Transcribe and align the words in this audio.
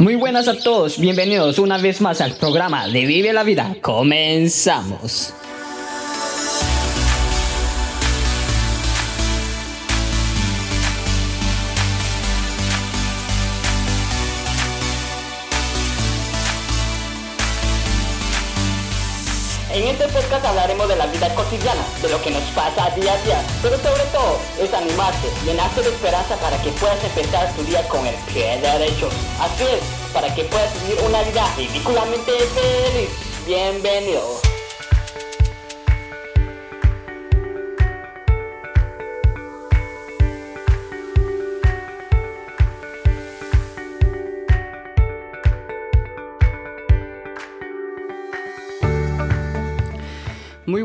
Muy 0.00 0.14
buenas 0.14 0.48
a 0.48 0.56
todos, 0.56 0.98
bienvenidos 0.98 1.58
una 1.58 1.76
vez 1.76 2.00
más 2.00 2.22
al 2.22 2.32
programa 2.32 2.88
de 2.88 3.04
Vive 3.04 3.34
la 3.34 3.42
Vida. 3.44 3.76
Comenzamos. 3.82 5.34
Hablaremos 20.50 20.88
de 20.88 20.96
la 20.96 21.06
vida 21.06 21.32
cotidiana, 21.34 21.82
de 22.02 22.08
lo 22.08 22.20
que 22.22 22.30
nos 22.30 22.42
pasa 22.50 22.90
día 22.90 23.12
a 23.12 23.22
día, 23.22 23.40
pero 23.62 23.76
sobre 23.78 24.04
todo 24.12 24.38
es 24.60 24.72
animarte, 24.74 25.28
llenarte 25.44 25.82
de 25.82 25.88
esperanza 25.88 26.36
para 26.36 26.60
que 26.60 26.70
puedas 26.72 27.02
empezar 27.04 27.52
tu 27.54 27.62
día 27.64 27.86
con 27.88 28.04
el 28.06 28.14
pie 28.32 28.58
derecho. 28.60 29.08
Así 29.40 29.62
es, 29.62 30.12
para 30.12 30.34
que 30.34 30.44
puedas 30.44 30.72
vivir 30.82 31.02
una 31.04 31.22
vida 31.22 31.46
ridículamente 31.56 32.32
feliz. 32.32 33.10
Bienvenido. 33.46 34.49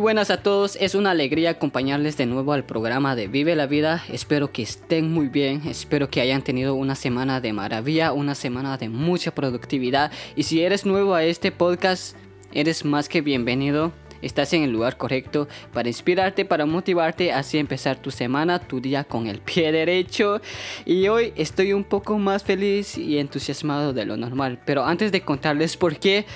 Buenas 0.05 0.29
a 0.29 0.37
todos, 0.37 0.77
es 0.79 0.93
una 0.93 1.09
alegría 1.09 1.49
acompañarles 1.49 2.15
de 2.15 2.27
nuevo 2.27 2.53
al 2.53 2.63
programa 2.63 3.15
de 3.15 3.27
Vive 3.27 3.55
la 3.55 3.65
Vida. 3.65 4.03
Espero 4.07 4.51
que 4.51 4.61
estén 4.61 5.11
muy 5.11 5.29
bien, 5.29 5.63
espero 5.65 6.11
que 6.11 6.21
hayan 6.21 6.43
tenido 6.43 6.75
una 6.75 6.93
semana 6.93 7.41
de 7.41 7.53
maravilla, 7.53 8.13
una 8.13 8.35
semana 8.35 8.77
de 8.77 8.87
mucha 8.87 9.33
productividad. 9.33 10.11
Y 10.35 10.43
si 10.43 10.61
eres 10.61 10.85
nuevo 10.85 11.15
a 11.15 11.23
este 11.23 11.51
podcast, 11.51 12.15
eres 12.53 12.85
más 12.85 13.09
que 13.09 13.21
bienvenido. 13.21 13.93
Estás 14.21 14.53
en 14.53 14.61
el 14.61 14.71
lugar 14.71 14.95
correcto 14.95 15.47
para 15.73 15.89
inspirarte, 15.89 16.45
para 16.45 16.67
motivarte, 16.67 17.33
así 17.33 17.57
empezar 17.57 17.99
tu 17.99 18.11
semana, 18.11 18.59
tu 18.59 18.81
día 18.81 19.05
con 19.05 19.25
el 19.25 19.39
pie 19.39 19.71
derecho. 19.71 20.39
Y 20.85 21.07
hoy 21.07 21.33
estoy 21.35 21.73
un 21.73 21.83
poco 21.83 22.19
más 22.19 22.43
feliz 22.43 22.95
y 22.95 23.17
entusiasmado 23.17 23.91
de 23.91 24.05
lo 24.05 24.17
normal. 24.17 24.61
Pero 24.67 24.85
antes 24.85 25.11
de 25.11 25.21
contarles 25.21 25.75
por 25.77 25.97
qué, 25.97 26.27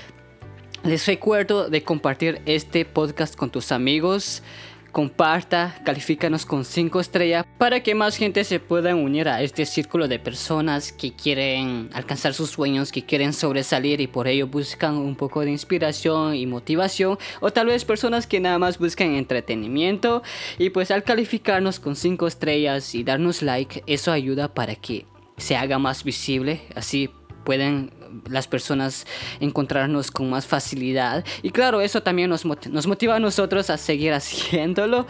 les 0.84 1.06
recuerdo 1.06 1.70
de 1.70 1.84
compartir 1.84 2.42
este 2.46 2.86
podcast 2.86 3.36
con 3.36 3.50
tus 3.50 3.72
amigos. 3.72 4.44
Comparta, 4.92 5.80
califícanos 5.86 6.48
con 6.48 6.66
5 6.66 7.00
estrellas 7.00 7.46
para 7.60 7.84
que 7.84 7.94
más 7.94 8.18
gente 8.18 8.44
se 8.44 8.60
pueda 8.60 8.96
unir 8.96 9.30
a 9.30 9.44
este 9.44 9.68
círculo 9.68 10.08
de 10.08 10.18
personas 10.18 10.92
que 10.92 11.14
quieren 11.14 11.92
alcanzar 11.94 12.34
sus 12.34 12.50
sueños, 12.50 12.92
que 12.92 13.06
quieren 13.06 13.34
sobresalir 13.34 14.02
y 14.02 14.08
por 14.08 14.28
ello 14.28 14.48
buscan 14.48 14.98
un 14.98 15.16
poco 15.16 15.42
de 15.42 15.52
inspiración 15.52 16.34
y 16.34 16.48
motivación. 16.48 17.20
O 17.40 17.52
tal 17.52 17.68
vez 17.68 17.86
personas 17.86 18.26
que 18.26 18.40
nada 18.40 18.58
más 18.58 18.80
buscan 18.80 19.14
entretenimiento. 19.14 20.24
Y 20.58 20.72
pues 20.72 20.90
al 20.90 21.04
calificarnos 21.04 21.80
con 21.80 21.96
5 21.96 22.26
estrellas 22.26 22.96
y 22.96 23.04
darnos 23.04 23.44
like, 23.44 23.84
eso 23.86 24.12
ayuda 24.12 24.56
para 24.56 24.74
que 24.76 25.06
se 25.38 25.56
haga 25.56 25.78
más 25.78 26.04
visible. 26.04 26.62
Así 26.76 27.12
pueden 27.46 27.99
las 28.30 28.48
personas 28.48 29.06
encontrarnos 29.40 30.12
con 30.12 30.30
más 30.30 30.46
facilidad. 30.46 31.26
Y 31.42 31.52
claro, 31.52 31.82
eso 31.82 32.02
también 32.02 32.30
nos, 32.30 32.46
motiva 32.46 33.16
a 33.16 33.20
nosotros 33.20 33.70
a 33.70 33.78
seguir 33.78 34.14
haciéndolo. 34.20 35.08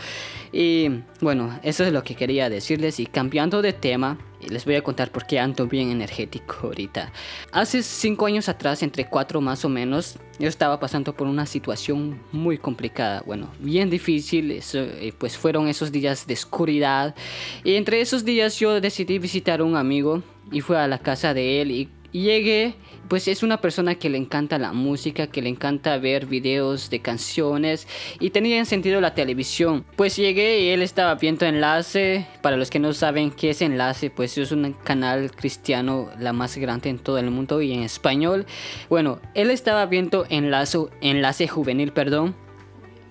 Y 0.52 0.90
bueno, 1.22 1.60
eso 1.64 1.84
es 1.84 1.94
lo 1.94 2.04
que 2.04 2.16
quería 2.16 2.50
decirles. 2.50 3.00
Y 3.00 3.06
cambiando 3.06 3.62
de 3.62 3.74
tema, 3.74 4.18
les 4.48 4.66
voy 4.66 4.76
a 4.76 4.82
contar 4.82 5.12
por 5.12 5.26
qué 5.26 5.40
ando 5.40 5.68
bien 5.68 5.92
energético 5.92 6.56
ahorita. 6.64 7.12
Hace 7.52 7.84
cinco 7.84 8.26
años 8.26 8.50
atrás, 8.50 8.82
entre 8.82 9.06
cuatro 9.08 9.42
más 9.42 9.66
o 9.66 9.70
menos, 9.70 10.18
yo 10.40 10.48
estaba 10.48 10.80
pasando 10.80 11.14
por 11.14 11.28
una 11.28 11.46
situación 11.46 12.20
muy 12.32 12.58
complicada. 12.58 13.22
Bueno, 13.26 13.50
bien 13.60 13.90
difícil. 13.90 14.62
Pues 15.18 15.38
fueron 15.38 15.68
esos 15.68 15.92
días 15.92 16.26
de 16.26 16.34
oscuridad. 16.34 17.16
Y 17.64 17.76
entre 17.76 18.02
esos 18.02 18.26
días 18.26 18.60
yo 18.60 18.80
decidí 18.82 19.20
visitar 19.20 19.60
a 19.60 19.64
un 19.64 19.76
amigo 19.76 20.24
y 20.52 20.62
fui 20.62 20.76
a 20.76 20.88
la 20.88 21.00
casa 21.00 21.34
de 21.34 21.62
él 21.62 21.72
y 21.72 21.90
llegué 22.12 22.76
pues 23.10 23.28
es 23.28 23.42
una 23.42 23.60
persona 23.60 23.96
que 23.96 24.08
le 24.08 24.20
encanta 24.20 24.60
la 24.60 24.72
música, 24.72 25.28
que 25.28 25.42
le 25.42 25.50
encanta 25.50 25.98
ver 25.98 26.28
videos 26.28 26.92
de 26.92 27.02
canciones 27.02 27.88
y 28.20 28.30
tenía 28.30 28.64
sentido 28.66 29.02
la 29.02 29.16
televisión. 29.16 29.84
Pues 29.96 30.16
llegué 30.16 30.62
y 30.62 30.70
él 30.70 30.84
estaba 30.84 31.16
viendo 31.16 31.46
Enlace. 31.46 32.28
Para 32.44 32.56
los 32.56 32.70
que 32.70 32.78
no 32.78 32.94
saben 32.94 33.32
qué 33.32 33.50
es 33.50 33.64
Enlace, 33.64 34.12
pues 34.12 34.38
es 34.38 34.52
un 34.52 34.74
canal 34.84 35.32
cristiano 35.32 36.10
la 36.20 36.34
más 36.34 36.56
grande 36.58 36.90
en 36.90 37.00
todo 37.00 37.18
el 37.18 37.32
mundo 37.32 37.62
y 37.64 37.74
en 37.74 37.82
español. 37.82 38.46
Bueno, 38.90 39.20
él 39.34 39.50
estaba 39.50 39.88
viendo 39.88 40.26
Enlace, 40.30 40.78
Enlace 41.02 41.48
Juvenil, 41.48 41.92
perdón, 41.92 42.36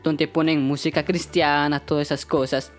donde 0.05 0.29
ponen 0.29 0.63
música 0.63 1.05
cristiana, 1.05 1.81
todas 1.81 2.07
esas 2.07 2.25
cosas. 2.25 2.73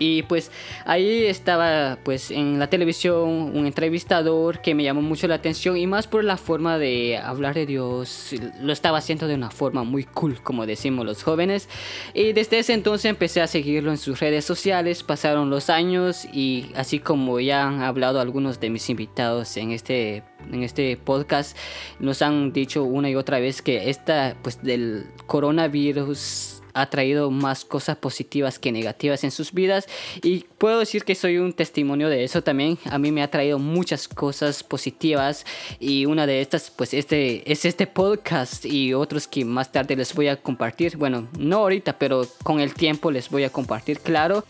Y 0.00 0.22
pues 0.22 0.50
ahí 0.86 1.26
estaba 1.26 1.98
pues 2.02 2.30
en 2.30 2.58
la 2.58 2.70
televisión 2.70 3.28
un 3.54 3.66
entrevistador 3.66 4.62
que 4.62 4.74
me 4.74 4.82
llamó 4.82 5.02
mucho 5.02 5.28
la 5.28 5.34
atención 5.34 5.76
y 5.76 5.86
más 5.86 6.06
por 6.06 6.24
la 6.24 6.38
forma 6.38 6.78
de 6.78 7.18
hablar 7.18 7.54
de 7.54 7.66
Dios. 7.66 8.34
Lo 8.62 8.72
estaba 8.72 8.96
haciendo 8.96 9.28
de 9.28 9.34
una 9.34 9.50
forma 9.50 9.84
muy 9.84 10.04
cool, 10.04 10.42
como 10.42 10.64
decimos 10.64 11.04
los 11.04 11.22
jóvenes. 11.22 11.68
Y 12.14 12.32
desde 12.32 12.60
ese 12.60 12.72
entonces 12.72 13.04
empecé 13.10 13.42
a 13.42 13.46
seguirlo 13.46 13.90
en 13.90 13.98
sus 13.98 14.20
redes 14.20 14.46
sociales. 14.46 15.02
Pasaron 15.02 15.50
los 15.50 15.68
años 15.68 16.24
y 16.32 16.72
así 16.74 16.98
como 16.98 17.38
ya 17.38 17.68
han 17.68 17.82
hablado 17.82 18.20
algunos 18.20 18.58
de 18.58 18.70
mis 18.70 18.88
invitados 18.88 19.58
en 19.58 19.72
este 19.72 20.24
en 20.50 20.62
este 20.62 20.96
podcast 20.96 21.56
nos 21.98 22.22
han 22.22 22.52
dicho 22.52 22.82
una 22.84 23.10
y 23.10 23.14
otra 23.14 23.38
vez 23.38 23.60
que 23.60 23.90
esta 23.90 24.36
pues 24.42 24.62
del 24.62 25.06
coronavirus 25.26 26.59
ha 26.74 26.90
traído 26.90 27.30
más 27.30 27.64
cosas 27.64 27.96
positivas 27.96 28.58
que 28.58 28.72
negativas 28.72 29.24
en 29.24 29.30
sus 29.30 29.52
vidas 29.52 29.86
y 30.22 30.44
puedo 30.58 30.78
decir 30.78 31.04
que 31.04 31.14
soy 31.14 31.38
un 31.38 31.52
testimonio 31.52 32.08
de 32.08 32.24
eso 32.24 32.42
también. 32.42 32.78
A 32.90 32.98
mí 32.98 33.12
me 33.12 33.22
ha 33.22 33.30
traído 33.30 33.58
muchas 33.58 34.08
cosas 34.08 34.62
positivas 34.62 35.44
y 35.78 36.06
una 36.06 36.26
de 36.26 36.40
estas 36.40 36.70
pues 36.70 36.94
este 36.94 37.50
es 37.50 37.64
este 37.64 37.86
podcast 37.86 38.64
y 38.64 38.94
otros 38.94 39.26
que 39.26 39.44
más 39.44 39.72
tarde 39.72 39.96
les 39.96 40.14
voy 40.14 40.28
a 40.28 40.36
compartir. 40.36 40.96
Bueno, 40.96 41.28
no 41.38 41.58
ahorita, 41.58 41.98
pero 41.98 42.26
con 42.42 42.60
el 42.60 42.74
tiempo 42.74 43.10
les 43.10 43.28
voy 43.30 43.44
a 43.44 43.50
compartir, 43.50 44.00
claro. 44.00 44.44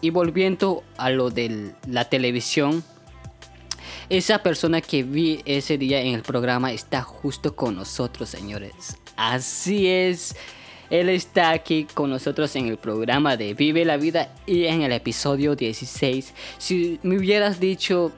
Y 0.00 0.10
volviendo 0.10 0.82
a 0.98 1.10
lo 1.10 1.30
de 1.30 1.72
la 1.88 2.08
televisión, 2.08 2.84
esa 4.08 4.42
persona 4.42 4.80
que 4.80 5.02
vi 5.02 5.40
ese 5.46 5.78
día 5.78 6.00
en 6.00 6.14
el 6.14 6.22
programa 6.22 6.72
está 6.72 7.02
justo 7.02 7.56
con 7.56 7.76
nosotros, 7.76 8.28
señores. 8.28 8.98
Así 9.16 9.88
es. 9.88 10.36
Él 10.94 11.08
está 11.08 11.50
aquí 11.50 11.88
con 11.92 12.08
nosotros 12.08 12.54
en 12.54 12.68
el 12.68 12.76
programa 12.76 13.36
de 13.36 13.52
Vive 13.52 13.84
la 13.84 13.96
Vida 13.96 14.32
y 14.46 14.66
en 14.66 14.82
el 14.82 14.92
episodio 14.92 15.56
16. 15.56 16.32
Si 16.58 17.00
me 17.02 17.18
hubieras 17.18 17.58
dicho 17.58 18.12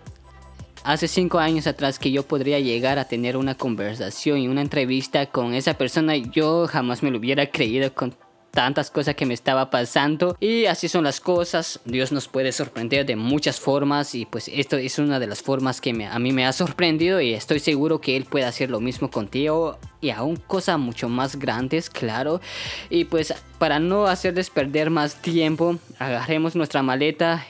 hace 0.85 1.09
cinco 1.09 1.39
años 1.39 1.67
atrás 1.67 1.99
que 1.99 2.11
yo 2.11 2.25
podría 2.25 2.61
llegar 2.61 2.99
a 2.99 3.09
tener 3.09 3.39
una 3.39 3.55
conversación 3.55 4.41
y 4.41 4.49
una 4.49 4.61
entrevista 4.61 5.25
con 5.25 5.55
esa 5.55 5.73
persona, 5.73 6.17
yo 6.17 6.67
jamás 6.67 7.03
me 7.03 7.11
lo 7.11 7.17
hubiera 7.17 7.47
creído 7.47 7.95
con 7.95 8.15
tantas 8.57 8.91
cosas 8.91 9.15
que 9.15 9.27
me 9.27 9.35
estaba 9.35 9.69
pasando 9.69 10.35
y 10.41 10.65
así 10.65 10.89
son 10.89 11.05
las 11.05 11.21
cosas 11.21 11.79
Dios 11.85 12.11
nos 12.11 12.27
puede 12.27 12.53
sorprender 12.53 13.05
de 13.05 13.15
muchas 13.15 13.61
formas 13.61 14.15
y 14.15 14.25
pues 14.25 14.49
esto 14.49 14.79
es 14.79 14.99
una 14.99 15.21
de 15.21 15.27
las 15.27 15.43
formas 15.43 15.83
que 15.83 15.91
a 16.11 16.19
mí 16.19 16.33
me 16.33 16.47
ha 16.47 16.55
sorprendido 16.55 17.21
y 17.21 17.35
estoy 17.35 17.61
seguro 17.61 18.01
que 18.01 18.17
Él 18.17 18.25
puede 18.25 18.47
hacer 18.47 18.71
lo 18.71 18.81
mismo 18.81 19.11
contigo 19.11 19.79
y 20.01 20.09
aún 20.09 20.37
cosas 20.37 20.79
mucho 20.79 21.11
más 21.11 21.37
grandes 21.37 21.91
claro 21.91 22.41
y 22.89 23.05
pues 23.05 23.35
para 23.59 23.79
no 23.79 24.07
hacerles 24.07 24.49
perder 24.49 24.89
más 24.89 25.21
tiempo 25.21 25.77
agarremos 25.99 26.57
nuestra 26.57 26.83
maleta 26.83 27.45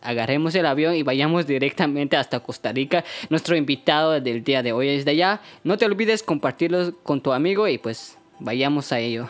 agarremos 0.00 0.54
el 0.54 0.64
avión 0.64 0.94
y 0.94 1.02
vayamos 1.02 1.46
directamente 1.46 2.16
hasta 2.16 2.38
Costa 2.38 2.72
Rica. 2.72 3.04
Nuestro 3.30 3.56
invitado 3.56 4.20
del 4.20 4.44
día 4.44 4.62
de 4.62 4.72
hoy 4.72 4.90
es 4.90 5.04
de 5.04 5.10
allá. 5.10 5.40
No 5.64 5.76
te 5.76 5.86
olvides 5.86 6.22
compartirlo 6.22 6.94
con 7.02 7.20
tu 7.20 7.32
amigo 7.32 7.66
y 7.66 7.78
pues 7.78 8.16
vayamos 8.38 8.92
a 8.92 9.00
ello. 9.00 9.28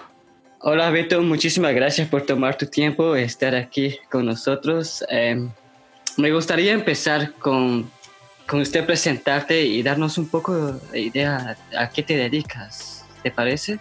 Hola 0.60 0.90
Beto, 0.90 1.22
muchísimas 1.22 1.72
gracias 1.72 2.08
por 2.08 2.22
tomar 2.22 2.58
tu 2.58 2.66
tiempo, 2.66 3.14
estar 3.14 3.54
aquí 3.54 3.96
con 4.10 4.26
nosotros. 4.26 5.04
Em, 5.08 5.50
me 6.16 6.32
gustaría 6.32 6.72
empezar 6.72 7.32
con, 7.34 7.88
con, 8.44 8.60
usted 8.60 8.84
presentarte 8.84 9.62
y 9.64 9.84
darnos 9.84 10.18
un 10.18 10.28
poco 10.28 10.72
de 10.72 11.00
idea 11.00 11.56
a 11.76 11.90
qué 11.90 12.02
te 12.02 12.16
dedicas, 12.16 13.04
¿te 13.22 13.30
parece? 13.30 13.78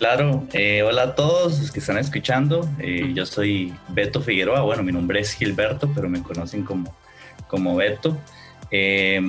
Claro, 0.00 0.44
eh, 0.52 0.82
hola 0.82 1.02
a 1.02 1.14
todos 1.14 1.60
los 1.60 1.70
que 1.70 1.78
están 1.78 1.98
escuchando. 1.98 2.68
Eh, 2.80 3.12
yo 3.14 3.24
soy 3.24 3.72
Beto 3.86 4.20
Figueroa, 4.20 4.62
bueno, 4.62 4.82
mi 4.82 4.90
nombre 4.90 5.20
es 5.20 5.32
Gilberto, 5.32 5.88
pero 5.94 6.08
me 6.08 6.24
conocen 6.24 6.64
como, 6.64 6.92
como 7.46 7.76
Beto. 7.76 8.18
Eh, 8.70 9.20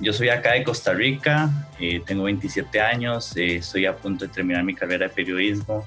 yo 0.00 0.12
soy 0.12 0.28
acá 0.28 0.52
de 0.52 0.62
Costa 0.62 0.92
Rica, 0.92 1.50
eh, 1.80 2.00
tengo 2.06 2.24
27 2.24 2.80
años, 2.80 3.36
eh, 3.36 3.56
estoy 3.56 3.86
a 3.86 3.96
punto 3.96 4.26
de 4.26 4.32
terminar 4.32 4.64
mi 4.64 4.74
carrera 4.74 5.08
de 5.08 5.14
periodismo. 5.14 5.86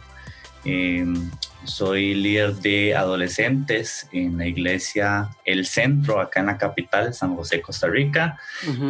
soy 1.64 2.14
líder 2.14 2.56
de 2.56 2.96
adolescentes 2.96 4.08
en 4.12 4.38
la 4.38 4.48
iglesia 4.48 5.30
El 5.46 5.66
Centro, 5.66 6.20
acá 6.20 6.42
en 6.42 6.48
la 6.48 6.58
capital, 6.58 7.14
San 7.14 7.36
José, 7.36 7.62
Costa 7.62 7.88
Rica. 7.88 8.38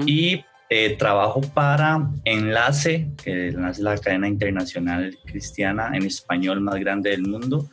Y 0.05 0.43
Eh, 0.69 0.97
trabajo 0.97 1.39
para 1.39 2.09
Enlace, 2.25 3.07
que 3.23 3.47
es 3.47 3.79
la 3.79 3.97
cadena 3.97 4.27
internacional 4.27 5.17
cristiana 5.25 5.91
en 5.93 6.03
español 6.03 6.59
más 6.59 6.75
grande 6.75 7.11
del 7.11 7.21
mundo. 7.21 7.69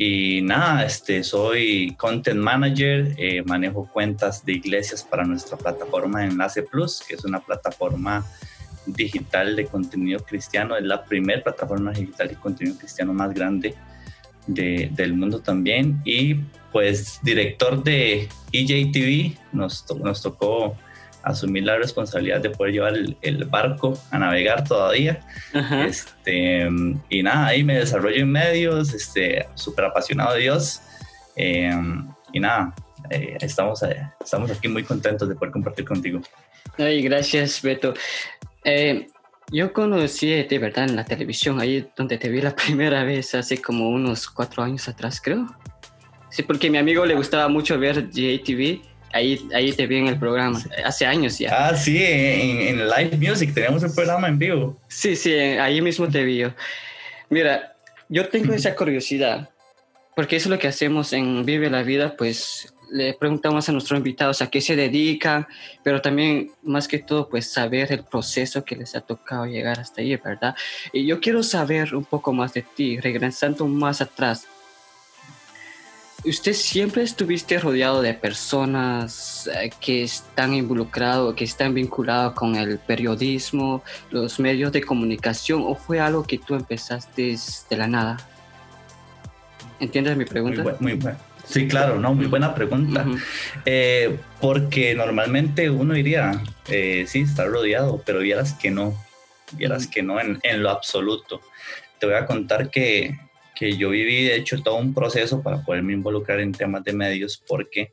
Y 0.00 0.42
nada, 0.42 0.84
este, 0.84 1.24
soy 1.24 1.92
content 1.98 2.38
manager, 2.38 3.14
eh, 3.16 3.42
manejo 3.42 3.84
cuentas 3.92 4.44
de 4.44 4.52
iglesias 4.52 5.02
para 5.02 5.24
nuestra 5.24 5.56
plataforma 5.56 6.24
Enlace 6.24 6.62
Plus, 6.62 7.02
que 7.06 7.16
es 7.16 7.24
una 7.24 7.40
plataforma 7.40 8.24
digital 8.86 9.56
de 9.56 9.66
contenido 9.66 10.20
cristiano, 10.20 10.76
es 10.76 10.84
la 10.84 11.04
primera 11.04 11.42
plataforma 11.42 11.90
digital 11.90 12.28
de 12.28 12.36
contenido 12.36 12.78
cristiano 12.78 13.12
más 13.12 13.34
grande 13.34 13.74
del 14.46 15.14
mundo 15.14 15.40
también. 15.40 16.00
Y 16.04 16.34
pues 16.70 17.18
director 17.24 17.82
de 17.82 18.28
EJTV, 18.52 19.36
nos, 19.52 19.84
nos 19.96 20.22
tocó 20.22 20.76
asumir 21.28 21.64
la 21.64 21.76
responsabilidad 21.76 22.40
de 22.40 22.50
poder 22.50 22.72
llevar 22.72 22.94
el, 22.94 23.44
barco 23.44 23.98
a 24.10 24.18
navegar 24.18 24.64
todavía. 24.64 25.20
Este, 25.86 26.68
y 27.08 27.22
nada, 27.22 27.46
ahí 27.46 27.64
me 27.64 27.78
desarrollo 27.78 28.16
en 28.16 28.30
medios, 28.30 28.94
este, 28.94 29.46
súper 29.54 29.86
apasionado 29.86 30.34
de 30.34 30.40
Dios. 30.40 30.80
Em, 31.36 32.08
y 32.32 32.40
nada, 32.40 32.74
eh, 33.10 33.36
estamos, 33.40 33.82
eh, 33.82 34.02
estamos 34.20 34.50
aquí 34.50 34.68
muy 34.68 34.82
contentos 34.82 35.28
de 35.28 35.34
poder 35.34 35.52
compartir 35.52 35.84
contigo. 35.84 36.20
Ay, 36.76 37.02
gracias, 37.02 37.62
Beto. 37.62 37.94
Eh, 38.64 39.06
yo 39.50 39.72
conocí 39.72 40.30
de 40.30 40.58
verdad 40.58 40.88
en 40.88 40.96
la 40.96 41.04
televisión, 41.04 41.60
ahí 41.60 41.88
donde 41.96 42.18
te 42.18 42.28
vi 42.28 42.40
la 42.40 42.54
primera 42.56 43.04
vez, 43.04 43.34
hace 43.34 43.60
como 43.60 43.88
unos 43.88 44.28
cuatro 44.28 44.62
años 44.62 44.88
atrás, 44.88 45.20
creo. 45.22 45.46
Sí, 46.30 46.42
porque 46.42 46.68
a 46.68 46.70
mi 46.70 46.78
amigo 46.78 47.06
le 47.06 47.14
gustaba 47.14 47.48
mucho 47.48 47.78
ver 47.78 48.10
JTV 48.10 48.82
Ahí, 49.12 49.48
ahí 49.54 49.72
te 49.72 49.86
vi 49.86 49.96
en 49.96 50.08
el 50.08 50.18
programa, 50.18 50.62
hace 50.84 51.06
años 51.06 51.38
ya. 51.38 51.68
Ah, 51.68 51.76
sí, 51.76 51.98
en, 52.00 52.88
Live 52.88 53.16
Music 53.16 53.54
teníamos 53.54 53.82
un 53.82 53.94
programa 53.94 54.28
en 54.28 54.38
vivo. 54.38 54.78
Sí, 54.88 55.16
sí, 55.16 55.32
ahí 55.32 55.80
mismo 55.80 56.08
te 56.08 56.24
vi. 56.24 56.44
Mira, 57.30 57.74
yo 58.08 58.28
tengo 58.28 58.52
esa 58.52 58.74
curiosidad, 58.74 59.48
porque 60.14 60.36
eso 60.36 60.48
es 60.48 60.50
lo 60.50 60.58
que 60.58 60.68
hacemos 60.68 61.12
en 61.12 61.44
Vive 61.44 61.70
la 61.70 61.82
Vida, 61.82 62.16
pues 62.16 62.74
le 62.90 63.14
preguntamos 63.14 63.68
a 63.68 63.72
nuestros 63.72 63.98
invitados 63.98 64.40
a 64.40 64.48
qué 64.48 64.60
se 64.60 64.76
dedican, 64.76 65.46
pero 65.82 66.00
también 66.00 66.50
más 66.62 66.88
que 66.88 66.98
todo, 66.98 67.28
pues 67.28 67.50
saber 67.50 67.92
el 67.92 68.04
proceso 68.04 68.64
que 68.64 68.76
les 68.76 68.94
ha 68.94 69.00
tocado 69.00 69.46
llegar 69.46 69.78
hasta 69.78 70.00
ahí, 70.00 70.16
¿verdad? 70.16 70.54
Y 70.92 71.06
yo 71.06 71.20
quiero 71.20 71.42
saber 71.42 71.94
un 71.94 72.04
poco 72.04 72.32
más 72.32 72.54
de 72.54 72.62
ti, 72.62 72.98
regresando 72.98 73.66
más 73.66 74.00
atrás 74.00 74.46
usted 76.24 76.52
siempre 76.52 77.02
estuviste 77.02 77.58
rodeado 77.58 78.02
de 78.02 78.14
personas 78.14 79.48
eh, 79.54 79.70
que 79.80 80.02
están 80.02 80.54
involucrados, 80.54 81.34
que 81.34 81.44
están 81.44 81.74
vinculados 81.74 82.34
con 82.34 82.56
el 82.56 82.78
periodismo, 82.78 83.82
los 84.10 84.40
medios 84.40 84.72
de 84.72 84.82
comunicación, 84.82 85.62
o 85.64 85.74
fue 85.74 86.00
algo 86.00 86.24
que 86.24 86.38
tú 86.38 86.54
empezaste 86.54 87.36
de 87.70 87.76
la 87.76 87.86
nada? 87.86 88.16
¿Entiendes 89.80 90.16
mi 90.16 90.24
pregunta? 90.24 90.62
Muy, 90.80 90.94
buena. 90.94 91.18
Sí, 91.44 91.68
claro, 91.68 91.98
no, 91.98 92.14
muy 92.14 92.26
buena 92.26 92.54
pregunta. 92.54 93.06
Eh, 93.64 94.18
porque 94.40 94.94
normalmente 94.94 95.70
uno 95.70 95.94
diría, 95.94 96.42
eh, 96.66 97.04
sí, 97.06 97.20
estar 97.20 97.48
rodeado, 97.48 98.02
pero 98.04 98.18
vieras 98.18 98.54
que 98.54 98.70
no, 98.70 98.94
vieras 99.52 99.86
que 99.86 100.02
no 100.02 100.20
en, 100.20 100.40
en 100.42 100.62
lo 100.62 100.70
absoluto. 100.70 101.40
Te 102.00 102.06
voy 102.06 102.16
a 102.16 102.26
contar 102.26 102.70
que 102.70 103.16
que 103.58 103.76
yo 103.76 103.90
viví, 103.90 104.24
de 104.24 104.36
hecho, 104.36 104.62
todo 104.62 104.76
un 104.76 104.94
proceso 104.94 105.42
para 105.42 105.64
poderme 105.64 105.92
involucrar 105.92 106.38
en 106.38 106.52
temas 106.52 106.84
de 106.84 106.92
medios, 106.92 107.42
porque 107.44 107.90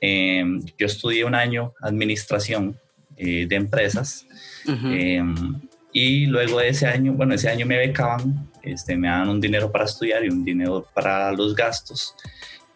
em, 0.00 0.62
yo 0.76 0.86
estudié 0.86 1.24
un 1.24 1.34
año 1.34 1.72
administración 1.80 2.78
eh, 3.16 3.46
de 3.48 3.56
empresas 3.56 4.26
em, 4.66 5.58
y 5.92 6.26
luego 6.26 6.58
de 6.58 6.68
ese 6.68 6.86
año, 6.86 7.14
bueno, 7.14 7.34
ese 7.34 7.48
año 7.48 7.64
me 7.64 7.78
becaban, 7.78 8.50
este, 8.62 8.94
me 8.96 9.08
daban 9.08 9.30
un 9.30 9.40
dinero 9.40 9.72
para 9.72 9.86
estudiar 9.86 10.22
y 10.24 10.28
un 10.28 10.44
dinero 10.44 10.86
para 10.94 11.32
los 11.32 11.54
gastos. 11.54 12.14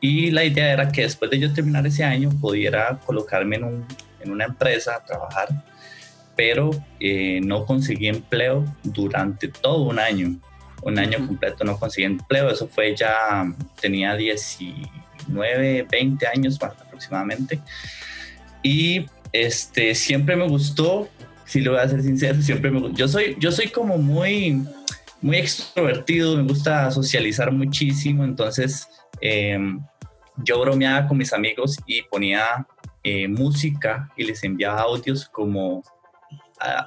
Y 0.01 0.31
la 0.31 0.45
idea 0.45 0.73
era 0.73 0.91
que 0.91 1.03
después 1.03 1.31
de 1.31 1.39
yo 1.39 1.53
terminar 1.53 1.87
ese 1.87 2.05
año 2.05 2.31
pudiera 2.41 2.99
colocarme 3.05 3.57
en, 3.57 3.65
un, 3.65 3.87
en 4.21 4.31
una 4.31 4.47
empresa 4.47 4.97
a 4.97 5.05
trabajar, 5.05 5.49
pero 6.35 6.71
eh, 7.01 7.41
no 7.43 7.67
conseguí 7.67 8.09
empleo 8.09 8.65
durante 8.83 9.49
todo 9.49 9.83
un 9.83 9.99
año 9.99 10.37
un 10.85 10.99
año 10.99 11.27
completo 11.27 11.65
no 11.65 11.79
conseguí 11.79 12.05
empleo, 12.05 12.51
eso 12.51 12.69
fue 12.69 12.95
ya, 12.95 13.45
tenía 13.81 14.15
19, 14.15 15.87
20 15.91 16.27
años 16.27 16.59
aproximadamente. 16.63 17.61
Y 18.63 19.07
este, 19.33 19.95
siempre 19.95 20.37
me 20.37 20.47
gustó, 20.47 21.09
si 21.45 21.61
lo 21.61 21.73
voy 21.73 21.81
a 21.81 21.89
ser 21.89 22.03
sincero, 22.03 22.41
siempre 22.41 22.71
me 22.71 22.81
gustó. 22.81 22.97
Yo 22.97 23.09
soy, 23.09 23.37
yo 23.39 23.51
soy 23.51 23.69
como 23.69 23.99
muy, 23.99 24.63
muy 25.21 25.39
extrovertido, 25.39 26.37
me 26.37 26.43
gusta 26.43 26.91
socializar 26.91 27.51
muchísimo, 27.51 28.25
entonces 28.25 28.89
em, 29.21 29.81
yo 30.37 30.61
bromeaba 30.61 31.07
con 31.09 31.17
mis 31.17 31.33
amigos 31.33 31.79
y 31.87 32.03
ponía 32.03 32.67
eh, 33.03 33.29
música 33.29 34.11
y 34.17 34.25
les 34.25 34.43
enviaba 34.45 34.83
audios 34.83 35.27
como 35.29 35.83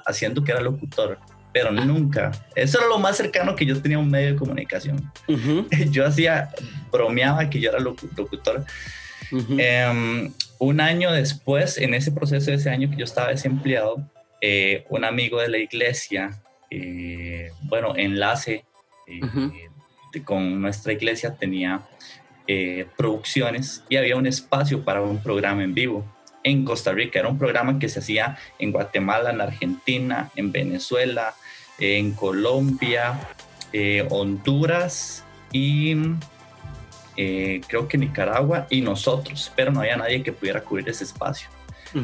haciendo 0.06 0.42
que 0.42 0.50
era 0.50 0.60
locutor 0.60 1.18
pero 1.58 1.72
nunca. 1.72 2.30
Eso 2.54 2.78
era 2.78 2.86
lo 2.86 3.00
más 3.00 3.16
cercano 3.16 3.56
que 3.56 3.66
yo 3.66 3.82
tenía 3.82 3.96
a 3.96 4.00
un 4.00 4.08
medio 4.08 4.32
de 4.32 4.36
comunicación. 4.36 5.10
Yo 5.90 6.06
hacía, 6.06 6.50
bromeaba 6.92 7.50
que 7.50 7.60
yo 7.60 7.70
era 7.70 7.80
locutor. 7.80 8.64
Em, 9.58 10.32
un 10.58 10.80
año 10.80 11.10
después, 11.10 11.76
en 11.78 11.94
ese 11.94 12.12
proceso 12.12 12.52
de 12.52 12.56
ese 12.56 12.70
año 12.70 12.88
que 12.88 12.96
yo 12.96 13.04
estaba 13.04 13.28
desempleado, 13.28 14.08
eh, 14.40 14.84
un 14.88 15.04
amigo 15.04 15.40
de 15.40 15.48
la 15.48 15.58
iglesia, 15.58 16.40
eh, 16.70 17.50
bueno, 17.62 17.94
enlace 17.96 18.64
eh, 19.06 19.20
con 20.24 20.60
nuestra 20.62 20.92
iglesia 20.92 21.34
tenía 21.34 21.82
producciones 22.96 23.84
y 23.90 23.96
había 23.96 24.16
un 24.16 24.26
espacio 24.26 24.82
para 24.82 25.02
un 25.02 25.22
programa 25.22 25.62
en 25.64 25.74
vivo 25.74 26.04
en 26.44 26.64
Costa 26.64 26.92
Rica. 26.92 27.18
Era 27.18 27.28
un 27.28 27.38
programa 27.38 27.78
que 27.78 27.88
se 27.88 27.98
hacía 27.98 28.38
en 28.58 28.72
Guatemala, 28.72 29.30
en 29.30 29.40
Argentina, 29.40 30.30
en 30.34 30.50
Venezuela, 30.50 31.34
en 31.78 32.12
Colombia, 32.12 33.20
eh, 33.72 34.06
Honduras 34.10 35.24
y 35.52 35.96
eh, 37.16 37.60
creo 37.66 37.88
que 37.88 37.98
Nicaragua 37.98 38.66
y 38.70 38.80
nosotros, 38.80 39.52
pero 39.54 39.70
no 39.70 39.80
había 39.80 39.96
nadie 39.96 40.22
que 40.22 40.32
pudiera 40.32 40.62
cubrir 40.62 40.88
ese 40.88 41.04
espacio. 41.04 41.48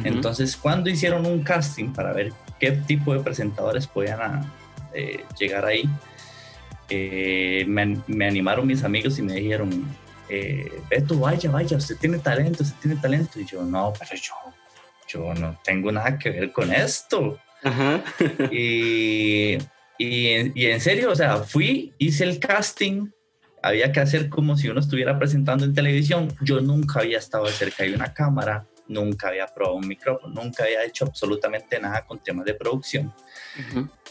Entonces, 0.03 0.57
cuando 0.57 0.89
hicieron 0.89 1.27
un 1.27 1.43
casting 1.43 1.93
para 1.93 2.11
ver 2.11 2.33
qué 2.59 2.71
tipo 2.71 3.13
de 3.13 3.19
presentadores 3.19 3.85
podían 3.85 4.51
eh, 4.95 5.23
llegar 5.37 5.63
ahí, 5.63 5.87
me, 7.67 8.01
me, 8.07 8.27
animaron 8.27 8.65
mis 8.65 8.83
amigos 8.83 9.19
y 9.19 9.21
me 9.21 9.33
dijeron, 9.33 9.85
Beto, 10.89 11.19
vaya, 11.19 11.51
vaya, 11.51 11.77
usted 11.77 11.97
tiene 11.97 12.17
talento, 12.17 12.63
usted 12.63 12.75
tiene 12.81 12.99
talento. 12.99 13.39
Y 13.39 13.45
yo, 13.45 13.61
no, 13.61 13.93
pero 13.99 14.19
yo, 14.19 14.33
yo 15.07 15.33
no 15.35 15.55
tengo 15.63 15.91
nada 15.91 16.17
que 16.17 16.31
ver 16.31 16.51
con 16.51 16.73
esto. 16.73 17.37
Y, 18.51 19.57
y, 19.97 20.65
en 20.65 20.81
serio, 20.81 21.11
o 21.11 21.15
sea, 21.15 21.37
fui, 21.37 21.93
hice 21.97 22.23
el 22.23 22.39
casting, 22.39 23.09
había 23.61 23.91
que 23.91 23.99
hacer 23.99 24.29
como 24.29 24.57
si 24.57 24.69
uno 24.69 24.79
estuviera 24.79 25.17
presentando 25.17 25.65
en 25.65 25.73
televisión. 25.73 26.33
Yo 26.41 26.61
nunca 26.61 26.99
había 26.99 27.17
estado 27.17 27.47
cerca 27.47 27.83
de 27.83 27.93
una 27.93 28.13
cámara, 28.13 28.65
nunca 28.87 29.29
había 29.29 29.47
probado 29.47 29.77
un 29.77 29.87
micrófono, 29.87 30.41
nunca 30.41 30.63
había 30.63 30.83
hecho 30.83 31.05
absolutamente 31.05 31.79
nada 31.79 32.05
con 32.05 32.19
temas 32.19 32.45
de 32.45 32.53
producción. 32.53 33.11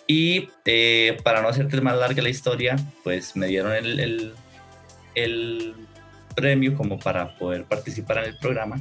Y 0.07 0.49
eh, 0.65 1.17
para 1.23 1.41
no 1.41 1.49
hacerte 1.49 1.81
más 1.81 1.97
larga 1.97 2.23
la 2.23 2.29
historia, 2.29 2.77
pues 3.03 3.37
me 3.37 3.47
dieron 3.47 3.73
el, 3.73 4.01
el, 4.01 4.35
el 5.15 5.75
premio 6.35 6.75
como 6.75 6.99
para 6.99 7.37
poder 7.37 7.65
participar 7.65 8.19
en 8.19 8.25
el 8.31 8.39
programa. 8.39 8.77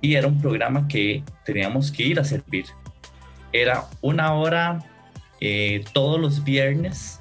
Y 0.00 0.14
era 0.14 0.26
un 0.26 0.40
programa 0.40 0.88
que 0.88 1.22
teníamos 1.44 1.92
que 1.92 2.02
ir 2.02 2.18
a 2.18 2.24
servir 2.24 2.66
era 3.52 3.86
una 4.00 4.34
hora 4.34 4.84
eh, 5.40 5.84
todos 5.92 6.20
los 6.20 6.44
viernes 6.44 7.20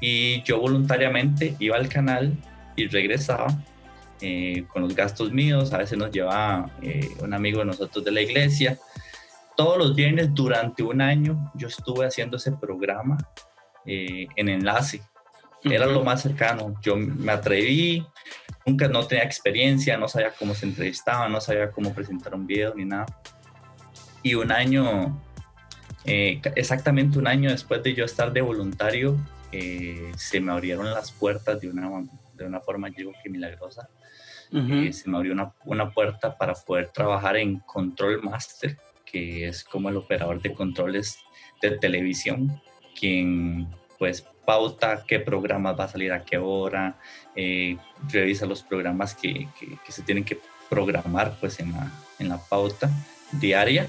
y 0.00 0.42
yo 0.42 0.60
voluntariamente 0.60 1.56
iba 1.58 1.76
al 1.76 1.88
canal 1.88 2.36
y 2.76 2.86
regresaba 2.86 3.46
eh, 4.20 4.64
con 4.68 4.82
los 4.82 4.94
gastos 4.94 5.32
míos, 5.32 5.72
a 5.72 5.78
veces 5.78 5.96
nos 5.96 6.10
llevaba 6.10 6.70
eh, 6.82 7.08
un 7.20 7.32
amigo 7.32 7.60
de 7.60 7.64
nosotros 7.64 8.04
de 8.04 8.10
la 8.10 8.20
iglesia. 8.20 8.78
Todos 9.56 9.78
los 9.78 9.94
viernes 9.94 10.34
durante 10.34 10.82
un 10.82 11.00
año 11.00 11.50
yo 11.54 11.68
estuve 11.68 12.06
haciendo 12.06 12.36
ese 12.36 12.52
programa 12.52 13.16
en 13.84 14.48
enlace. 14.48 15.02
Era 15.64 15.86
lo 15.86 16.04
más 16.04 16.22
cercano. 16.22 16.74
Yo 16.82 16.96
me 16.96 17.32
atreví, 17.32 18.06
nunca 18.66 18.86
no 18.88 19.06
tenía 19.06 19.24
experiencia, 19.24 19.96
no 19.96 20.08
sabía 20.08 20.32
cómo 20.38 20.54
se 20.54 20.66
entrevistaba, 20.66 21.28
no 21.28 21.40
sabía 21.40 21.70
cómo 21.70 21.92
presentar 21.94 22.34
un 22.34 22.46
video 22.46 22.74
ni 22.74 22.84
nada. 22.84 23.06
Y 24.22 24.34
un 24.34 24.52
año 24.52 25.18
eh, 26.04 26.40
exactamente 26.56 27.18
un 27.18 27.26
año 27.26 27.50
después 27.50 27.82
de 27.82 27.94
yo 27.94 28.04
estar 28.04 28.32
de 28.32 28.40
voluntario, 28.40 29.16
eh, 29.52 30.12
se 30.16 30.40
me 30.40 30.52
abrieron 30.52 30.90
las 30.90 31.12
puertas 31.12 31.60
de 31.60 31.68
una, 31.68 32.04
de 32.34 32.44
una 32.44 32.60
forma, 32.60 32.90
digo 32.90 33.12
que 33.22 33.30
milagrosa. 33.30 33.88
Eh, 34.52 34.92
se 34.92 35.08
me 35.08 35.16
abrió 35.16 35.32
una, 35.32 35.52
una, 35.64 35.90
puerta 35.90 36.36
para 36.36 36.54
poder 36.54 36.88
trabajar 36.88 37.36
en 37.36 37.60
Control 37.60 38.20
Master, 38.20 38.76
que 39.04 39.46
es 39.46 39.62
como 39.62 39.90
el 39.90 39.96
operador 39.96 40.42
de 40.42 40.52
controles 40.52 41.18
de 41.62 41.78
televisión, 41.78 42.60
quien 42.98 43.68
pues 43.96 44.26
pauta 44.44 45.04
qué 45.06 45.20
programas 45.20 45.78
va 45.78 45.84
a 45.84 45.88
salir 45.88 46.12
a 46.12 46.24
qué 46.24 46.38
hora, 46.38 46.96
eh, 47.36 47.76
revisa 48.08 48.46
los 48.46 48.62
programas 48.62 49.14
que, 49.14 49.46
que, 49.58 49.92
se 49.92 50.02
tienen 50.02 50.24
que 50.24 50.40
programar 50.68 51.36
pues 51.38 51.60
en 51.60 51.70
la, 51.72 51.92
en 52.18 52.28
la 52.28 52.38
pauta 52.38 52.90
diaria. 53.32 53.86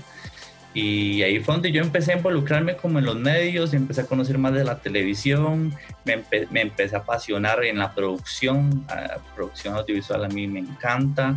Y 0.74 1.22
ahí 1.24 1.40
fue 1.40 1.56
donde 1.56 1.72
yo 1.72 1.82
empecé 1.82 2.14
a 2.14 2.18
involucrarme 2.18 2.78
como 2.78 3.00
en 3.00 3.06
los 3.06 3.18
medios, 3.18 3.74
empecé 3.74 4.02
a 4.02 4.06
conocer 4.06 4.38
más 4.38 4.54
de 4.54 4.64
la 4.64 4.80
televisión, 4.80 5.76
me, 6.06 6.24
me 6.50 6.62
empecé 6.62 6.96
a 6.96 7.00
apasionar 7.00 7.64
en 7.66 7.78
la 7.78 7.94
producción, 7.94 8.86
la 8.88 9.20
producción 9.36 9.76
audiovisual 9.76 10.24
a 10.24 10.30
mí 10.30 10.48
me 10.48 10.60
encanta. 10.60 11.36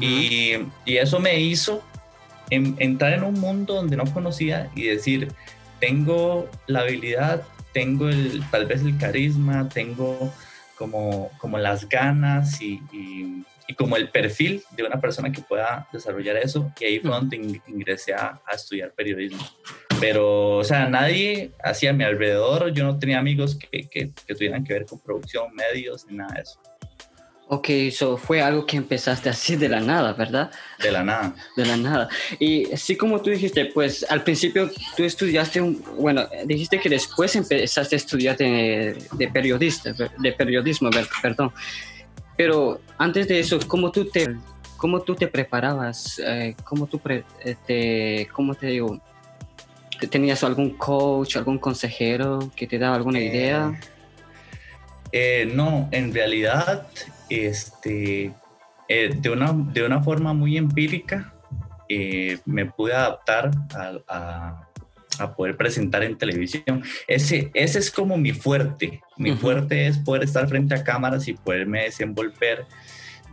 y, 0.00 0.54
y, 0.84 0.96
eso 0.96 1.20
me 1.20 1.38
hizo 1.40 1.82
entrar 2.50 3.14
en 3.14 3.24
un 3.24 3.34
mundo 3.34 3.74
donde 3.74 3.96
no 3.96 4.04
conocía 4.12 4.70
y 4.74 4.84
decir, 4.84 5.32
tengo 5.80 6.48
la 6.66 6.80
habilidad, 6.80 7.42
tengo 7.72 8.08
el, 8.08 8.44
tal 8.50 8.66
vez 8.66 8.82
el 8.82 8.98
carisma, 8.98 9.68
tengo 9.68 10.32
como, 10.76 11.30
como 11.38 11.58
las 11.58 11.88
ganas 11.88 12.60
y, 12.60 12.82
y, 12.92 13.44
como 13.76 13.96
el 13.96 14.08
perfil 14.08 14.62
de 14.76 14.84
una 14.84 15.00
persona 15.00 15.32
que 15.32 15.40
pueda 15.40 15.88
desarrollar 15.92 16.36
eso. 16.36 16.72
Y 16.80 16.84
ahí 16.84 16.98
fue 17.00 17.10
donde 17.10 17.36
ingresé 17.66 18.14
a, 18.14 18.40
a, 18.46 18.54
estudiar 18.54 18.92
periodismo. 18.92 19.44
Pero, 20.00 20.58
o 20.58 20.64
sea, 20.64 20.88
nadie 20.88 21.52
hacia 21.62 21.92
mi 21.92 22.04
alrededor, 22.04 22.72
yo 22.72 22.84
no 22.84 22.98
tenía 22.98 23.18
amigos 23.18 23.56
que, 23.56 23.88
que, 23.88 24.12
que 24.26 24.34
tuvieran 24.34 24.64
que 24.64 24.74
ver 24.74 24.86
con 24.86 25.00
producción, 25.00 25.54
medios, 25.54 26.06
ni 26.06 26.16
nada 26.16 26.34
de 26.34 26.40
eso. 26.42 26.60
Ok, 27.54 27.68
eso 27.68 28.16
fue 28.16 28.40
algo 28.40 28.64
que 28.64 28.78
empezaste 28.78 29.28
así 29.28 29.56
de 29.56 29.68
la 29.68 29.78
nada, 29.78 30.14
¿verdad? 30.14 30.50
De 30.82 30.90
la 30.90 31.04
nada. 31.04 31.34
De 31.54 31.66
la 31.66 31.76
nada. 31.76 32.08
Y 32.38 32.72
así 32.72 32.96
como 32.96 33.20
tú 33.20 33.28
dijiste, 33.28 33.66
pues 33.66 34.06
al 34.08 34.24
principio 34.24 34.70
tú 34.96 35.04
estudiaste, 35.04 35.60
un, 35.60 35.84
bueno, 35.98 36.26
dijiste 36.46 36.80
que 36.80 36.88
después 36.88 37.36
empezaste 37.36 37.94
a 37.94 37.98
estudiar 37.98 38.38
de, 38.38 38.96
periodista, 39.34 39.92
de 39.92 40.32
periodismo, 40.32 40.88
perdón. 41.20 41.52
Pero 42.36 42.80
antes 42.98 43.28
de 43.28 43.40
eso, 43.40 43.58
¿cómo 43.66 43.90
tú 43.90 44.06
te, 44.06 44.36
cómo 44.76 45.00
tú 45.02 45.14
te 45.14 45.28
preparabas? 45.28 46.18
Eh, 46.18 46.54
¿Cómo 46.64 46.86
tú 46.86 47.00
eh, 47.08 47.56
te, 47.66 48.28
cómo 48.32 48.54
te 48.54 48.68
digo? 48.68 49.00
¿Tenías 50.10 50.42
algún 50.42 50.70
coach, 50.70 51.36
algún 51.36 51.58
consejero 51.58 52.50
que 52.56 52.66
te 52.66 52.78
daba 52.78 52.96
alguna 52.96 53.20
idea? 53.20 53.78
Eh, 55.12 55.50
no, 55.54 55.88
en 55.92 56.12
realidad 56.12 56.86
este, 57.28 58.32
eh, 58.88 59.14
de, 59.14 59.30
una, 59.30 59.52
de 59.52 59.84
una 59.84 60.02
forma 60.02 60.32
muy 60.32 60.56
empírica, 60.56 61.32
eh, 61.88 62.38
me 62.46 62.66
pude 62.66 62.94
adaptar 62.94 63.50
a, 64.08 64.68
poder 65.34 65.56
presentar 65.56 66.02
en 66.02 66.16
televisión. 66.16 66.82
Ese, 67.06 67.50
ese 67.54 67.78
es 67.78 67.90
como 67.90 68.16
mi 68.16 68.32
fuerte. 68.32 69.00
Mi 69.16 69.36
fuerte 69.36 69.86
es 69.86 69.98
poder 69.98 70.24
estar 70.24 70.48
frente 70.48 70.74
a 70.74 70.84
cámaras 70.84 71.28
y 71.28 71.34
poderme 71.34 71.84
desenvolver. 71.84 72.66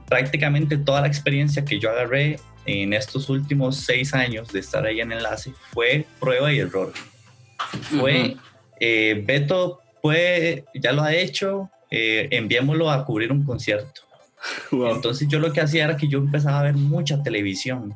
Prácticamente 0.08 0.78
toda 0.78 1.02
la 1.02 1.08
experiencia 1.08 1.64
que 1.64 1.80
yo 1.80 1.90
agarré 1.90 2.38
en 2.66 2.94
estos 2.94 3.30
últimos 3.30 3.78
seis 3.78 4.14
años 4.14 4.52
de 4.52 4.60
estar 4.60 4.86
ahí 4.86 5.00
en 5.00 5.12
enlace 5.12 5.54
fue 5.72 6.06
prueba 6.20 6.52
y 6.52 6.60
error. 6.60 6.94
Fue, 7.82 8.38
eh, 8.80 9.24
Beto 9.26 9.82
fue, 10.02 10.66
ya 10.74 10.92
lo 10.92 11.04
ha 11.04 11.14
hecho, 11.14 11.70
eh, 11.92 12.28
enviémoslo 12.32 12.90
a 12.90 13.06
cubrir 13.06 13.32
un 13.32 13.44
concierto. 13.44 14.02
Entonces 14.72 15.28
yo 15.28 15.40
lo 15.40 15.52
que 15.52 15.62
hacía 15.62 15.86
era 15.86 15.98
que 15.98 16.08
yo 16.08 16.20
empezaba 16.20 16.60
a 16.60 16.64
ver 16.64 16.76
mucha 16.76 17.22
televisión 17.24 17.96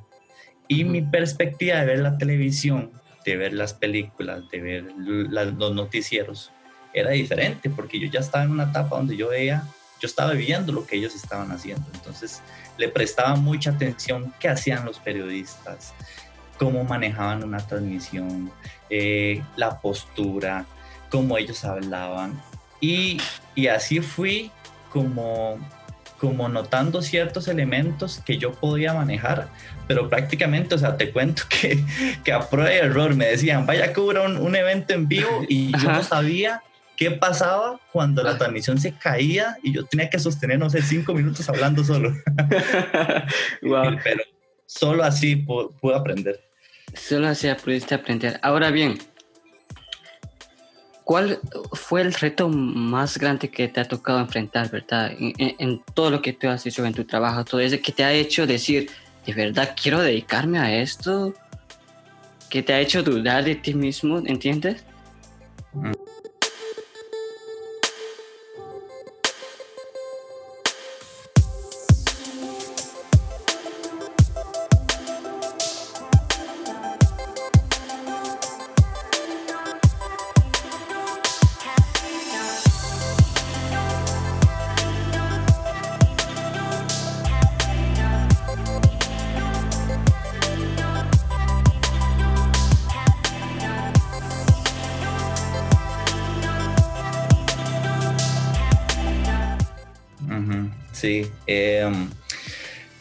y 0.68 0.84
mi 0.84 1.02
perspectiva 1.02 1.80
de 1.80 1.86
ver 1.86 2.00
la 2.00 2.18
televisión, 2.18 2.92
de 3.24 3.38
ver 3.38 3.54
las 3.54 3.74
películas, 3.74 4.50
de 4.52 4.62
ver 4.62 4.86
los 4.98 5.74
noticieros, 5.74 6.52
era 6.94 7.12
diferente 7.12 7.70
porque 7.70 8.00
yo 8.00 8.08
ya 8.08 8.20
estaba 8.20 8.44
en 8.44 8.52
una 8.52 8.66
etapa 8.66 8.98
donde 8.98 9.18
yo 9.18 9.30
veía, 9.30 9.64
yo 10.00 10.08
estaba 10.08 10.34
viviendo 10.34 10.72
lo 10.72 10.86
que 10.86 10.98
ellos 10.98 11.16
estaban 11.16 11.52
haciendo. 11.52 11.86
Entonces 11.94 12.42
le 12.78 12.90
prestaba 12.90 13.36
mucha 13.36 13.72
atención 13.72 14.34
qué 14.40 14.50
hacían 14.50 14.86
los 14.86 15.00
periodistas, 15.00 15.94
cómo 16.58 16.84
manejaban 16.84 17.44
una 17.44 17.66
transmisión, 17.66 18.52
eh, 18.90 19.42
la 19.56 19.80
postura, 19.80 20.66
cómo 21.10 21.38
ellos 21.38 21.64
hablaban. 21.64 22.42
Y 22.80 23.18
así 23.72 24.02
fui 24.02 24.52
como, 24.92 25.58
como 26.24 26.48
notando 26.48 27.02
ciertos 27.02 27.50
elementos 27.50 28.22
que 28.26 28.38
yo 28.38 28.54
podía 28.54 28.94
manejar, 28.94 29.50
pero 29.90 30.08
prácticamente, 30.08 30.74
o 30.74 30.78
sea, 30.78 30.96
te 30.96 31.12
cuento 31.12 31.44
que, 31.50 31.84
que 32.24 32.32
a 32.32 32.50
prueba 32.50 32.70
de 32.70 32.78
error 32.78 33.14
me 33.14 33.26
decían, 33.26 33.66
vaya, 33.66 33.92
cubra 33.92 34.22
un, 34.22 34.38
un 34.38 34.56
evento 34.56 34.94
en 34.94 35.10
vivo 35.10 35.44
y 35.50 35.78
yo 35.78 35.92
no 35.92 36.02
sabía 36.02 36.64
qué 36.96 37.12
pasaba 37.12 37.78
cuando 37.92 38.24
la 38.24 38.38
transmisión 38.38 38.80
se 38.80 38.94
caía 38.94 39.58
y 39.64 39.74
yo 39.74 39.84
tenía 39.86 40.10
que 40.10 40.18
sostener, 40.18 40.60
no 40.60 40.70
sé, 40.70 40.82
cinco 40.82 41.14
minutos 41.14 41.50
hablando 41.50 41.84
solo. 41.84 42.14
Pero 43.62 44.24
solo 44.66 45.04
así 45.04 45.36
pude 45.36 45.94
aprender. 45.94 46.40
Solo 46.94 47.28
así 47.28 47.50
pudiste 47.62 47.96
aprender. 47.96 48.40
Ahora 48.42 48.72
bien, 48.72 48.98
¿Cuál 51.04 51.40
fue 51.74 52.02
el 52.02 52.14
reto 52.14 52.48
más 52.48 53.18
grande 53.18 53.50
que 53.50 53.68
te 53.68 53.82
ha 53.82 53.88
tocado 53.88 54.20
enfrentar, 54.20 54.72
verdad? 54.72 55.12
En, 55.20 55.82
todo 55.94 56.10
lo 56.10 56.22
que 56.22 56.32
tú 56.32 56.48
has 56.48 56.66
hecho 56.66 56.86
en 56.86 56.94
tu 56.94 57.04
trabajo, 57.04 57.44
todo 57.44 57.60
eso 57.60 57.78
que 57.84 57.92
te 57.92 58.06
ha 58.06 58.14
hecho 58.14 58.48
decir, 58.48 58.90
¿de 59.26 59.34
verdad 59.34 59.76
quiero 59.82 60.00
dedicarme 60.00 60.60
a 60.60 60.82
esto? 60.82 61.34
¿Que 62.50 62.64
te 62.64 62.74
ha 62.74 62.80
hecho 62.80 63.04
dudar 63.04 63.44
de 63.44 63.56
ti 63.56 63.74
mismo, 63.74 64.20
entiendes? 64.26 64.86
Mm. 65.74 65.92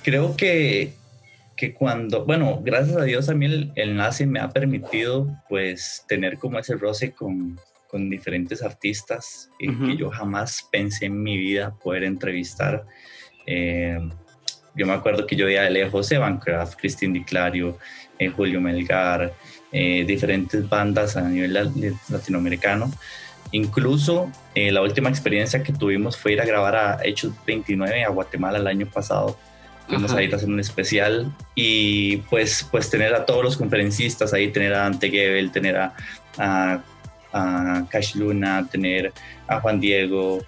Creo 0.03 0.37
que, 0.37 0.93
que, 1.57 1.75
cuando, 1.75 2.25
bueno, 2.25 2.61
gracias 2.63 2.97
a 2.97 3.05
Dios 3.05 3.29
a 3.29 3.35
mí 3.35 3.47
el, 3.47 3.73
enlace 3.77 4.27
me 4.27 4.41
ha 4.41 4.51
permitido 4.51 5.27
pues 5.49 6.05
tener 6.09 6.39
como 6.39 6.59
ese 6.59 6.77
roce 6.77 7.13
con, 7.13 7.59
con 7.89 8.11
diferentes 8.11 8.63
artistas 8.63 9.51
y 9.59 9.73
que 9.75 9.97
yo 9.97 10.11
jamás 10.11 10.69
pensé 10.71 11.07
en 11.07 11.23
mi 11.23 11.37
vida 11.37 11.75
poder 11.83 12.05
entrevistar. 12.05 12.85
Em, 13.47 14.11
yo 14.75 14.87
me 14.87 14.93
acuerdo 14.93 15.27
que 15.27 15.37
yo 15.37 15.47
veía 15.47 15.67
a 15.67 15.71
lejos 15.71 16.11
Evan 16.13 16.39
Craft, 16.39 16.79
Cristín 16.79 17.13
Di 17.13 17.25
Clario, 17.25 17.79
eh, 18.19 18.29
Julio 18.29 18.61
Melgar, 18.61 19.35
eh, 19.71 20.05
diferentes 20.07 20.69
bandas 20.69 21.17
a 21.17 21.29
nivel 21.29 21.53
latinoamericano 22.09 22.91
Incluso 23.53 24.33
eh, 24.55 24.73
la 24.73 24.81
última 24.81 25.11
experiencia 25.11 25.63
que 25.63 25.75
tuvimos 25.75 26.17
fue 26.17 26.33
ir 26.33 26.41
a 26.41 26.47
grabar 26.47 26.75
a 26.75 27.01
Hechos 27.05 27.33
29 27.47 28.03
a 28.03 28.09
Guatemala 28.09 28.59
el 28.59 28.67
año 28.67 28.87
pasado. 28.87 29.37
Fuimos 29.93 30.13
a 30.13 30.23
ir 30.23 30.33
a 30.33 30.37
hacer 30.37 30.49
un 30.49 30.59
especial 30.59 31.31
y 31.55 32.17
pues, 32.31 32.67
pues 32.71 32.89
tener 32.89 33.15
a 33.15 33.27
todos 33.27 33.45
los 33.45 33.57
conferencistas 33.59 34.33
ahí, 34.33 34.49
tener 34.49 34.73
a 34.73 34.79
Dante 34.79 35.11
Gebel, 35.11 35.53
tener 35.53 35.77
a, 35.77 35.95
a, 36.39 37.85
Cash 37.91 38.15
Luna, 38.15 38.67
tener 38.71 39.13
a 39.47 39.61
Juan 39.61 39.81
Diego. 39.81 40.43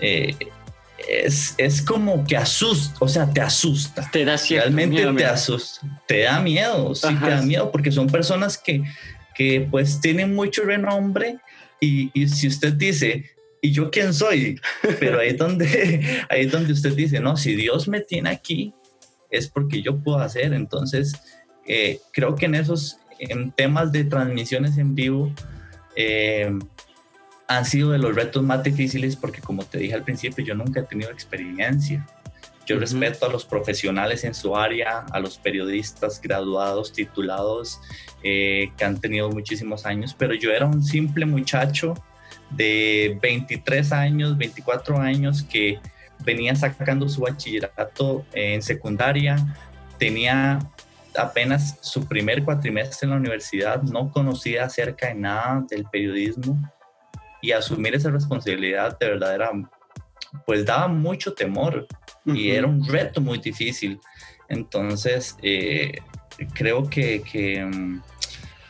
Eh, 0.00 0.34
es, 1.08 1.54
es, 1.58 1.82
como 1.82 2.24
que 2.24 2.36
asusta, 2.36 2.96
o 3.00 3.08
sea, 3.08 3.30
te 3.30 3.42
asusta. 3.42 4.08
Te 4.10 4.24
da 4.24 4.36
Realmente 4.36 5.06
te 5.14 5.24
asusta. 5.26 5.86
Te 6.06 6.22
da 6.22 6.40
miedo, 6.40 6.94
sí, 6.94 7.14
te 7.22 7.30
da 7.30 7.42
miedo 7.42 7.70
porque 7.70 7.92
son 7.92 8.06
personas 8.06 8.56
que, 8.56 8.82
que 9.34 9.66
pues 9.70 10.00
tienen 10.00 10.34
mucho 10.34 10.62
renombre 10.64 11.36
y, 11.80 12.10
si 12.28 12.48
usted 12.48 12.72
dice, 12.72 13.30
¿y 13.60 13.72
yo 13.72 13.90
quién 13.90 14.14
soy? 14.14 14.58
Pero 15.00 15.20
ahí 15.20 15.28
es, 15.28 15.36
donde, 15.36 16.24
ahí 16.30 16.46
donde 16.46 16.72
usted 16.72 16.94
dice, 16.94 17.20
no, 17.20 17.36
si 17.36 17.54
Dios 17.54 17.88
me 17.88 18.00
tiene 18.00 18.30
aquí, 18.30 18.72
es 19.30 19.48
porque 19.48 19.82
yo 19.82 19.96
puedo 19.98 20.18
hacer. 20.18 20.52
Entonces, 20.52 21.14
eh, 21.66 22.00
creo 22.12 22.34
que 22.34 22.46
en 22.46 22.54
esos 22.54 22.98
en 23.18 23.50
temas 23.50 23.92
de 23.92 24.04
transmisiones 24.04 24.78
en 24.78 24.94
vivo 24.94 25.32
eh, 25.94 26.50
han 27.48 27.64
sido 27.64 27.92
de 27.92 27.98
los 27.98 28.14
retos 28.14 28.42
más 28.42 28.62
difíciles 28.62 29.16
porque 29.16 29.40
como 29.40 29.64
te 29.64 29.78
dije 29.78 29.94
al 29.94 30.02
principio, 30.02 30.44
yo 30.44 30.54
nunca 30.54 30.80
he 30.80 30.84
tenido 30.84 31.10
experiencia. 31.10 32.06
Yo 32.66 32.80
respeto 32.80 33.26
a 33.26 33.28
los 33.28 33.44
profesionales 33.44 34.24
en 34.24 34.34
su 34.34 34.56
área, 34.56 35.06
a 35.12 35.20
los 35.20 35.38
periodistas 35.38 36.20
graduados, 36.20 36.92
titulados, 36.92 37.80
eh, 38.24 38.72
que 38.76 38.84
han 38.84 39.00
tenido 39.00 39.30
muchísimos 39.30 39.86
años, 39.86 40.16
pero 40.18 40.34
yo 40.34 40.50
era 40.50 40.66
un 40.66 40.82
simple 40.82 41.26
muchacho 41.26 41.94
de 42.50 43.16
23 43.22 43.92
años, 43.92 44.36
24 44.36 44.98
años 44.98 45.44
que 45.44 45.78
venía 46.24 46.54
sacando 46.54 47.08
su 47.08 47.22
bachillerato 47.22 48.24
en 48.32 48.62
secundaria, 48.62 49.36
tenía 49.98 50.58
apenas 51.16 51.78
su 51.80 52.06
primer 52.06 52.44
cuatrimestre 52.44 53.06
en 53.06 53.10
la 53.10 53.16
universidad, 53.16 53.82
no 53.82 54.10
conocía 54.10 54.64
acerca 54.64 55.08
de 55.08 55.14
nada 55.14 55.64
del 55.68 55.84
periodismo 55.84 56.58
y 57.40 57.52
asumir 57.52 57.94
esa 57.94 58.10
responsabilidad 58.10 58.98
de 58.98 59.08
verdad 59.08 59.34
era, 59.34 59.50
pues 60.44 60.64
daba 60.64 60.88
mucho 60.88 61.32
temor 61.32 61.86
y 62.24 62.50
era 62.50 62.66
un 62.66 62.86
reto 62.86 63.20
muy 63.20 63.38
difícil. 63.38 64.00
Entonces, 64.48 65.36
eh, 65.42 66.00
creo 66.54 66.88
que, 66.88 67.64
mm, 67.64 68.02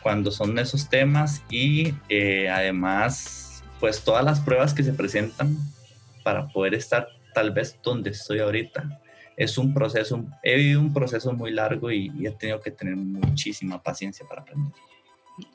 cuando 0.02 0.30
son 0.30 0.58
esos 0.58 0.88
temas 0.88 1.42
y 1.50 1.94
eh, 2.08 2.48
además, 2.48 3.64
pues 3.80 4.02
todas 4.04 4.24
las 4.24 4.40
pruebas 4.40 4.72
que 4.72 4.84
se 4.84 4.92
presentan 4.92 5.56
para 6.22 6.46
poder 6.48 6.74
estar 6.74 7.08
tal 7.36 7.50
vez 7.50 7.78
donde 7.82 8.08
estoy 8.08 8.38
ahorita, 8.38 8.98
es 9.36 9.58
un 9.58 9.74
proceso, 9.74 10.24
he 10.42 10.56
vivido 10.56 10.80
un 10.80 10.90
proceso 10.90 11.34
muy 11.34 11.50
largo 11.50 11.92
y, 11.92 12.10
he 12.24 12.30
tenido 12.30 12.58
que 12.58 12.70
tener 12.70 12.96
muchísima 12.96 13.82
paciencia 13.82 14.24
para 14.26 14.40
aprender. 14.40 14.72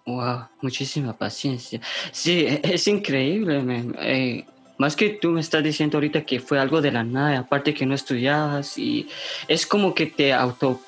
Wow, 0.06 0.46
muchísima 0.62 1.18
paciencia. 1.18 1.82
Sí, 2.12 2.46
e, 2.46 2.62
es 2.64 2.88
increíble. 2.88 3.64
Eh, 4.00 4.46
más 4.78 4.96
que 4.96 5.10
tú 5.10 5.32
me 5.32 5.42
estás 5.42 5.64
diciendo 5.64 5.98
ahorita 5.98 6.22
que 6.22 6.40
fue 6.40 6.60
algo 6.60 6.82
de 6.82 6.92
la 6.92 7.04
nada, 7.04 7.40
aparte 7.40 7.74
que 7.74 7.88
no 7.88 7.96
estudiabas 7.96 8.78
y 8.78 9.10
es 9.48 9.66
como 9.66 9.96
que 9.96 10.06
te 10.06 10.34
auto, 10.34 10.80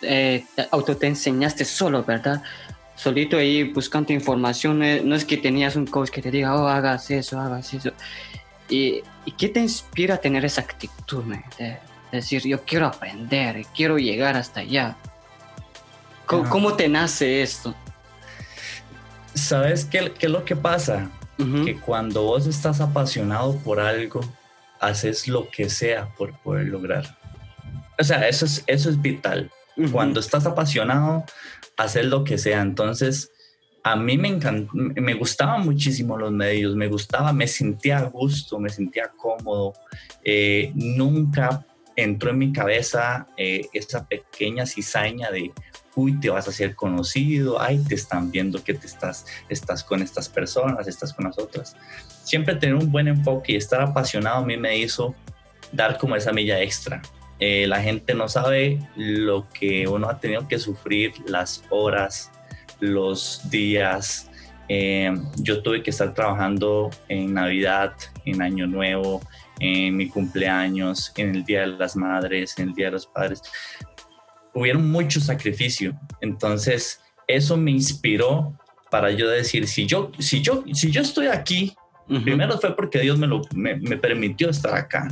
eh, 0.00 0.46
auto 0.70 0.96
te 0.96 1.08
enseñaste 1.08 1.66
solo, 1.66 2.04
¿verdad? 2.04 2.42
Solito 2.96 3.36
ahí 3.36 3.64
buscando 3.64 4.14
información, 4.14 4.78
no 4.78 5.14
es 5.14 5.26
que 5.26 5.36
tenías 5.36 5.76
un 5.76 5.86
coach 5.86 6.08
que 6.08 6.22
te 6.22 6.30
diga, 6.30 6.56
oh, 6.56 6.68
hagas 6.68 7.10
eso, 7.10 7.38
hagas 7.38 7.74
eso. 7.74 7.90
¿Y, 8.70 9.02
¿y 9.24 9.32
qué 9.32 9.48
te 9.48 9.60
inspira 9.60 10.16
a 10.16 10.18
tener 10.18 10.44
esa 10.44 10.62
actitud, 10.62 11.24
man? 11.24 11.44
decir, 12.10 12.42
yo 12.42 12.62
quiero 12.62 12.86
aprender, 12.86 13.64
quiero 13.74 13.98
llegar 13.98 14.36
hasta 14.36 14.60
allá. 14.60 14.96
¿Cómo, 16.26 16.74
te 16.74 16.88
nace 16.88 17.42
esto? 17.42 17.74
¿Sabes 19.34 19.84
qué, 19.84 20.12
qué 20.18 20.26
es 20.26 20.32
lo 20.32 20.44
que 20.44 20.56
pasa? 20.56 21.10
Que 21.64 21.76
cuando 21.76 22.22
vos 22.22 22.46
estás 22.46 22.80
apasionado 22.80 23.56
por 23.58 23.80
algo, 23.80 24.20
haces 24.78 25.26
lo 25.26 25.48
que 25.50 25.68
sea 25.68 26.14
por 26.16 26.38
poder 26.38 26.66
lograr. 26.66 27.18
O 27.98 28.04
sea, 28.04 28.28
eso 28.28 28.44
es, 28.44 28.62
eso 28.66 28.90
es 28.90 29.00
vital. 29.00 29.50
Cuando 29.90 30.20
estás 30.20 30.46
apasionado, 30.46 31.24
haces 31.76 32.04
lo 32.06 32.24
que 32.24 32.38
sea. 32.38 32.60
Entonces, 32.60 33.32
a 33.84 33.96
mí 33.96 34.16
me, 34.16 34.38
me 34.72 35.14
gustaban 35.14 35.64
muchísimo 35.64 36.16
los 36.16 36.30
medios, 36.30 36.76
me 36.76 36.86
gustaba, 36.86 37.32
me 37.32 37.46
sentía 37.46 37.98
a 37.98 38.04
gusto, 38.04 38.58
me 38.58 38.68
sentía 38.68 39.10
cómodo. 39.16 39.74
Eh, 40.24 40.70
nunca 40.74 41.64
entró 41.96 42.30
en 42.30 42.38
mi 42.38 42.52
cabeza 42.52 43.26
eh, 43.36 43.68
esa 43.72 44.06
pequeña 44.06 44.66
cizaña 44.66 45.30
de, 45.30 45.52
uy, 45.94 46.18
te 46.20 46.30
vas 46.30 46.46
a 46.46 46.50
hacer 46.50 46.74
conocido, 46.74 47.60
ay, 47.60 47.82
te 47.86 47.94
están 47.94 48.30
viendo 48.30 48.62
que 48.62 48.74
te 48.74 48.86
estás, 48.86 49.26
estás 49.48 49.84
con 49.84 50.00
estas 50.00 50.28
personas, 50.28 50.86
estás 50.86 51.12
con 51.12 51.26
las 51.26 51.38
otras. 51.38 51.76
Siempre 52.22 52.54
tener 52.56 52.76
un 52.76 52.90
buen 52.90 53.08
enfoque 53.08 53.52
y 53.52 53.56
estar 53.56 53.80
apasionado 53.80 54.38
a 54.38 54.46
mí 54.46 54.56
me 54.56 54.78
hizo 54.78 55.14
dar 55.72 55.98
como 55.98 56.16
esa 56.16 56.32
milla 56.32 56.60
extra. 56.60 57.02
Eh, 57.40 57.66
la 57.66 57.82
gente 57.82 58.14
no 58.14 58.28
sabe 58.28 58.78
lo 58.94 59.48
que 59.50 59.88
uno 59.88 60.08
ha 60.08 60.20
tenido 60.20 60.46
que 60.46 60.58
sufrir, 60.58 61.12
las 61.26 61.64
horas, 61.70 62.30
los 62.82 63.40
días. 63.48 64.28
Eh, 64.68 65.12
yo 65.36 65.62
tuve 65.62 65.82
que 65.82 65.90
estar 65.90 66.12
trabajando 66.14 66.90
en 67.08 67.32
Navidad, 67.32 67.94
en 68.24 68.42
Año 68.42 68.66
Nuevo, 68.66 69.20
en 69.60 69.96
mi 69.96 70.08
cumpleaños, 70.08 71.12
en 71.16 71.36
el 71.36 71.44
Día 71.44 71.60
de 71.60 71.68
las 71.68 71.96
Madres, 71.96 72.58
en 72.58 72.68
el 72.68 72.74
Día 72.74 72.86
de 72.86 72.92
los 72.92 73.06
Padres. 73.06 73.42
Hubieron 74.52 74.90
mucho 74.90 75.20
sacrificio. 75.20 75.98
Entonces, 76.20 77.00
eso 77.26 77.56
me 77.56 77.70
inspiró 77.70 78.52
para 78.90 79.10
yo 79.10 79.28
decir, 79.28 79.66
si 79.68 79.86
yo, 79.86 80.10
si 80.18 80.42
yo, 80.42 80.64
si 80.72 80.90
yo 80.90 81.00
estoy 81.00 81.28
aquí, 81.28 81.74
primero 82.24 82.58
fue 82.58 82.74
porque 82.76 82.98
Dios 82.98 83.16
me, 83.16 83.26
lo, 83.26 83.42
me, 83.54 83.76
permitió 83.96 84.50
estar 84.50 84.74
acá. 84.74 85.08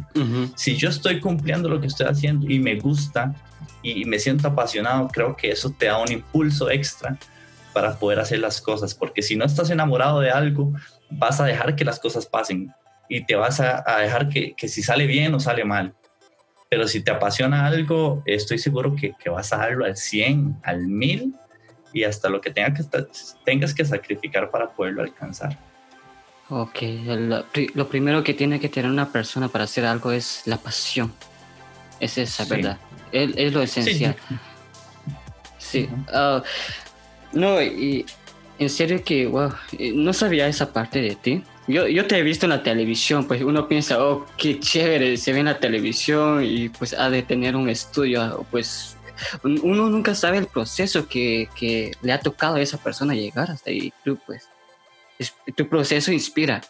Si 0.57 0.77
yo 0.77 0.89
estoy 0.89 1.21
cumpliendo 1.21 1.69
lo 1.69 1.81
que 1.81 1.87
estoy 1.87 2.07
haciendo 2.07 2.51
y 2.51 2.59
me 2.59 2.77
gusta 2.77 3.35
y 3.83 4.05
me 4.05 4.19
siento 4.19 4.49
apasionado, 4.49 5.09
creo 5.09 5.37
que 5.37 5.51
eso 5.53 5.71
te 5.71 5.87
da 5.87 5.99
un 5.99 6.11
impulso 6.11 6.71
extra 6.71 7.17
para 7.73 7.99
poder 7.99 8.21
hacer 8.21 8.41
las 8.41 8.61
cosas, 8.61 8.95
porque 8.95 9.23
si 9.23 9.37
no 9.37 9.45
estás 9.45 9.71
enamorado 9.71 10.21
de 10.21 10.31
algo, 10.31 10.73
vas 11.11 11.41
a 11.41 11.47
dejar 11.47 11.77
que 11.77 11.85
las 11.85 12.01
cosas 12.01 12.27
pasen 12.27 12.73
y 13.09 13.25
te 13.25 13.35
vas 13.35 13.61
a, 13.61 13.83
dejar 14.01 14.29
que, 14.29 14.55
si 14.69 14.83
sale 14.83 15.07
bien 15.07 15.35
o 15.35 15.41
sale 15.41 15.65
mal. 15.65 15.95
Pero 16.69 16.87
si 16.87 17.03
te 17.03 17.11
apasiona 17.11 17.67
algo, 17.67 18.23
estoy 18.25 18.59
seguro 18.59 18.95
que, 18.95 19.13
vas 19.29 19.53
a 19.53 19.59
darlo 19.59 19.85
al 19.85 19.97
100, 19.97 20.61
al 20.63 20.87
1000 20.87 21.35
y 21.93 22.05
hasta 22.05 22.29
lo 22.29 22.41
que, 22.41 22.51
tenga 22.51 22.73
que 22.73 22.85
tengas 23.45 23.75
que 23.75 23.85
sacrificar 23.85 24.51
para 24.51 24.71
poderlo 24.71 25.03
alcanzar. 25.03 25.59
Ok, 26.49 26.83
lo, 27.75 27.89
primero 27.89 28.23
que 28.23 28.35
tiene 28.35 28.61
que 28.61 28.69
tener 28.69 28.91
una 28.91 29.11
persona 29.11 29.49
para 29.49 29.65
hacer 29.65 29.85
algo 29.85 30.13
es 30.13 30.43
la 30.47 30.57
pasión. 30.57 31.13
Es 31.99 32.17
esa, 32.17 32.45
¿verdad? 32.45 32.79
Es, 33.13 33.53
lo 33.53 33.63
esencial. 33.63 34.17
Sí. 35.59 35.89
No, 37.33 37.63
y 37.63 38.07
en 38.59 38.71
serio 38.71 39.03
que, 39.05 39.27
wow, 39.27 39.53
no 39.95 40.13
sabía 40.13 40.47
esa 40.47 40.73
parte 40.73 41.01
de 41.01 41.15
ti. 41.17 41.43
Yo, 41.67 41.87
yo 41.87 42.07
te 42.07 42.19
he 42.19 42.23
visto 42.23 42.47
en 42.47 42.51
la 42.51 42.63
televisión, 42.63 43.27
pues 43.27 43.43
uno 43.43 43.69
piensa, 43.69 44.05
oh, 44.05 44.27
qué 44.37 44.59
chévere, 44.59 45.17
se 45.17 45.33
ve 45.33 45.41
en 45.41 45.47
la 45.47 45.61
televisión 45.61 46.45
y 46.45 46.69
pues 46.69 46.93
ha 46.93 47.09
de 47.11 47.23
tener 47.23 47.55
un 47.55 47.69
estudio, 47.69 48.45
pues 48.51 48.97
uno 49.45 49.89
nunca 49.89 50.15
sabe 50.15 50.39
el 50.39 50.47
proceso 50.47 51.07
que, 51.07 51.49
que 51.55 51.93
le 52.03 52.13
ha 52.13 52.21
tocado 52.21 52.57
a 52.57 52.61
esa 52.61 52.79
persona 52.79 53.15
llegar 53.15 53.51
hasta 53.51 53.71
ahí. 53.71 53.93
Tú, 54.05 54.19
pues, 54.27 54.49
tu 55.57 55.69
proceso 55.69 56.13
inspira. 56.13 56.61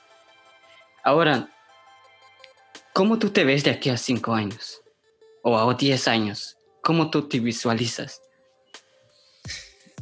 Ahora, 1.03 1.49
¿cómo 2.93 3.19
tú 3.19 3.31
te 3.31 3.45
ves 3.45 3.65
de 3.65 3.71
aquí 3.71 3.89
a 3.89 3.97
cinco 3.97 4.35
años? 4.35 4.81
O 5.43 5.57
a 5.57 5.75
diez 5.75 6.09
años? 6.09 6.57
¿Cómo 6.83 7.11
tú 7.11 7.29
te 7.29 7.41
visualizas? 7.41 8.21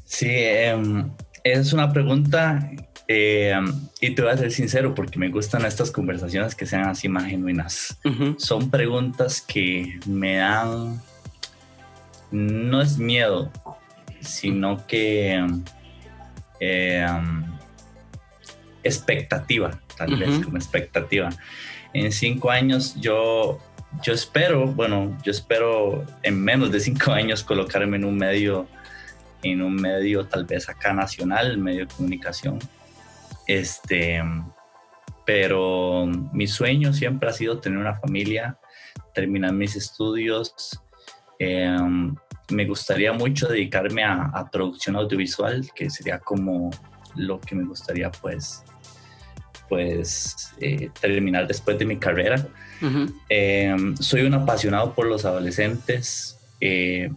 Sí, 0.09 0.31
em, 0.31 1.11
es 1.45 1.75
una 1.75 1.93
pregunta 1.93 2.67
eh, 3.07 3.55
y 4.01 4.15
te 4.15 4.23
voy 4.23 4.31
a 4.31 4.37
ser 4.39 4.51
sincero 4.51 4.95
porque 4.95 5.19
me 5.19 5.29
gustan 5.29 5.67
estas 5.67 5.91
conversaciones 5.91 6.55
que 6.55 6.65
sean 6.65 6.89
así 6.89 7.11
más 7.11 7.27
genuinas. 7.27 7.99
Son 8.39 8.71
preguntas 8.71 9.43
que 9.43 10.01
me 10.07 10.37
dan, 10.37 11.01
no 12.31 12.81
es 12.81 12.97
miedo, 12.97 13.53
sino 14.21 14.87
que 14.87 15.47
eh, 16.59 17.07
expectativa, 18.83 19.79
tal 19.95 20.17
vez 20.17 20.43
como 20.43 20.57
expectativa. 20.57 21.29
En 21.93 22.13
cinco 22.13 22.51
años 22.51 22.95
yo, 22.99 23.59
yo 24.03 24.15
espero, 24.15 24.67
bueno, 24.69 25.17
yo 25.23 25.33
espero 25.33 26.07
en 26.23 26.43
menos 26.43 26.73
de 26.73 26.81
cinco 26.81 27.13
años 27.13 27.45
colocarme 27.45 27.99
en 27.99 28.07
un 28.07 28.17
medio 28.17 28.67
en 29.43 29.63
un 29.63 29.75
medio 29.75 30.27
tal 30.27 30.45
vez 30.45 30.69
acá 30.69 30.93
nacional, 30.93 31.59
medio 31.59 31.87
de 31.87 31.95
comunicación, 31.95 32.59
este, 33.47 34.23
pero 35.25 36.07
mi 36.33 36.47
sueño 36.47 36.93
siempre 36.93 37.29
ha 37.29 37.33
sido 37.33 37.59
tener 37.59 37.79
una 37.79 37.95
familia, 37.95 38.59
terminar 39.15 39.53
mis 39.53 39.77
estudios. 39.77 40.81
Em, 41.39 42.15
me 42.51 42.65
gustaría 42.65 43.13
mucho 43.13 43.47
dedicarme 43.49 44.05
a, 44.05 44.49
producción 44.51 44.97
audiovisual, 44.97 45.69
que 45.75 45.91
sería 45.91 46.19
como 46.19 46.71
lo 47.15 47.41
que 47.41 47.55
me 47.55 47.65
gustaría 47.65 48.11
pues, 48.11 48.65
pues 49.69 50.55
eh, 50.61 50.91
terminar 51.01 51.47
después 51.47 51.79
de 51.79 51.85
mi 51.85 51.99
carrera. 51.99 52.47
Em, 53.29 53.97
soy 53.97 54.23
un 54.23 54.35
apasionado 54.35 54.95
por 54.95 55.07
los 55.07 55.25
adolescentes. 55.25 56.39
Eh, 56.61 57.11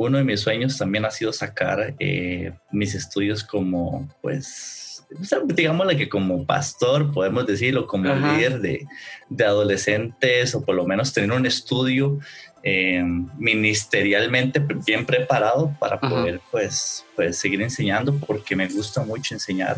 uno 0.00 0.16
de 0.16 0.24
mis 0.24 0.40
sueños 0.40 0.78
también 0.78 1.04
ha 1.04 1.10
sido 1.10 1.30
sacar 1.30 1.94
eh, 1.98 2.52
mis 2.72 2.94
estudios 2.94 3.44
como 3.44 4.08
pues 4.22 5.04
digámosle 5.44 5.96
que 5.96 6.08
como 6.08 6.46
pastor, 6.46 7.12
podemos 7.12 7.44
decirlo, 7.44 7.86
como 7.86 8.14
líder 8.14 8.60
de, 8.60 8.86
de, 9.28 9.44
adolescentes 9.44 10.54
o 10.54 10.64
por 10.64 10.76
lo 10.76 10.86
menos 10.86 11.12
tener 11.12 11.32
un 11.32 11.46
estudio 11.46 12.18
eh, 12.62 13.02
ministerialmente 13.36 14.60
bien 14.86 15.04
preparado 15.04 15.74
para 15.78 15.98
poder 15.98 16.40
pues, 16.50 17.04
pues 17.16 17.36
seguir 17.38 17.60
enseñando 17.60 18.16
porque 18.18 18.54
me 18.54 18.68
gusta 18.68 19.02
mucho 19.02 19.34
enseñar 19.34 19.76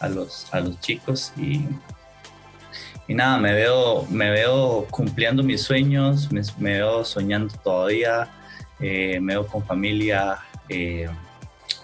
a 0.00 0.08
los, 0.08 0.52
a 0.52 0.60
los 0.60 0.80
chicos 0.80 1.32
y, 1.36 1.60
y 3.06 3.14
nada, 3.14 3.38
me 3.38 3.52
veo, 3.52 4.06
me 4.08 4.30
veo 4.30 4.86
cumpliendo 4.90 5.42
mis 5.42 5.62
sueños, 5.62 6.30
me, 6.32 6.42
veo 6.58 7.04
soñando 7.04 7.54
todavía, 7.62 8.28
eh, 8.82 9.20
me 9.20 9.34
veo 9.34 9.46
con 9.46 9.64
familia, 9.64 10.38
eh, 10.68 11.08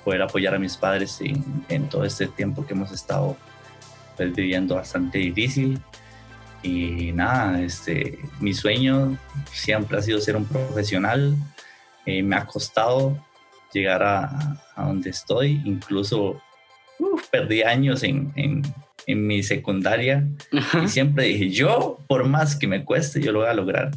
poder 0.04 0.22
apoyar 0.22 0.54
a 0.54 0.58
mis 0.58 0.76
padres 0.76 1.20
en, 1.20 1.88
todo 1.88 2.04
este 2.04 2.26
tiempo 2.26 2.66
que 2.66 2.74
hemos 2.74 2.92
estado 2.92 3.36
pues, 4.16 4.34
viviendo 4.34 4.74
bastante 4.74 5.18
difícil. 5.18 5.80
Y 6.62 7.12
nada, 7.12 7.62
este, 7.62 8.18
mi 8.40 8.52
sueño 8.52 9.16
siempre 9.52 9.98
ha 9.98 10.02
sido 10.02 10.20
ser 10.20 10.36
un 10.36 10.44
profesional. 10.44 11.36
Eh, 12.04 12.22
me 12.22 12.36
ha 12.36 12.46
costado 12.46 13.16
llegar 13.72 14.02
a, 14.02 14.60
a 14.74 14.86
donde 14.86 15.10
estoy, 15.10 15.62
incluso 15.64 16.42
perdí 17.30 17.62
años 17.62 18.02
en, 18.02 18.32
en, 18.34 18.62
en 19.08 19.26
mi 19.26 19.42
secundaria 19.42 20.26
y 20.82 20.88
siempre 20.88 21.24
dije, 21.24 21.48
yo, 21.48 21.98
por 22.06 22.24
más 22.28 22.56
que 22.56 22.66
me 22.66 22.84
cueste, 22.84 23.20
yo 23.20 23.32
lo 23.32 23.40
voy 23.40 23.48
a 23.48 23.54
lograr. 23.54 23.90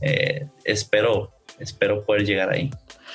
Eh, 0.00 0.46
espero, 0.64 1.32
espero 1.58 2.04
poder 2.04 2.24
llegar 2.24 2.50
ahí. 2.50 2.70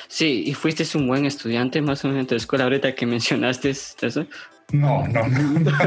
Sí, 0.08 0.44
y 0.46 0.54
fuiste 0.54 0.86
un 0.98 1.08
buen 1.08 1.26
estudiante 1.26 1.82
más 1.82 2.04
o 2.04 2.08
menos 2.08 2.22
en 2.22 2.28
tu 2.28 2.36
escuela 2.36 2.66
ahorita 2.66 2.96
que 2.96 3.06
mencionaste 3.06 3.70
eso. 3.70 4.26
No, 4.72 5.08
no, 5.08 5.26
no. 5.28 5.72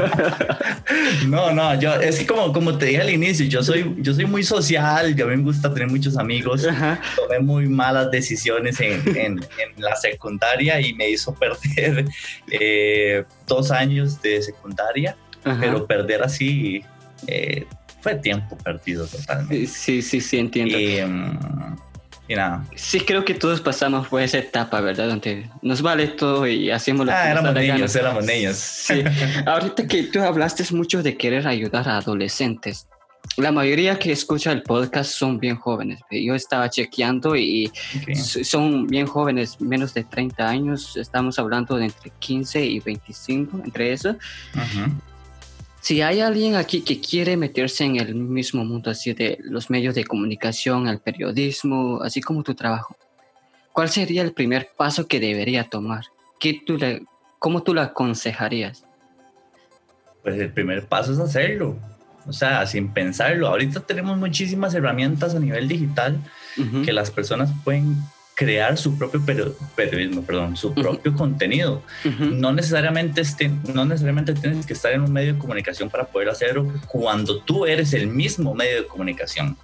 No, 1.27 1.53
no, 1.53 1.79
yo 1.79 1.93
es 1.95 2.19
que 2.19 2.25
como, 2.25 2.51
como 2.51 2.77
te 2.77 2.87
dije 2.87 3.01
al 3.01 3.09
inicio, 3.09 3.45
yo 3.45 3.63
soy, 3.63 3.95
yo 3.99 4.13
soy 4.13 4.25
muy 4.25 4.43
social, 4.43 5.15
yo 5.15 5.27
me 5.27 5.37
gusta 5.37 5.71
tener 5.71 5.87
muchos 5.87 6.17
amigos. 6.17 6.67
Tomé 7.15 7.39
muy 7.39 7.67
malas 7.67 8.09
decisiones 8.09 8.79
en, 8.79 9.01
en, 9.15 9.39
la 9.77 9.95
secundaria 9.95 10.81
y 10.81 10.93
me 10.93 11.09
hizo 11.09 11.33
perder 11.35 12.05
eh, 12.49 13.23
dos 13.47 13.71
años 13.71 14.21
de 14.21 14.41
secundaria, 14.41 15.15
pero 15.59 15.85
perder 15.85 16.23
así 16.23 16.83
eh, 17.27 17.65
fue 18.01 18.15
tiempo 18.15 18.57
perdido 18.57 19.05
totalmente. 19.05 19.67
Sí, 19.67 20.01
sí, 20.01 20.19
sí, 20.19 20.39
entiendo. 20.39 20.77
Y, 22.31 22.35
mm, 22.35 22.67
Sí, 22.75 22.99
creo 23.01 23.25
que 23.25 23.33
todos 23.33 23.61
pasamos 23.61 24.07
por 24.07 24.21
esa 24.21 24.37
etapa, 24.37 24.81
¿verdad? 24.81 25.09
Donde 25.09 25.49
nos 25.61 25.81
vale 25.81 26.07
todo 26.07 26.47
y 26.47 26.71
hacemos 26.71 27.05
lo 27.05 27.11
ah, 27.11 27.23
que 27.23 27.29
éramos 27.29 27.53
niños, 27.53 27.95
éramos 27.95 28.25
niños. 28.25 28.57
Sí. 28.57 29.03
Ahorita 29.45 29.87
que 29.87 30.03
tú 30.03 30.21
hablaste 30.21 30.63
mucho 30.73 31.03
de 31.03 31.17
querer 31.17 31.47
ayudar 31.47 31.87
a 31.89 31.97
adolescentes. 31.97 32.87
La 33.37 33.51
mayoría 33.51 33.97
que 33.97 34.11
escucha 34.11 34.51
el 34.51 34.63
podcast 34.63 35.11
son 35.11 35.39
bien 35.39 35.55
jóvenes. 35.55 35.99
Yo 36.09 36.35
estaba 36.35 36.69
chequeando 36.69 37.35
y 37.35 37.71
son 38.15 38.87
bien 38.87 39.05
jóvenes, 39.05 39.61
menos 39.61 39.93
de 39.93 40.03
30 40.03 40.47
años. 40.47 40.97
Estamos 40.97 41.37
hablando 41.39 41.77
de 41.77 41.85
entre 41.85 42.11
15 42.19 42.65
y 42.65 42.79
25, 42.79 43.61
entre 43.63 43.93
eso. 43.93 44.15
Ajá 44.53 44.89
si 45.81 46.01
hay 46.01 46.21
alguien 46.21 46.55
aquí 46.55 46.81
que 46.81 47.01
quiere 47.01 47.35
meterse 47.37 47.83
en 47.83 47.95
el 47.97 48.13
mismo 48.13 48.63
mundo 48.63 48.91
así 48.91 49.13
de 49.13 49.39
los 49.41 49.69
medios 49.69 49.95
de 49.95 50.03
comunicación, 50.03 50.87
el 50.87 50.99
periodismo, 50.99 52.01
así 52.03 52.21
como 52.21 52.43
tu 52.43 52.53
trabajo, 52.53 52.95
¿cuál 53.73 53.89
sería 53.89 54.21
el 54.21 54.33
primer 54.33 54.69
paso 54.77 55.07
que 55.07 55.19
debería 55.19 55.63
tomar? 55.69 56.05
¿Qué 56.39 56.61
tú 56.65 56.77
le, 56.77 57.03
¿Cómo 57.39 57.63
tú 57.63 57.73
le 57.73 57.81
aconsejarías? 57.81 58.85
Pues 60.21 60.39
el 60.39 60.51
primer 60.51 60.85
paso 60.85 61.13
es 61.13 61.19
hacerlo, 61.19 61.75
o 62.27 62.33
sea, 62.33 62.67
sin 62.67 62.93
pensarlo. 62.93 63.47
Ahorita 63.47 63.79
tenemos 63.79 64.19
muchísimas 64.19 64.75
herramientas 64.75 65.33
a 65.33 65.39
nivel 65.39 65.67
digital 65.67 66.19
que 66.85 66.93
las 66.93 67.09
personas 67.09 67.49
pueden 67.63 67.97
crear 68.35 68.77
su 68.77 68.97
propio 68.97 69.21
periodismo, 69.75 70.23
perdón, 70.23 70.55
su 70.57 70.73
propio 70.73 71.13
contenido. 71.15 71.83
no, 72.19 72.51
necesariamente 72.51 73.21
no 73.73 73.85
necesariamente 73.85 74.33
tienes 74.33 74.65
que 74.65 74.73
estar 74.73 74.91
en 74.93 75.01
un 75.01 75.11
medio 75.11 75.33
de 75.33 75.39
comunicación 75.39 75.89
para 75.89 76.05
poder 76.05 76.29
hacerlo 76.29 76.71
cuando 76.87 77.41
tú 77.41 77.65
eres 77.65 77.93
el 77.93 78.07
mismo 78.07 78.53
medio 78.53 78.81
de 78.81 78.87
comunicación. 78.87 79.57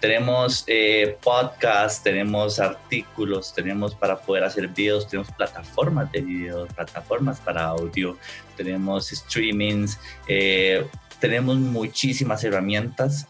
Tenemos 0.00 0.64
eh, 0.66 1.16
podcasts, 1.22 2.02
tenemos 2.02 2.58
artículos, 2.58 3.54
tenemos 3.54 3.94
para 3.94 4.18
poder 4.20 4.42
hacer 4.42 4.66
videos, 4.66 5.08
tenemos 5.08 5.30
plataformas 5.30 6.10
de 6.10 6.22
videos, 6.22 6.72
plataformas 6.74 7.38
para 7.38 7.66
audio, 7.66 8.18
tenemos 8.56 9.10
streamings, 9.10 10.00
eh, 10.26 10.84
tenemos 11.20 11.56
muchísimas 11.56 12.42
herramientas 12.42 13.28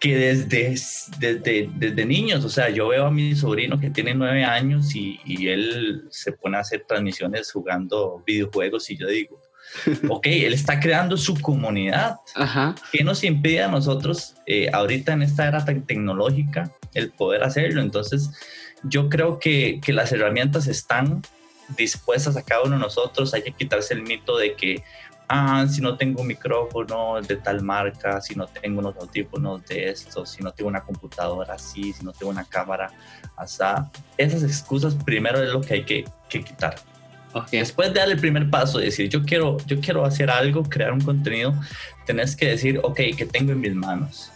que 0.00 0.16
desde, 0.16 0.74
desde, 1.18 1.70
desde 1.76 2.06
niños, 2.06 2.42
o 2.46 2.48
sea, 2.48 2.70
yo 2.70 2.88
veo 2.88 3.06
a 3.06 3.10
mi 3.10 3.36
sobrino 3.36 3.78
que 3.78 3.90
tiene 3.90 4.14
nueve 4.14 4.44
años 4.44 4.94
y, 4.96 5.20
y 5.26 5.48
él 5.48 6.08
se 6.10 6.32
pone 6.32 6.56
a 6.56 6.60
hacer 6.60 6.86
transmisiones 6.88 7.52
jugando 7.52 8.22
videojuegos 8.26 8.88
y 8.88 8.96
yo 8.96 9.06
digo, 9.06 9.40
ok, 10.08 10.26
él 10.26 10.54
está 10.54 10.80
creando 10.80 11.18
su 11.18 11.38
comunidad. 11.40 12.16
Ajá. 12.34 12.74
¿Qué 12.90 13.04
nos 13.04 13.22
impide 13.24 13.62
a 13.62 13.68
nosotros 13.68 14.36
eh, 14.46 14.70
ahorita 14.72 15.12
en 15.12 15.22
esta 15.22 15.46
era 15.46 15.64
tan 15.64 15.82
tecnológica 15.82 16.72
el 16.94 17.10
poder 17.10 17.42
hacerlo? 17.42 17.82
Entonces, 17.82 18.30
yo 18.82 19.10
creo 19.10 19.38
que, 19.38 19.80
que 19.84 19.92
las 19.92 20.12
herramientas 20.12 20.66
están 20.66 21.22
dispuestas 21.76 22.36
a 22.36 22.42
cada 22.42 22.62
uno 22.62 22.76
de 22.76 22.82
nosotros. 22.82 23.34
Hay 23.34 23.42
que 23.42 23.52
quitarse 23.52 23.94
el 23.94 24.02
mito 24.02 24.36
de 24.36 24.54
que 24.54 24.82
ah, 25.30 25.64
si 25.68 25.80
no 25.80 25.96
tengo 25.96 26.20
un 26.20 26.26
micrófono 26.26 27.20
de 27.22 27.36
tal 27.36 27.62
marca, 27.62 28.20
si 28.20 28.34
no 28.34 28.46
tengo 28.48 28.80
unos 28.80 28.96
audífonos 28.96 29.64
de 29.66 29.90
esto, 29.90 30.26
si 30.26 30.42
no 30.42 30.50
tengo 30.52 30.68
una 30.68 30.80
computadora 30.80 31.54
así, 31.54 31.92
si 31.92 32.04
no 32.04 32.12
tengo 32.12 32.30
una 32.30 32.44
cámara 32.44 32.90
así. 33.36 33.62
Esas 34.18 34.42
excusas 34.42 34.94
primero 34.96 35.42
es 35.42 35.50
lo 35.50 35.60
que 35.60 35.74
hay 35.74 35.84
que, 35.84 36.04
que 36.28 36.42
quitar. 36.42 36.74
Después 37.52 37.94
de 37.94 38.00
dar 38.00 38.10
el 38.10 38.18
primer 38.18 38.50
paso, 38.50 38.78
de 38.78 38.86
decir, 38.86 39.08
yo 39.08 39.22
quiero, 39.22 39.56
yo 39.66 39.80
quiero 39.80 40.04
hacer 40.04 40.30
algo, 40.30 40.64
crear 40.64 40.92
un 40.92 41.00
contenido, 41.00 41.54
tenés 42.04 42.34
que 42.34 42.48
decir, 42.48 42.80
ok, 42.82 43.00
¿qué 43.16 43.24
tengo 43.24 43.52
en 43.52 43.60
mis 43.60 43.74
manos? 43.74 44.32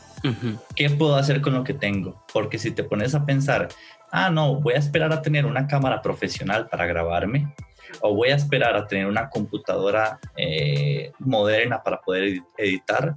¿Qué 0.77 0.89
puedo 0.91 1.17
hacer 1.17 1.41
con 1.41 1.55
lo 1.55 1.65
que 1.65 1.75
tengo? 1.75 2.25
Porque 2.33 2.57
si 2.57 2.71
te 2.71 2.85
pones 2.85 3.15
a 3.17 3.27
pensar, 3.27 3.69
ah, 4.13 4.31
no, 4.31 4.61
voy 4.61 4.75
a 4.75 4.79
esperar 4.79 5.13
a 5.13 5.23
tener 5.23 5.45
una 5.45 5.67
cámara 5.67 6.01
profesional 6.01 6.69
para 6.69 6.87
grabarme, 6.87 7.53
o 8.01 8.15
voy 8.15 8.31
a 8.31 8.37
esperar 8.37 8.77
a 8.77 8.87
tener 8.87 9.07
una 9.07 9.29
computadora 9.29 10.19
eh, 10.37 11.13
moderna 11.19 11.83
para 11.83 12.01
poder 12.01 12.41
editar, 12.57 13.15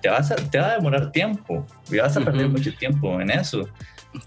te, 0.00 0.08
vas 0.08 0.30
a, 0.30 0.36
te 0.36 0.58
va 0.58 0.72
a 0.72 0.74
demorar 0.76 1.12
tiempo 1.12 1.66
y 1.90 1.98
vas 1.98 2.16
a 2.16 2.20
perder 2.20 2.48
mucho 2.48 2.74
tiempo 2.74 3.20
en 3.20 3.30
eso. 3.30 3.68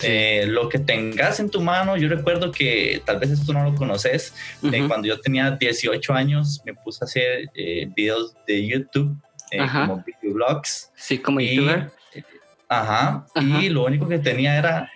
Eh, 0.01 0.45
lo 0.47 0.69
que 0.69 0.79
tengas 0.79 1.41
en 1.41 1.49
tu 1.49 1.59
mano, 1.59 1.97
yo 1.97 2.07
recuerdo 2.07 2.51
que 2.51 3.01
tal 3.05 3.19
vez 3.19 3.31
esto 3.31 3.51
no 3.51 3.63
lo 3.63 3.75
conoces, 3.75 4.33
eh, 4.63 4.86
cuando 4.88 5.07
yo 5.07 5.19
tenía 5.19 5.51
18 5.51 6.13
años 6.13 6.62
me 6.65 6.73
puse 6.73 7.03
a 7.03 7.05
hacer 7.05 7.49
videos 7.95 8.36
de 8.47 8.65
YouTube 8.65 9.17
como 9.51 10.03
videoblogs. 10.05 10.91
Sí, 10.95 11.17
como 11.17 11.41
youtuber. 11.41 11.91
Ajá, 12.69 13.27
y 13.36 13.69
lo 13.69 13.86
único 13.86 14.07
que 14.07 14.17
tenía 14.17 14.57
era 14.57 14.89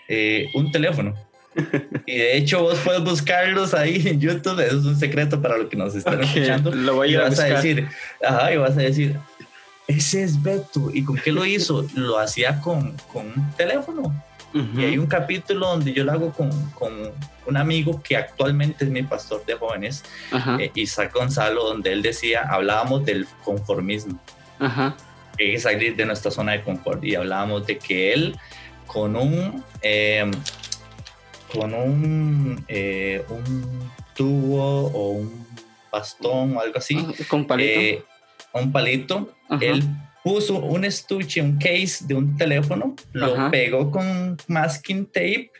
un 0.56 0.72
teléfono 0.72 1.27
y 2.06 2.18
de 2.18 2.38
hecho 2.38 2.62
vos 2.62 2.80
puedes 2.84 3.04
buscarlos 3.04 3.74
ahí 3.74 4.08
en 4.08 4.20
YouTube, 4.20 4.60
eso 4.60 4.78
es 4.78 4.86
un 4.86 4.98
secreto 4.98 5.42
para 5.42 5.58
los 5.58 5.68
que 5.68 5.78
nos 5.78 5.96
están 5.96 6.24
escuchando. 6.24 6.74
Lo 6.74 6.96
voy 6.96 7.10
a, 7.10 7.12
y 7.12 7.16
vas 7.16 7.40
a 7.40 7.46
decir, 7.46 7.88
ajá, 8.26 8.54
y 8.54 8.58
vas 8.58 8.78
a 8.78 8.82
decir, 8.82 9.18
ese 9.88 10.24
es 10.24 10.42
Beto. 10.42 10.90
¿Y 10.94 11.04
con 11.04 11.18
qué 11.18 11.32
lo 11.32 11.46
hizo? 11.46 11.88
Lo 11.96 12.20
hacía 12.20 12.60
con, 12.62 12.96
con 13.12 13.28
un 13.28 13.52
teléfono. 13.56 14.24
Y 14.76 14.84
hay 14.84 14.98
un 14.98 15.06
capítulo 15.06 15.68
donde 15.68 15.94
yo 15.94 16.04
lo 16.04 16.12
hago 16.14 16.32
con, 16.32 16.50
con, 16.72 16.92
un 17.46 17.58
amigo 17.58 18.02
que 18.02 18.18
actualmente 18.18 18.86
es 18.86 18.90
mi 18.90 19.04
pastor 19.04 19.46
de 19.46 19.54
jóvenes, 19.54 20.04
eh, 20.60 20.72
Isaac 20.74 21.14
Gonzalo, 21.14 21.64
donde 21.64 21.94
él 21.94 22.02
decía, 22.02 22.42
hablábamos 22.50 23.06
del 23.06 23.28
conformismo. 23.44 24.20
Ajá. 24.58 24.98
Que 25.38 25.54
es 25.54 25.64
salir 25.64 25.96
de 25.96 26.06
nuestra 26.06 26.32
zona 26.32 26.54
de 26.54 26.64
confort. 26.64 27.04
Y 27.04 27.14
hablábamos 27.16 27.68
de 27.68 27.78
que 27.78 28.14
él 28.14 28.36
con 28.88 29.16
un... 29.16 29.64
Eh, 29.82 30.30
con 31.54 31.74
un, 31.74 32.64
eh, 32.68 33.24
un 33.30 33.92
tubo 34.16 34.88
o 34.88 35.12
un 35.12 35.48
bastón 35.92 36.58
o 36.58 36.62
algo 36.62 36.78
así. 36.78 36.98
Ah, 37.00 37.14
¿Con 37.30 37.46
palito? 37.46 37.80
Eh, 37.80 38.04
un 38.54 38.72
palito. 38.72 39.34
Él 39.62 39.84
puso 40.24 40.60
un 40.60 40.84
estuche, 40.84 41.42
un 41.42 41.58
case 41.58 42.06
de 42.06 42.14
un 42.14 42.36
teléfono, 42.36 42.96
lo 43.14 43.50
pegó 43.50 43.90
con 43.92 44.38
masking 44.48 45.06
tape 45.06 45.52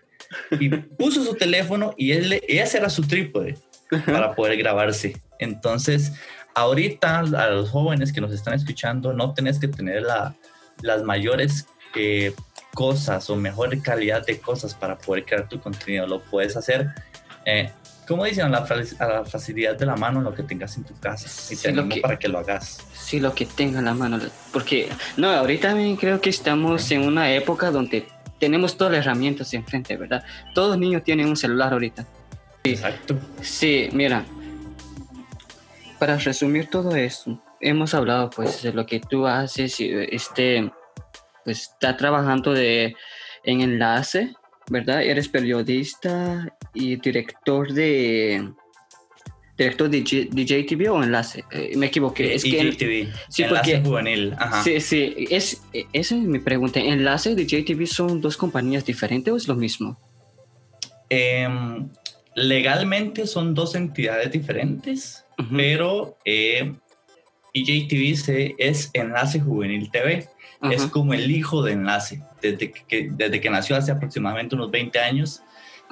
y 0.60 0.70
puso 0.70 1.24
su 1.24 1.36
teléfono 1.36 1.94
y 1.96 2.12
él, 2.12 2.42
ese 2.48 2.78
era 2.78 2.90
su 2.90 3.04
trípode 3.04 3.58
para 4.06 4.36
poder 4.36 4.58
grabarse. 4.58 5.16
Entonces, 5.40 6.14
ahorita 6.54 7.20
a 7.20 7.50
los 7.50 7.70
jóvenes 7.70 8.12
que 8.12 8.20
nos 8.20 8.34
están 8.34 8.56
escuchando, 8.56 9.14
no 9.14 9.34
tenés 9.34 9.60
que 9.60 9.68
tener 9.70 10.02
la, 10.02 10.36
las 10.82 11.04
mayores 11.04 11.68
eh, 11.96 12.34
cosas 12.78 13.28
o 13.32 13.36
mejor 13.36 13.82
calidad 13.82 14.24
de 14.24 14.40
cosas 14.40 14.76
para 14.76 15.00
poder 15.00 15.26
crear 15.26 15.50
tu 15.50 15.60
contenido. 15.60 16.06
Lo 16.06 16.22
puedes 16.22 16.56
hacer, 16.56 16.90
eh, 17.44 17.72
como 18.08 18.24
dicen, 18.24 18.46
a 18.46 18.50
la, 18.50 19.26
facilidad 19.26 19.76
de 19.76 19.88
la 19.88 19.96
mano, 19.96 20.22
lo 20.22 20.32
que 20.32 20.44
tengas 20.44 20.78
en 20.78 20.84
tu 20.84 20.94
casa. 21.00 21.28
Y 21.52 21.56
te 21.56 21.70
animo 21.70 21.96
para 22.04 22.20
que 22.20 22.28
lo 22.28 22.38
hagas. 22.38 22.86
Sí, 22.94 23.20
lo 23.20 23.34
que 23.34 23.48
tenga 23.48 23.80
en 23.80 23.86
la 23.86 23.96
mano. 23.96 24.20
Porque, 24.54 24.90
no, 25.18 25.28
ahorita 25.28 25.70
también 25.70 25.96
creo 25.96 26.22
que 26.22 26.30
estamos 26.30 26.92
en 26.92 27.02
una 27.02 27.34
época 27.34 27.72
donde 27.72 28.08
tenemos 28.40 28.78
todas 28.78 28.94
las 28.94 29.08
herramientas 29.08 29.52
enfrente, 29.56 29.98
¿verdad? 29.98 30.24
Todos 30.54 30.78
niños 30.78 31.04
tienen 31.04 31.28
un 31.28 31.36
celular 31.36 31.74
ahorita. 31.74 32.06
Exacto. 32.64 33.18
Sí, 33.42 33.90
mira. 33.92 34.24
Para 35.98 36.18
resumir 36.18 36.70
todo 36.70 36.96
esto, 36.96 37.42
hemos 37.60 37.96
hablado 37.96 38.30
pues 38.30 38.62
de 38.62 38.72
lo 38.72 38.86
que 38.86 39.00
tú 39.00 39.26
haces 39.26 39.80
y 39.80 39.90
este, 40.12 40.70
pues 41.48 41.62
está 41.62 41.96
trabajando 41.96 42.52
de, 42.52 42.94
en 43.46 43.62
enlace, 43.62 44.34
¿verdad? 44.70 45.02
Eres 45.02 45.30
periodista 45.30 46.54
y 46.74 46.98
director 46.98 47.72
de 47.72 48.52
director 49.58 49.90
de 49.90 50.02
DJTV 50.02 50.92
o 50.92 51.02
enlace. 51.02 51.46
Eh, 51.52 51.72
me 51.78 51.86
equivoqué. 51.86 52.36
Es 52.36 52.44
que 52.44 53.10
sí, 53.30 53.44
enlace 53.44 53.82
juvenil. 53.82 54.36
Sí, 54.62 54.82
sí. 54.82 55.26
Es, 55.30 55.64
esa 55.72 56.16
es 56.16 56.22
mi 56.22 56.40
pregunta. 56.40 56.82
¿Enlace 56.82 57.32
y 57.32 57.36
DJTV 57.36 57.88
son 57.88 58.20
dos 58.20 58.36
compañías 58.36 58.86
diferentes 58.86 59.34
o 59.34 59.38
es 59.38 59.48
lo 59.48 59.56
mismo? 59.56 59.98
Em, 61.10 61.88
legalmente 62.36 63.26
son 63.26 63.54
dos 63.54 63.74
entidades 63.74 64.34
diferentes, 64.34 65.24
pero 65.56 66.18
eh, 66.26 66.74
DJTV 67.54 68.56
es 68.58 68.90
Enlace 68.94 69.40
Juvenil 69.40 69.90
TV. 69.90 70.28
Es 70.62 70.86
como 70.88 71.14
el 71.14 71.30
hijo 71.30 71.62
de 71.62 71.74
Enlace. 71.74 72.22
Desde 72.42 72.72
que, 72.72 73.10
desde 73.12 73.42
que 73.42 73.50
nació 73.50 73.76
hace 73.76 73.92
aproximadamente 73.92 74.56
unos 74.56 74.72
20 74.72 75.00
años, 75.00 75.42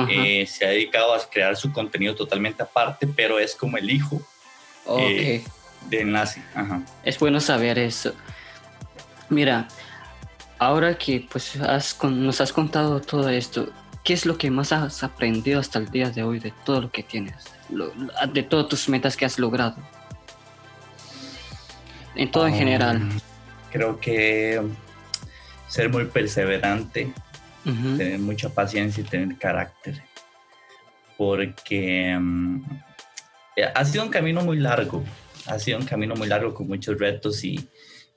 eh, 0.09 0.45
se 0.47 0.65
ha 0.65 0.69
dedicado 0.69 1.13
a 1.13 1.19
crear 1.29 1.55
su 1.55 1.71
contenido 1.71 2.15
totalmente 2.15 2.63
aparte, 2.63 3.07
pero 3.07 3.39
es 3.39 3.55
como 3.55 3.77
el 3.77 3.89
hijo 3.89 4.21
eh, 4.99 5.43
de 5.89 6.01
Enlace. 6.01 6.41
Es 7.03 7.19
bueno 7.19 7.39
saber 7.39 7.79
eso. 7.79 8.13
Mira, 9.29 9.67
ahora 10.59 10.97
que 10.97 11.27
pues 11.29 11.57
nos 12.03 12.41
has 12.41 12.53
contado 12.53 13.01
todo 13.01 13.29
esto, 13.29 13.69
¿qué 14.03 14.13
es 14.13 14.25
lo 14.25 14.37
que 14.37 14.51
más 14.51 14.71
has 14.71 15.03
aprendido 15.03 15.59
hasta 15.59 15.79
el 15.79 15.89
día 15.89 16.09
de 16.09 16.23
hoy 16.23 16.39
de 16.39 16.53
todo 16.65 16.81
lo 16.81 16.91
que 16.91 17.03
tienes? 17.03 17.35
de 18.31 18.43
todas 18.43 18.67
tus 18.67 18.87
metas 18.89 19.17
que 19.17 19.25
has 19.25 19.39
logrado. 19.39 19.75
En 22.15 22.29
todo 22.29 22.47
en 22.47 22.53
general. 22.53 23.09
Creo 23.75 23.99
que 23.99 24.61
ser 25.67 25.89
muy 25.89 26.05
perseverante, 26.05 27.11
tener 27.65 28.19
mucha 28.19 28.47
paciencia 28.47 29.03
y 29.03 29.05
tener 29.05 29.37
carácter. 29.37 30.01
Porque 31.17 32.17
mm, 32.17 32.61
ha 33.73 33.83
sido 33.83 34.05
un 34.05 34.11
camino 34.11 34.39
muy 34.43 34.59
largo, 34.59 35.03
ha 35.47 35.59
sido 35.59 35.77
un 35.77 35.85
camino 35.85 36.15
muy 36.15 36.29
largo 36.29 36.53
con 36.53 36.69
muchos 36.69 36.97
retos 36.97 37.43
y, 37.43 37.67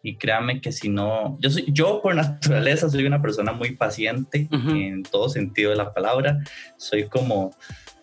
y 0.00 0.14
créame 0.14 0.60
que 0.60 0.70
si 0.70 0.90
no, 0.90 1.36
yo, 1.40 1.50
soy, 1.50 1.64
yo 1.66 2.02
por 2.02 2.14
naturaleza 2.14 2.88
soy 2.88 3.04
una 3.04 3.20
persona 3.20 3.50
muy 3.50 3.72
paciente 3.72 4.46
en 4.52 5.02
todo 5.02 5.28
sentido 5.28 5.70
de 5.70 5.76
la 5.76 5.92
palabra, 5.92 6.38
soy 6.76 7.08
como 7.08 7.52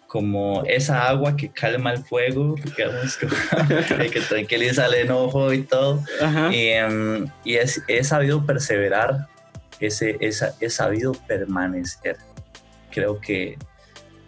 como 0.07 0.63
esa 0.65 1.07
agua 1.07 1.35
que 1.35 1.49
calma 1.49 1.91
el 1.91 2.03
fuego, 2.03 2.55
digamos, 2.63 3.17
que 4.11 4.21
tranquiliza 4.21 4.85
el 4.85 4.93
enojo 4.95 5.51
y 5.53 5.63
todo. 5.63 6.03
Y, 6.51 6.67
em, 6.67 7.27
y 7.43 7.55
es, 7.55 7.81
he 7.87 8.03
sabido 8.03 8.45
perseverar 8.45 9.27
ese, 9.79 10.17
esa, 10.19 10.55
he 10.59 10.69
sabido 10.69 11.13
permanecer. 11.27 12.17
Creo 12.91 13.19
que 13.19 13.57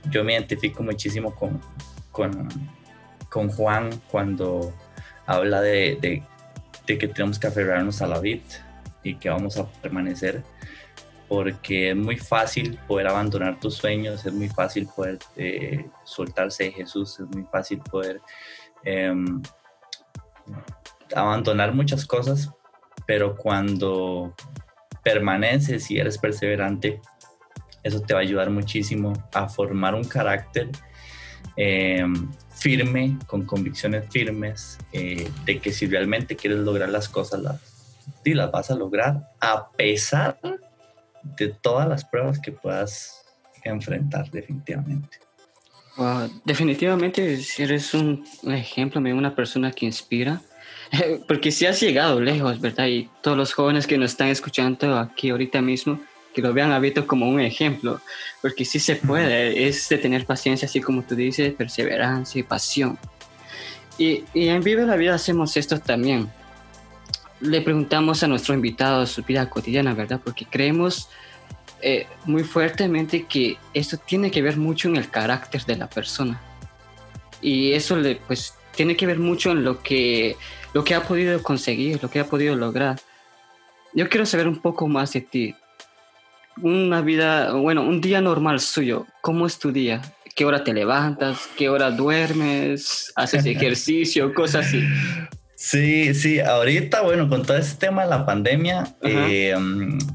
yo 0.10 0.24
me 0.24 0.34
identifico 0.34 0.84
muchísimo 0.84 1.34
con, 1.36 1.62
con, 2.12 2.50
con 3.30 3.50
Juan 3.50 3.90
cuando 4.10 4.74
habla 5.26 5.62
de, 5.62 5.98
de, 6.02 6.24
de, 6.86 6.98
que 6.98 7.08
tenemos 7.08 7.40
que 7.40 7.48
aferrarnos 7.48 8.02
a 8.02 8.08
la 8.08 8.20
vida 8.20 8.44
y 9.04 9.16
que 9.16 9.30
vamos 9.30 9.58
a 9.58 9.66
permanecer 9.82 10.44
porque 11.28 11.92
es 11.92 11.96
muy 11.96 12.18
fácil 12.18 12.80
poder 12.88 13.08
abandonar 13.08 13.60
tus 13.60 13.76
sueños, 13.76 14.26
es 14.26 14.34
muy 14.34 14.48
fácil 14.48 14.88
poder 14.96 15.20
eh, 15.36 15.86
soltarse 16.04 16.66
de 16.66 16.72
Jesús, 16.72 17.20
es 17.20 17.28
muy 17.28 17.44
fácil 17.52 17.80
poder 17.80 18.22
em, 18.84 19.42
abandonar 21.14 21.74
muchas 21.74 22.06
cosas, 22.06 22.50
pero 23.06 23.36
cuando 23.36 24.34
permaneces 25.04 25.90
y 25.92 26.00
eres 26.00 26.18
perseverante, 26.18 27.02
eso 27.84 28.02
te 28.02 28.14
va 28.14 28.20
a 28.20 28.24
ayudar 28.24 28.50
muchísimo 28.50 29.14
a 29.34 29.48
formar 29.48 29.96
un 29.96 30.04
carácter 30.04 30.70
em, 31.56 32.30
firme, 32.52 33.18
con 33.28 33.46
convicciones 33.46 34.06
firmes, 34.10 34.78
eh, 34.92 35.30
de 35.46 35.60
que 35.60 35.72
si 35.72 35.88
realmente 35.88 36.36
quieres 36.36 36.60
lograr 36.60 36.90
las 36.90 37.08
cosas, 37.08 37.42
las, 37.42 37.62
sí, 38.24 38.34
las 38.34 38.52
vas 38.52 38.72
a 38.72 38.76
lograr 38.76 39.30
a 39.40 39.70
pesar 39.72 40.40
de 40.42 40.67
todas 41.62 41.88
las 41.88 42.06
pruebas 42.06 42.40
que 42.40 42.52
puedas 42.52 43.26
enfrentar 43.64 44.30
definitivamente. 44.32 45.20
definitivamente 46.46 47.40
eres 47.58 47.94
un 47.94 48.26
ejemplo, 48.46 49.02
una 49.02 49.36
persona 49.36 49.72
que 49.72 49.86
inspira 49.86 50.42
porque 51.28 51.52
si 51.52 51.66
has 51.66 51.80
llegado 51.80 52.20
lejos, 52.20 52.60
¿verdad? 52.60 52.88
Y 52.88 53.10
todos 53.22 53.38
los 53.38 53.54
jóvenes 53.54 53.88
que 53.88 53.98
nos 53.98 54.12
están 54.12 54.30
escuchando 54.30 54.98
aquí 54.98 55.30
ahorita 55.30 55.62
mismo, 55.62 56.00
que 56.34 56.42
lo 56.42 56.54
vean 56.54 56.72
a 56.72 56.80
Vito 56.80 57.08
como 57.08 57.28
un 57.28 57.40
ejemplo, 57.40 58.00
porque 58.42 58.66
sí 58.66 58.80
se 58.80 58.96
puede, 58.96 59.68
es 59.68 59.90
de 59.90 59.98
tener 59.98 60.26
paciencia, 60.26 60.68
así 60.68 60.82
como 60.82 61.04
tú 61.04 61.16
dices, 61.16 61.54
perseverancia 61.54 62.40
y 62.40 62.44
pasión. 62.44 62.98
Y, 63.98 64.24
y 64.34 64.48
en 64.50 64.62
Vive 64.62 64.86
la 64.86 64.96
Vida 64.96 65.16
hacemos 65.16 65.58
esto 65.58 65.80
también. 65.80 66.30
Le 67.40 67.62
preguntamos 67.62 68.24
a 68.24 68.28
nuestro 68.28 68.54
invitado 68.54 69.06
su 69.06 69.24
vida 69.24 69.50
cotidiana, 69.50 69.94
¿verdad? 69.94 70.20
Porque 70.24 70.46
creemos 70.46 71.10
eh, 71.82 72.08
muy 72.26 72.44
fuertemente 72.44 73.26
que 73.26 73.58
esto 73.74 73.98
tiene 73.98 74.32
que 74.32 74.42
ver 74.42 74.58
mucho 74.58 74.88
en 74.88 74.96
el 74.96 75.10
carácter 75.10 75.64
de 75.66 75.76
la 75.76 75.88
persona. 75.88 76.42
Y 77.42 77.74
eso 77.74 77.96
le, 77.96 78.16
pues, 78.16 78.56
tiene 78.76 78.96
que 78.96 79.06
ver 79.06 79.20
mucho 79.20 79.52
en 79.52 79.64
lo 79.64 79.84
que 79.84 80.36
lo 80.74 80.84
que 80.84 80.94
ha 80.96 81.04
podido 81.04 81.42
conseguir, 81.42 82.00
lo 82.02 82.10
que 82.10 82.20
ha 82.20 82.26
podido 82.26 82.56
lograr. 82.56 83.00
Yo 83.94 84.10
quiero 84.10 84.26
saber 84.26 84.48
un 84.48 84.60
poco 84.60 84.88
más 84.88 85.14
de 85.14 85.22
ti. 85.22 85.56
Una 86.62 87.02
vida, 87.02 87.54
bueno, 87.54 87.82
un 87.84 88.02
día 88.02 88.22
normal 88.22 88.60
suyo, 88.60 89.06
¿cómo 89.22 89.48
es 89.48 89.58
tu 89.58 89.72
día? 89.72 90.02
¿Qué 90.36 90.46
hora 90.46 90.64
te 90.64 90.74
levantas? 90.74 91.50
¿Qué 91.58 91.70
hora 91.70 91.90
duermes? 91.90 93.12
¿Haces 93.16 93.46
ejercicio? 93.48 94.34
cosas 94.34 94.68
así. 94.68 94.84
Sí, 95.60 96.14
sí, 96.14 96.40
ahorita, 96.40 97.02
bueno, 97.02 97.28
con 97.28 97.44
todo 97.44 97.58
este 97.58 97.88
tema 97.88 98.04
de 98.04 98.10
la 98.12 98.28
pandemia, 98.28 98.94
eh, 99.02 99.56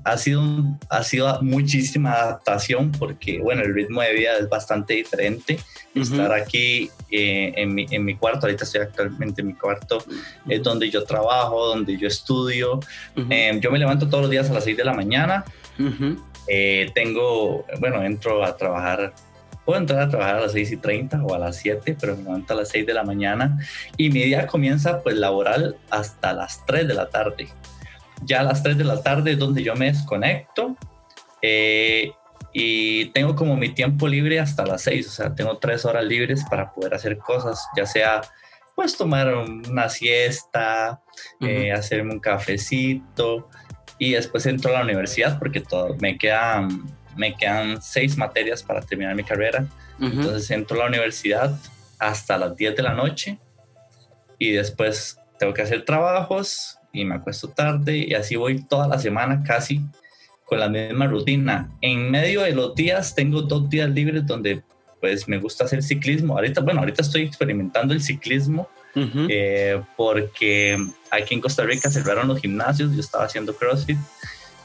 ha, 0.05 0.17
sido 0.17 0.41
ha 0.89 1.03
sido 1.03 1.43
muchísima 1.43 2.13
adaptación 2.13 2.93
porque, 2.93 3.41
bueno, 3.41 3.63
el 3.63 3.75
ritmo 3.75 4.03
de 4.03 4.13
vida 4.15 4.37
es 4.39 4.49
bastante 4.49 4.95
diferente. 4.95 5.59
Estar 5.97 6.33
aquí 6.33 6.93
eh, 7.11 7.55
en, 7.57 7.75
mi, 7.75 7.87
en, 7.91 8.05
mi, 8.05 8.15
cuarto, 8.15 8.47
ahorita 8.47 8.63
estoy 8.63 8.83
actualmente 8.83 9.41
en 9.41 9.49
mi 9.49 9.55
cuarto, 9.55 10.05
es 10.49 10.63
donde 10.63 10.89
yo 10.89 11.03
trabajo, 11.03 11.67
donde 11.67 11.99
yo 11.99 12.07
estudio. 12.07 12.79
Eh, 13.29 13.59
yo 13.61 13.73
me 13.73 13.81
levanto 13.81 14.09
todos 14.09 14.23
los 14.23 14.31
días 14.31 14.49
a 14.49 14.53
las 14.53 14.63
6 14.63 14.77
de 14.77 14.85
la 14.85 14.95
mañana. 14.95 15.45
tengo, 16.95 17.67
bueno, 17.81 18.01
entro 18.05 18.45
a 18.45 18.57
trabajar 18.57 19.13
Puedo 19.65 19.79
entrar 19.79 20.01
a 20.03 20.09
trabajar 20.09 20.37
a 20.37 20.41
las 20.41 20.53
6 20.53 20.73
y 20.73 20.77
30 20.77 21.23
o 21.23 21.35
a 21.35 21.39
las 21.39 21.57
7, 21.57 21.97
pero 22.01 22.17
me 22.17 22.25
levanto 22.25 22.53
a 22.53 22.57
las 22.57 22.69
6 22.71 22.87
de 22.87 22.95
la 22.95 23.05
mañana 23.05 23.59
y 23.97 24.11
mi 24.11 24.23
día 24.23 24.47
comienza 24.47 25.01
pues 25.03 25.17
laboral 25.17 25.77
hasta 25.91 26.33
las 26.33 26.65
3 26.67 26.89
de 26.89 26.95
la 26.95 27.09
tarde. 27.09 27.49
Ya 28.25 28.41
a 28.41 28.45
las 28.45 28.63
3 28.63 28.77
de 28.79 28.85
la 28.85 29.03
tarde 29.03 29.33
es 29.33 29.39
donde 29.39 29.63
yo 29.63 29.75
me 29.75 29.87
desconecto 29.87 30.77
eh, 31.41 32.13
y 32.53 33.07
tengo 33.07 33.35
como 33.35 33.57
mi 33.57 33.71
tiempo 33.71 34.09
libre 34.09 34.41
hasta 34.41 34.67
las 34.67 34.83
6, 34.83 35.09
o 35.09 35.11
sea, 35.11 35.35
tengo 35.35 35.59
3 35.59 35.85
horas 35.85 36.05
libres 36.05 36.45
para 36.49 36.73
poder 36.73 36.95
hacer 36.95 37.19
cosas, 37.19 37.65
ya 37.77 37.87
sea 37.87 38.23
pues 38.75 38.97
tomar 38.97 39.33
una 39.35 39.89
siesta, 39.89 41.03
eh, 41.41 41.73
hacerme 41.73 42.15
un 42.15 42.21
cafecito 42.21 43.49
y 43.99 44.13
después 44.13 44.47
entro 44.47 44.71
a 44.71 44.79
la 44.79 44.83
universidad 44.83 45.39
porque 45.39 45.61
todo, 45.61 45.95
me 46.01 46.17
quedan 46.17 46.85
me 47.17 47.35
quedan 47.35 47.81
seis 47.83 48.17
materias 48.17 48.63
para 48.63 48.81
terminar 48.81 49.15
mi 49.15 49.25
carrera. 49.25 49.67
Entonces 50.01 50.51
entro 50.51 50.77
a 50.77 50.81
la 50.81 50.89
universidad 50.89 51.57
hasta 51.99 52.37
las 52.37 52.57
10 52.57 52.77
de 52.77 52.83
la 52.83 52.95
noche 52.95 53.39
y 54.39 54.51
después 54.51 55.17
tengo 55.39 55.55
que 55.55 55.63
hacer 55.63 55.85
trabajos 55.85 56.79
y 56.93 57.05
me 57.05 57.15
acuesto 57.15 57.49
tarde 57.49 57.99
y 57.99 58.15
así 58.15 58.35
voy 58.37 58.65
toda 58.65 58.89
la 58.89 58.99
semana 58.99 59.45
casi 59.45 59.81
con 60.45 60.59
la 60.59 60.69
misma 60.69 61.07
rutina. 61.07 61.71
En 61.81 62.11
medio 62.11 62.43
de 62.43 62.53
los 62.53 62.75
días 62.75 63.15
tengo 63.15 63.43
dos 63.43 63.71
días 63.71 63.89
libres 63.91 64.27
donde 64.27 64.63
pues 65.01 65.29
me 65.29 65.39
gusta 65.39 65.65
hacer 65.65 65.83
ciclismo. 65.83 66.35
Ahorita, 66.35 66.61
bueno, 66.61 66.81
ahorita 66.81 67.03
estoy 67.03 67.23
experimentando 67.23 67.95
el 67.95 68.03
ciclismo 68.03 68.69
eh, 68.95 69.81
porque 69.97 70.77
aquí 71.11 71.35
en 71.35 71.41
Costa 71.41 71.65
Rica 71.65 71.91
cerraron 71.91 72.29
los 72.29 72.41
gimnasios, 72.41 72.93
yo 72.93 73.01
estaba 73.01 73.25
haciendo 73.25 73.57
CrossFit 73.57 73.97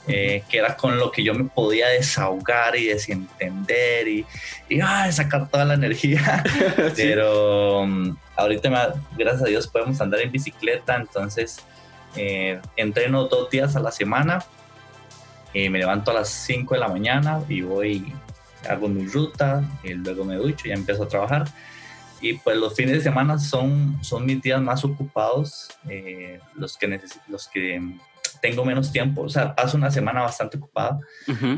eh, 0.08 0.43
que 0.50 0.58
era 0.58 0.78
con 0.78 0.98
lo 0.98 1.12
que 1.12 1.24
yo 1.24 1.34
me 1.34 1.43
podía 1.43 1.88
desahogar 1.89 2.78
y 2.78 2.86
desentender 2.86 4.08
y, 4.08 4.26
y 4.70 4.80
sacar 5.12 5.50
toda 5.50 5.65
la 5.65 5.74
energía. 5.74 6.43
Pero 6.96 7.82
um, 7.82 8.15
ahorita, 8.36 8.96
gracias 9.17 9.43
a 9.43 9.46
Dios, 9.48 9.67
podemos 9.67 10.00
andar 10.00 10.22
en 10.22 10.32
bicicleta, 10.32 10.96
entonces 10.96 11.60
eh, 12.15 12.60
entreno 12.78 13.26
dos 13.26 13.50
días 13.50 13.76
a 13.76 13.80
la 13.80 13.91
semana, 13.91 14.46
eh, 15.54 15.70
me 15.70 15.80
levanto 15.80 16.12
a 16.12 16.13
las 16.13 16.30
5 16.30 16.76
de 16.76 16.80
la 16.80 16.88
mañana 16.88 17.41
y 17.50 17.62
voy, 17.62 18.13
hago 18.70 18.88
mi 18.88 19.06
ruta, 19.08 19.63
y 19.84 19.93
luego 19.93 20.24
me 20.24 20.36
ducho 20.36 20.67
y 20.67 20.72
empiezo 20.72 21.04
a 21.04 21.08
trabajar. 21.08 21.46
y 22.22 22.34
pues 22.34 22.58
los 22.58 22.74
fines 22.76 22.93
de 22.93 23.02
semana 23.02 23.38
son, 23.38 24.00
son 24.02 24.26
mis 24.26 24.41
días 24.41 24.62
más 24.62 24.84
ocupados, 24.84 25.70
eh, 25.89 26.39
los, 26.56 26.78
que 26.78 27.00
los 27.28 27.48
que 27.48 27.82
tengo 28.41 28.65
menos 28.65 28.91
tiempo, 28.91 29.23
o 29.23 29.30
sea, 29.30 29.56
paso 29.56 29.78
una 29.78 29.91
semana 29.91 30.21
bastante 30.21 30.58
ocupada, 30.58 31.00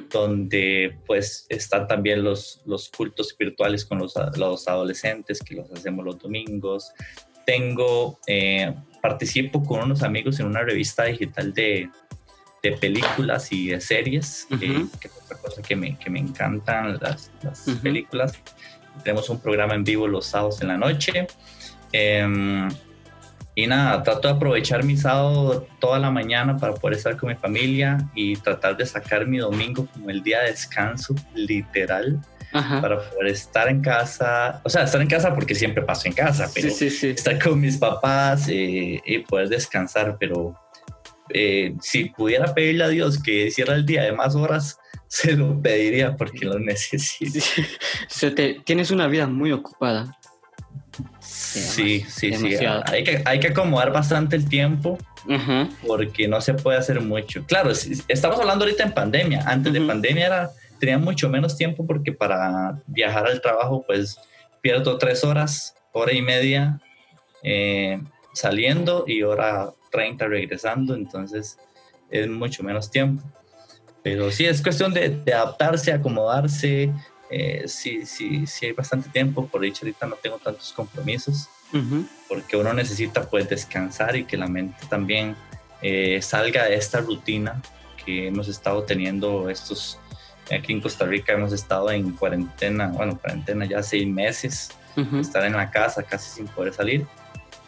donde 0.10 0.98
pues 1.06 1.46
están 1.50 1.88
también 1.88 2.24
los, 2.24 2.62
los 2.66 2.90
cultos 2.90 3.28
espirituales 3.28 3.86
con 3.86 4.00
los, 4.00 4.14
los 4.36 4.68
adolescentes, 4.68 5.40
que 5.40 5.56
los 5.56 5.72
hacemos 5.72 6.06
los 6.06 6.18
domingos. 6.20 6.92
Tengo, 7.46 8.20
eh, 8.28 8.74
participo 9.02 9.64
con 9.64 9.84
unos 9.84 10.04
amigos 10.04 10.40
en 10.40 10.46
una 10.48 10.62
revista 10.62 11.06
digital 11.06 11.54
de, 11.54 11.90
de 12.62 12.72
películas 12.74 13.52
y 13.52 13.70
de 13.70 13.82
series, 13.82 14.48
que 14.60 14.78
es 14.78 15.18
otra 15.24 15.38
cosa 15.38 15.62
que 15.62 15.76
me, 15.76 15.98
que 15.98 16.10
me 16.10 16.20
encantan 16.20 16.98
las, 17.02 17.32
las 17.42 17.66
películas. 17.82 18.34
Tenemos 19.04 19.30
un 19.30 19.40
programa 19.40 19.76
en 19.76 19.84
vivo 19.84 20.08
los 20.08 20.26
sábados 20.26 20.62
en 20.62 20.68
la 20.68 20.78
noche. 20.78 21.28
Eh, 21.92 22.68
y 23.64 23.68
nada, 23.68 24.02
trato 24.04 24.30
de 24.30 24.36
aprovechar 24.36 24.86
mi 24.86 24.96
sábado 24.96 25.68
toda 25.80 26.00
la 26.00 26.10
mañana 26.10 26.56
para 26.56 26.74
poder 26.74 26.98
estar 26.98 27.18
con 27.18 27.28
mi 27.28 27.36
familia 27.36 27.98
y 28.16 28.38
tratar 28.38 28.78
de 28.78 28.86
sacar 28.86 29.28
mi 29.28 29.38
domingo 29.38 29.86
como 29.94 30.10
el 30.10 30.24
día 30.24 30.40
de 30.40 30.52
descanso, 30.52 31.14
literal, 31.36 32.22
para 32.54 33.02
poder 33.10 33.28
estar 33.28 33.68
en 33.68 33.82
casa. 33.82 34.62
O 34.64 34.70
sea, 34.70 34.84
estar 34.84 35.02
en 35.02 35.10
casa 35.10 35.36
porque 35.36 35.56
siempre 35.56 35.84
paso 35.84 36.08
en 36.08 36.14
casa, 36.14 36.50
pero 36.54 36.70
estar 36.70 37.38
con 37.38 37.60
mis 37.60 37.78
papás 37.78 38.48
eh, 38.48 39.02
y 39.06 39.20
poder 39.20 39.50
descansar. 39.50 40.16
Pero 40.18 40.56
eh, 41.34 41.76
si 41.82 42.06
pudiera 42.06 42.54
pedirle 42.54 42.86
a 42.86 42.88
Dios 42.88 43.22
que 43.22 43.48
hiciera 43.48 43.76
el 43.76 43.86
día 43.86 44.04
de 44.04 44.14
más 44.14 44.36
horas, 44.36 44.80
se 45.08 45.34
lo 45.34 45.62
pediría 45.62 46.16
porque 46.16 46.46
lo 46.46 46.60
necesito. 46.60 47.40
tienes 48.66 48.92
una 48.92 49.08
vida 49.08 49.28
muy 49.28 49.52
ocupada. 49.52 50.18
Sí, 51.40 52.06
sí, 52.10 52.34
sí. 52.34 52.56
Hay 52.86 53.04
que, 53.04 53.22
hay 53.24 53.40
que 53.40 53.48
acomodar 53.48 53.94
bastante 53.94 54.36
el 54.36 54.48
tiempo 54.48 54.98
porque 55.88 56.28
no 56.28 56.42
se 56.42 56.54
puede 56.54 56.78
hacer 56.78 57.00
mucho. 57.00 57.46
Claro, 57.46 57.72
estamos 57.72 58.40
hablando 58.40 58.66
ahorita 58.66 58.84
en 58.84 58.94
pandemia. 58.94 59.44
Antes 59.46 59.72
de 59.72 59.80
pandemia 59.80 60.26
era, 60.26 60.52
tenía 60.80 60.98
mucho 60.98 61.30
menos 61.30 61.56
tiempo 61.56 61.88
porque 61.88 62.12
para 62.12 62.82
viajar 62.88 63.26
al 63.26 63.42
trabajo 63.42 63.84
pues 63.88 64.20
pierdo 64.60 64.98
tres 64.98 65.24
horas, 65.24 65.76
hora 65.94 66.12
y 66.12 66.22
media 66.22 66.82
eh, 67.42 68.02
saliendo 68.34 69.06
y 69.08 69.24
hora 69.24 69.72
30 69.92 70.28
regresando. 70.28 70.94
Entonces 70.94 71.58
es 72.12 72.28
mucho 72.28 72.64
menos 72.64 72.92
tiempo. 72.92 73.24
Pero 74.04 74.30
sí, 74.30 74.46
es 74.46 74.62
cuestión 74.62 74.94
de, 74.94 75.10
de 75.10 75.34
adaptarse, 75.34 75.94
acomodarse, 75.94 76.92
eh, 77.30 77.64
sí, 77.68 78.06
sí, 78.06 78.48
sí 78.48 78.66
hay 78.66 78.72
bastante 78.72 79.10
tiempo, 79.10 79.48
por 79.48 79.62
dicho 79.62 79.86
ahorita 79.86 80.08
no 80.08 80.16
tengo 80.16 80.38
tantos 80.38 80.74
compromisos, 80.74 81.48
porque 82.28 82.58
uno 82.58 82.74
necesita 82.74 83.30
pues 83.30 83.48
descansar 83.48 84.16
y 84.16 84.24
que 84.26 84.36
la 84.36 84.48
mente 84.48 84.88
también 84.90 85.36
eh, 85.84 86.20
salga 86.22 86.66
de 86.66 86.76
esta 86.76 87.00
rutina 87.02 87.62
que 88.04 88.28
hemos 88.28 88.48
estado 88.48 88.84
teniendo 88.84 89.50
estos, 89.50 90.00
aquí 90.52 90.74
en 90.74 90.82
Costa 90.82 91.06
Rica 91.06 91.34
hemos 91.34 91.54
estado 91.54 91.92
en 91.92 92.12
cuarentena, 92.12 92.88
bueno, 92.88 93.20
cuarentena 93.20 93.66
ya 93.66 93.84
seis 93.84 94.08
meses, 94.08 94.72
estar 95.22 95.46
en 95.46 95.54
la 95.54 95.72
casa 95.72 96.04
casi 96.04 96.30
sin 96.30 96.48
poder 96.48 96.74
salir, 96.74 97.06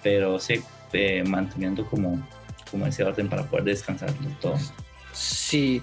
pero 0.04 0.40
sí, 0.40 0.62
eh, 0.92 1.24
manteniendo 1.24 1.86
como, 1.86 2.28
como 2.70 2.88
ese 2.88 3.04
orden 3.04 3.30
para 3.30 3.44
poder 3.44 3.66
descansar 3.66 4.12
de 4.14 4.34
todo. 4.42 4.58
Sí, 5.14 5.82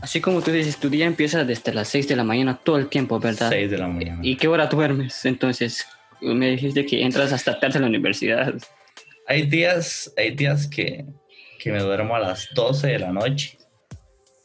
Así 0.00 0.20
como 0.20 0.42
tú 0.42 0.50
dices, 0.50 0.76
tu 0.76 0.90
día 0.90 1.06
empieza 1.06 1.44
desde 1.44 1.72
las 1.72 1.88
6 1.88 2.08
de 2.08 2.16
la 2.16 2.24
mañana 2.24 2.58
todo 2.62 2.76
el 2.76 2.88
tiempo, 2.88 3.18
¿verdad? 3.18 3.48
6 3.50 3.70
de 3.70 3.78
la 3.78 3.88
mañana. 3.88 4.20
¿Y 4.22 4.36
qué 4.36 4.48
hora 4.48 4.66
duermes? 4.66 5.24
Entonces, 5.24 5.86
me 6.20 6.50
dijiste 6.50 6.84
que 6.84 7.02
entras 7.02 7.32
hasta 7.32 7.58
tarde 7.58 7.78
a 7.78 7.80
la 7.82 7.86
universidad. 7.86 8.54
Hay 9.26 9.42
días, 9.46 10.12
hay 10.16 10.34
días 10.34 10.66
que, 10.66 11.04
que 11.58 11.72
me 11.72 11.80
duermo 11.80 12.14
a 12.14 12.20
las 12.20 12.48
12 12.54 12.86
de 12.88 12.98
la 12.98 13.12
noche. 13.12 13.58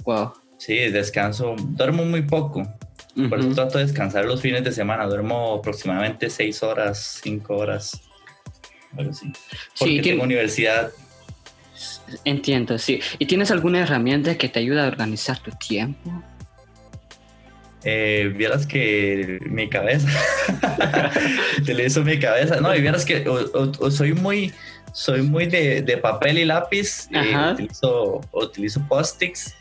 Wow. 0.06 0.34
Sí, 0.58 0.76
descanso, 0.90 1.56
duermo 1.58 2.06
muy 2.06 2.22
poco. 2.22 2.68
Por 3.30 3.40
eso 3.40 3.54
trato 3.54 3.78
de 3.78 3.86
descansar 3.86 4.26
los 4.26 4.42
fines 4.42 4.64
de 4.64 4.72
semana. 4.72 5.06
Duermo 5.06 5.56
aproximadamente 5.56 6.30
6 6.30 6.64
horas, 6.64 7.20
5 7.24 7.56
horas. 7.56 8.00
Algo 8.98 9.12
así. 9.12 9.32
Porque 9.78 9.96
sí, 9.96 10.02
tengo 10.02 10.24
universidad 10.24 10.92
Entiendo, 12.26 12.78
sí. 12.78 13.00
¿Y 13.20 13.26
tienes 13.26 13.52
alguna 13.52 13.80
herramienta 13.82 14.38
que 14.38 14.50
te 14.50 14.60
ayuda 14.60 14.86
a 14.86 14.88
organizar 14.88 15.40
tu 15.40 15.52
tiempo? 15.52 16.24
Eh, 17.84 18.32
vieras 18.36 18.68
que 18.68 19.40
mi 19.42 19.68
cabeza, 19.68 20.08
utilizo 21.58 22.04
mi 22.04 22.20
cabeza, 22.20 22.62
no, 22.62 22.76
y 22.76 22.82
vieras 22.82 23.06
que 23.06 23.26
soy 23.90 24.14
muy, 24.14 24.54
soy 24.94 25.24
muy 25.24 25.48
de, 25.48 26.00
papel 26.00 26.38
y 26.38 26.46
lápiz, 26.46 27.08
y 27.10 27.36
utilizo, 27.36 28.22
utilizo 28.34 28.88
post-its 28.88 29.56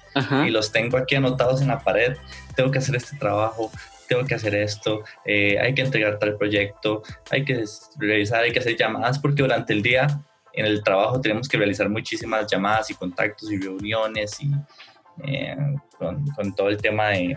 y 0.47 0.51
los 0.51 0.71
tengo 0.71 0.99
aquí 0.99 1.15
anotados 1.15 1.63
en 1.63 1.69
la 1.69 1.79
pared, 1.79 2.17
tengo 2.57 2.71
que 2.71 2.79
hacer 2.79 2.97
este 2.97 3.17
trabajo, 3.17 3.71
tengo 4.07 4.27
que 4.27 4.35
hacer 4.35 4.55
esto, 4.55 5.03
eh, 5.25 5.59
hay 5.59 5.73
que 5.73 5.83
entregar 5.83 6.19
tal 6.19 6.37
proyecto, 6.37 7.03
hay 7.31 7.45
que 7.45 7.65
revisar, 7.97 8.43
hay 8.43 8.53
que 8.53 8.59
hacer 8.59 8.77
llamadas, 8.77 9.19
porque 9.19 9.43
durante 9.43 9.73
el 9.73 9.83
día 9.83 10.21
en 10.53 10.67
el 10.67 10.83
trabajo 10.83 11.21
tenemos 11.21 11.49
que 11.49 11.57
realizar 11.57 11.89
muchísimas 11.89 12.47
llamadas 12.51 12.91
y 12.91 12.95
contactos 12.95 13.51
y 13.51 13.59
reuniones 13.59 14.41
y 14.41 14.51
eh, 15.25 15.57
con, 15.99 16.25
con, 16.31 16.55
todo 16.55 16.69
el 16.69 16.79
tema 16.79 17.09
de, 17.09 17.37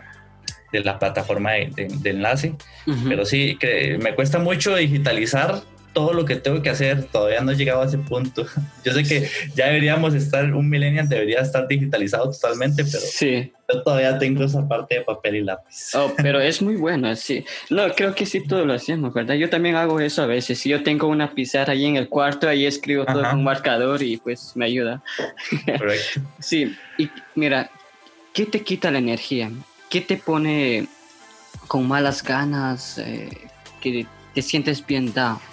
de 0.74 0.84
la 0.84 0.98
plataforma 0.98 1.52
de, 1.52 1.88
enlace. 2.04 2.56
Pero 3.08 3.26
sí, 3.26 3.58
que 3.60 3.98
me 4.02 4.16
cuesta 4.16 4.40
mucho 4.40 4.76
digitalizar 4.76 5.62
todo 5.94 6.12
lo 6.14 6.26
que 6.26 6.36
tengo 6.36 6.62
que 6.62 6.72
hacer, 6.72 7.06
todavía 7.06 7.42
no 7.42 7.52
he 7.52 7.56
llegado 7.56 7.84
a 7.84 7.86
ese 7.86 8.00
punto. 8.00 8.46
Yo 8.84 8.94
sé 8.94 9.04
que 9.04 9.30
ya 9.56 9.68
deberíamos 9.68 10.14
estar, 10.16 10.52
un 10.54 10.68
millennial 10.68 11.08
debería 11.08 11.40
estar 11.40 11.68
digitalizado 11.68 12.32
totalmente, 12.32 12.84
pero 12.84 13.00
sí. 13.00 13.54
yo 13.72 13.84
todavía 13.84 14.18
tengo 14.18 14.44
esa 14.44 14.68
parte 14.68 14.96
de 14.96 15.02
papel 15.02 15.36
y 15.38 15.42
lápiz. 15.44 15.94
Oh, 15.94 16.12
pero 16.18 16.42
es 16.42 16.62
muy 16.62 16.76
bueno, 16.76 17.16
sí. 17.16 17.46
No, 17.70 17.88
creo 17.94 18.14
que 18.16 18.26
sí 18.26 18.46
todos 18.46 18.66
lo 18.66 18.74
hacemos, 18.74 19.14
¿verdad? 19.14 19.36
Yo 19.36 19.50
también 19.50 19.76
hago 19.76 20.00
eso 20.00 20.24
a 20.24 20.26
veces. 20.26 20.60
Si 20.60 20.70
yo 20.70 20.84
tengo 20.84 21.08
una 21.08 21.32
pizarra 21.34 21.74
ahí 21.74 21.86
en 21.86 21.96
el 21.96 22.10
cuarto, 22.10 22.50
ahí 22.50 22.66
escribo 22.66 23.06
todo 23.06 23.24
con 23.24 23.40
un 23.40 23.44
marcador 23.44 24.02
y 24.02 24.18
pues 24.18 24.54
me 24.56 24.66
ayuda. 24.66 25.02
Correcto. 25.66 26.22
sí, 26.40 26.76
y 26.98 27.10
mira, 27.36 27.70
¿qué 28.34 28.46
te 28.46 28.62
quita 28.62 28.92
la 28.92 28.98
energía? 28.98 29.52
¿Qué 29.90 30.02
te 30.02 30.18
pone 30.18 30.88
con 31.68 31.88
malas 31.88 32.24
ganas? 32.24 32.98
Eh, 32.98 33.30
que 33.80 34.08
te 34.34 34.42
sientes 34.42 34.86
bien 34.86 35.14
down? 35.14 35.53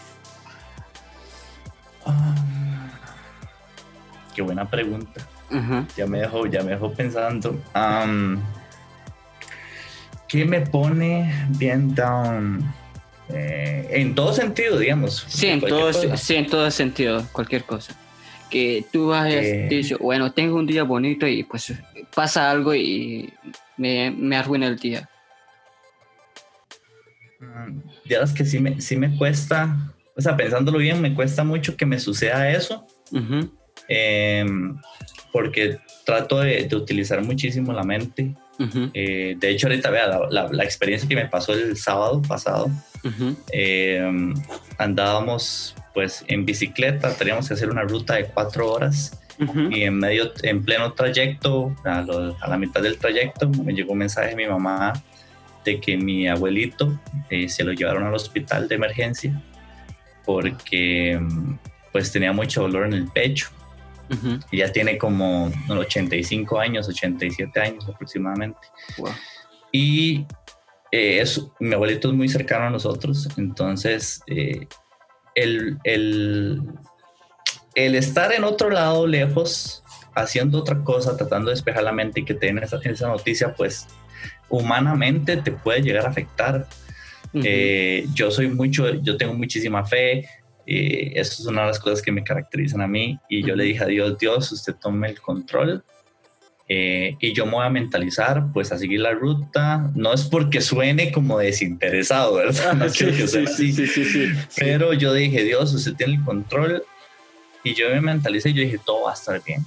Qué 4.34 4.42
buena 4.42 4.68
pregunta. 4.68 5.26
Ya 5.96 6.06
me 6.06 6.20
dejó, 6.20 6.46
ya 6.46 6.62
me 6.62 6.72
dejó 6.72 6.92
pensando. 6.92 7.60
¿Qué 10.28 10.44
me 10.44 10.60
pone 10.60 11.46
bien 11.48 11.94
down? 11.94 12.72
Eh, 13.28 13.88
en 13.90 14.14
todo 14.14 14.32
sentido, 14.32 14.78
digamos. 14.78 15.24
Sí, 15.28 15.48
en 15.48 15.60
todo, 15.60 15.92
sí, 15.92 16.34
en 16.36 16.46
todo 16.46 16.70
sentido, 16.70 17.26
cualquier 17.32 17.64
cosa. 17.64 17.94
Que 18.48 18.84
tú 18.92 19.12
has 19.12 19.32
eh, 19.32 19.66
dicho, 19.68 19.98
bueno, 19.98 20.32
tengo 20.32 20.56
un 20.56 20.66
día 20.66 20.82
bonito 20.82 21.26
y 21.26 21.44
pues 21.44 21.72
pasa 22.14 22.50
algo 22.50 22.74
y 22.74 23.32
me, 23.76 24.10
me 24.10 24.36
arruina 24.36 24.66
el 24.66 24.76
día. 24.76 25.08
Ya 28.04 28.18
es 28.18 28.32
que 28.32 28.44
sí 28.44 28.58
me, 28.58 28.80
sí 28.80 28.96
me 28.96 29.16
cuesta 29.16 29.76
o 30.16 30.20
sea, 30.20 30.36
pensándolo 30.36 30.78
bien, 30.78 31.00
me 31.00 31.14
cuesta 31.14 31.44
mucho 31.44 31.76
que 31.76 31.86
me 31.86 31.98
suceda 31.98 32.50
eso, 32.50 32.86
em, 33.88 34.76
porque 35.32 35.78
trato 36.04 36.40
de, 36.40 36.68
utilizar 36.72 37.22
muchísimo 37.22 37.72
la 37.72 37.84
mente. 37.84 38.34
Eh, 38.92 39.36
de 39.38 39.48
hecho, 39.48 39.68
ahorita 39.68 39.90
vea 39.90 40.20
la, 40.30 40.64
experiencia 40.64 41.08
que 41.08 41.16
me 41.16 41.26
pasó 41.26 41.54
el 41.54 41.76
sábado 41.76 42.20
pasado. 42.22 42.70
Em, 43.52 44.34
andábamos 44.78 45.74
pues 45.94 46.24
en 46.28 46.44
bicicleta, 46.44 47.14
teníamos 47.14 47.48
que 47.48 47.54
hacer 47.54 47.70
una 47.70 47.82
ruta 47.82 48.14
de 48.14 48.26
cuatro 48.26 48.70
horas 48.70 49.18
y 49.70 49.82
en 49.82 49.94
medio, 49.94 50.32
en 50.42 50.62
pleno 50.62 50.92
trayecto, 50.92 51.74
a, 51.84 52.02
la 52.02 52.58
mitad 52.58 52.82
del 52.82 52.98
trayecto, 52.98 53.48
me 53.48 53.72
llegó 53.72 53.92
un 53.92 53.98
mensaje 53.98 54.30
de 54.30 54.36
mi 54.36 54.46
mamá 54.46 54.92
de 55.64 55.80
que 55.80 55.96
mi 55.96 56.28
abuelito 56.28 57.00
eh, 57.30 57.48
se 57.48 57.64
lo 57.64 57.72
llevaron 57.72 58.04
al 58.04 58.14
hospital 58.14 58.68
de 58.68 58.74
emergencia 58.74 59.42
porque 60.32 61.20
pues 61.90 62.12
tenía 62.12 62.32
mucho 62.32 62.62
dolor 62.62 62.86
en 62.86 62.94
el 62.94 63.08
pecho. 63.08 63.48
y 64.50 64.58
ya 64.58 64.72
tiene 64.72 64.96
como 64.96 65.50
85 65.68 66.58
años, 66.60 66.88
87 66.88 67.60
años 67.60 67.88
aproximadamente. 67.88 68.60
Y 69.72 70.24
eh, 70.92 71.24
mi 71.58 71.74
abuelito 71.74 72.08
es 72.08 72.14
muy 72.14 72.28
cercano 72.28 72.66
a 72.66 72.70
nosotros, 72.70 73.28
entonces 73.36 74.22
eh, 74.28 74.66
el, 75.34 75.78
el, 75.84 76.62
el, 77.74 77.94
estar 77.96 78.32
en 78.32 78.44
otro 78.44 78.70
lado, 78.70 79.06
lejos, 79.06 79.82
haciendo 80.14 80.58
otra 80.58 80.82
cosa, 80.84 81.16
tratando 81.16 81.50
de 81.50 81.56
despejar 81.56 81.82
la 81.82 81.92
mente 81.92 82.20
y 82.20 82.24
que 82.24 82.34
tenga 82.34 82.62
esa, 82.62 82.78
esa 82.84 83.08
noticia, 83.08 83.54
pues 83.54 83.88
humanamente 84.48 85.36
te 85.38 85.50
puede 85.50 85.82
llegar 85.82 86.06
a 86.06 86.10
afectar 86.10 86.68
Eh, 87.32 88.06
yo 88.14 88.30
soy 88.30 88.48
mucho, 88.48 88.94
yo 89.02 89.16
tengo 89.16 89.34
muchísima 89.34 89.84
fe, 89.84 90.26
eh, 90.66 91.12
eso 91.14 91.42
es 91.42 91.46
una 91.46 91.62
de 91.62 91.68
las 91.68 91.78
cosas 91.78 92.02
que 92.02 92.12
me 92.12 92.24
caracterizan 92.24 92.80
a 92.80 92.86
mí 92.86 93.18
y 93.28 93.44
yo 93.44 93.54
le 93.56 93.64
dije 93.64 93.84
a 93.84 93.86
Dios, 93.86 94.18
Dios, 94.18 94.52
usted 94.52 94.74
tome 94.74 95.08
el 95.08 95.20
control 95.20 95.84
eh, 96.68 97.16
y 97.18 97.32
yo 97.32 97.46
me 97.46 97.52
voy 97.52 97.66
a 97.66 97.70
mentalizar 97.70 98.52
pues 98.52 98.70
a 98.70 98.78
seguir 98.78 99.00
la 99.00 99.12
ruta, 99.12 99.90
no 99.94 100.12
es 100.12 100.24
porque 100.24 100.60
suene 100.60 101.10
como 101.12 101.38
desinteresado, 101.38 102.34
¿verdad? 102.34 102.74
No 102.74 102.88
sí, 102.88 103.72
sí, 103.72 103.86
sí, 103.86 104.28
pero 104.56 104.92
yo 104.92 105.12
dije, 105.12 105.44
Dios, 105.44 105.72
usted 105.72 105.94
tiene 105.94 106.14
el 106.14 106.24
control 106.24 106.84
y 107.64 107.74
yo 107.74 107.88
me 107.90 108.00
mentalicé 108.00 108.50
y 108.50 108.54
yo 108.54 108.62
dije, 108.62 108.78
todo 108.84 109.04
va 109.04 109.10
a 109.10 109.14
estar 109.14 109.42
bien, 109.44 109.64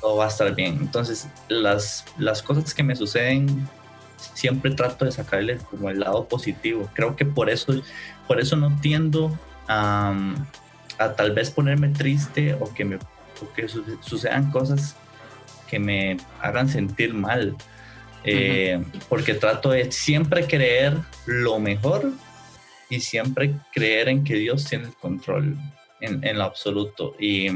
todo 0.00 0.16
va 0.16 0.26
a 0.26 0.28
estar 0.28 0.54
bien. 0.54 0.78
Entonces 0.80 1.28
las, 1.48 2.04
las 2.18 2.42
cosas 2.42 2.74
que 2.74 2.82
me 2.82 2.96
suceden 2.96 3.68
siempre 4.16 4.70
trato 4.72 5.04
de 5.04 5.12
sacarle 5.12 5.58
como 5.70 5.90
el 5.90 6.00
lado 6.00 6.26
positivo. 6.28 6.88
Creo 6.94 7.16
que 7.16 7.24
por 7.24 7.50
eso, 7.50 7.74
por 8.26 8.40
eso 8.40 8.56
no 8.56 8.78
tiendo 8.80 9.38
a, 9.68 10.14
a 10.98 11.12
tal 11.14 11.32
vez 11.32 11.50
ponerme 11.50 11.88
triste 11.88 12.54
o 12.54 12.72
que 12.72 12.84
me 12.84 12.98
que 13.54 13.68
sucedan 13.68 14.50
cosas 14.50 14.96
que 15.68 15.78
me 15.78 16.16
hagan 16.40 16.68
sentir 16.68 17.14
mal. 17.14 17.56
Eh, 18.26 18.82
porque 19.10 19.34
trato 19.34 19.70
de 19.70 19.92
siempre 19.92 20.46
creer 20.46 20.96
lo 21.26 21.58
mejor 21.58 22.10
y 22.88 23.00
siempre 23.00 23.54
creer 23.72 24.08
en 24.08 24.24
que 24.24 24.36
Dios 24.36 24.64
tiene 24.64 24.86
el 24.86 24.94
control 24.94 25.58
en, 26.00 26.26
en 26.26 26.38
lo 26.38 26.44
absoluto. 26.44 27.14
Y, 27.18 27.48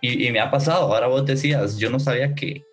y, 0.00 0.26
y, 0.26 0.32
me 0.32 0.40
ha 0.40 0.50
pasado, 0.50 0.94
ahora 0.94 1.08
vos 1.08 1.26
decías, 1.26 1.76
yo 1.76 1.90
no 1.90 2.00
sabía 2.00 2.34
que, 2.34 2.64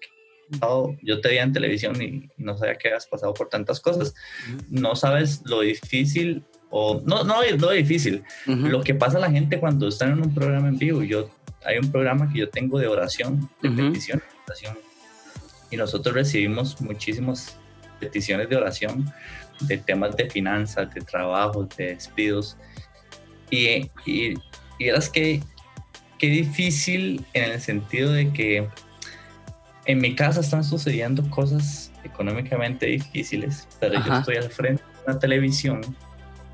yo 1.01 1.21
te 1.21 1.29
veía 1.29 1.43
en 1.43 1.53
televisión 1.53 2.01
y 2.01 2.29
no 2.37 2.57
sabía 2.57 2.75
que 2.75 2.93
has 2.93 3.07
pasado 3.07 3.33
por 3.33 3.49
tantas 3.49 3.79
cosas. 3.79 4.13
No 4.69 4.95
sabes 4.95 5.41
lo 5.45 5.61
difícil 5.61 6.43
o 6.69 7.01
no, 7.05 7.23
no 7.23 7.43
es 7.43 7.59
lo 7.59 7.71
difícil, 7.71 8.23
lo 8.45 8.81
que 8.81 8.95
pasa 8.95 9.17
a 9.17 9.21
la 9.21 9.31
gente 9.31 9.59
cuando 9.59 9.87
están 9.87 10.11
en 10.11 10.21
un 10.21 10.33
programa 10.33 10.69
en 10.69 10.77
vivo. 10.77 11.03
Yo, 11.03 11.29
hay 11.65 11.77
un 11.77 11.91
programa 11.91 12.31
que 12.31 12.39
yo 12.39 12.49
tengo 12.49 12.79
de 12.79 12.87
oración, 12.87 13.49
de 13.61 13.69
petición, 13.69 14.21
oración, 14.45 14.77
y 15.69 15.77
nosotros 15.77 16.15
recibimos 16.15 16.79
muchísimas 16.81 17.57
peticiones 17.99 18.49
de 18.49 18.55
oración 18.55 19.11
de 19.61 19.77
temas 19.77 20.15
de 20.15 20.29
finanzas, 20.29 20.93
de 20.93 21.01
trabajo, 21.01 21.67
de 21.77 21.87
despidos. 21.95 22.57
Y, 23.49 23.89
y, 24.05 24.33
y 24.79 24.87
eras 24.87 25.09
que 25.09 25.41
qué 26.17 26.27
difícil 26.27 27.25
en 27.33 27.51
el 27.51 27.59
sentido 27.59 28.11
de 28.11 28.31
que 28.31 28.67
en 29.85 29.99
mi 29.99 30.15
casa 30.15 30.41
están 30.41 30.63
sucediendo 30.63 31.27
cosas 31.29 31.91
económicamente 32.03 32.85
difíciles, 32.87 33.67
pero 33.79 34.03
yo 34.05 34.13
estoy 34.13 34.35
al 34.37 34.49
frente 34.49 34.83
de 34.83 35.11
una 35.11 35.19
televisión 35.19 35.81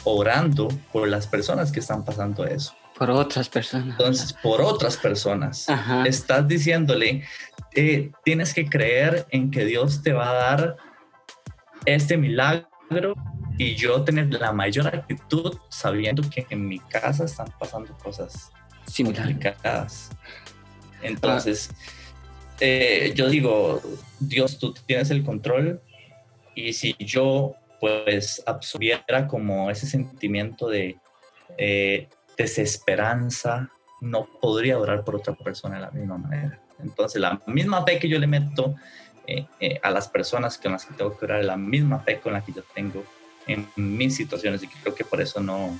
orando 0.03 0.67
por 0.91 1.07
las 1.07 1.27
personas 1.27 1.71
que 1.71 1.79
están 1.79 2.05
pasando 2.05 2.45
eso. 2.45 2.73
Por 2.97 3.11
otras 3.11 3.49
personas. 3.49 3.89
Entonces, 3.89 4.33
por 4.33 4.61
otras 4.61 4.97
personas. 4.97 5.67
Estás 6.05 6.47
diciéndole, 6.47 7.23
eh, 7.75 8.11
tienes 8.23 8.53
que 8.53 8.67
creer 8.67 9.27
en 9.29 9.51
que 9.51 9.65
Dios 9.65 10.01
te 10.01 10.13
va 10.13 10.31
a 10.31 10.33
dar 10.33 10.77
este 11.85 12.17
milagro 12.17 12.67
y 13.57 13.75
yo 13.75 14.03
tener 14.03 14.33
la 14.33 14.51
mayor 14.51 14.87
actitud 14.87 15.57
sabiendo 15.69 16.27
que 16.29 16.47
en 16.49 16.67
mi 16.67 16.79
casa 16.79 17.25
están 17.25 17.53
pasando 17.59 17.95
cosas 17.97 18.51
complicadas. 18.95 20.09
Entonces, 21.01 21.69
eh, 22.59 23.11
yo 23.15 23.29
digo, 23.29 23.81
Dios, 24.19 24.57
tú 24.59 24.73
tienes 24.85 25.11
el 25.11 25.23
control 25.23 25.81
y 26.55 26.73
si 26.73 26.95
yo 26.99 27.53
pues 27.79 28.41
absorbiera 28.47 29.27
como 29.27 29.69
ese 29.69 29.85
sentimiento 29.85 30.67
de 30.67 30.97
eh, 31.57 32.07
desesperanza, 32.37 33.69
no 34.01 34.27
podría 34.41 34.79
orar 34.79 35.03
por 35.03 35.17
otra 35.17 35.35
persona 35.35 35.75
de 35.75 35.81
la 35.81 35.91
misma 35.91 36.17
manera. 36.17 36.59
Entonces, 36.79 37.21
la 37.21 37.39
misma 37.45 37.83
fe 37.83 37.99
que 37.99 38.09
yo 38.09 38.19
le 38.19 38.27
meto 38.27 38.75
eh, 39.27 39.45
a 39.83 39.91
las 39.91 40.07
personas 40.07 40.57
con 40.57 40.71
las 40.71 40.85
que 40.85 40.95
tengo 40.95 41.17
que 41.17 41.25
orar, 41.25 41.43
la 41.43 41.57
misma 41.57 41.99
fe 41.99 42.19
con 42.19 42.33
la 42.33 42.43
que 42.43 42.53
yo 42.53 42.63
tengo 42.73 43.03
en 43.45 43.67
mis 43.75 44.15
situaciones 44.15 44.63
y 44.63 44.67
creo 44.67 44.93
que 44.93 45.03
por 45.03 45.21
eso 45.21 45.39
no, 45.39 45.79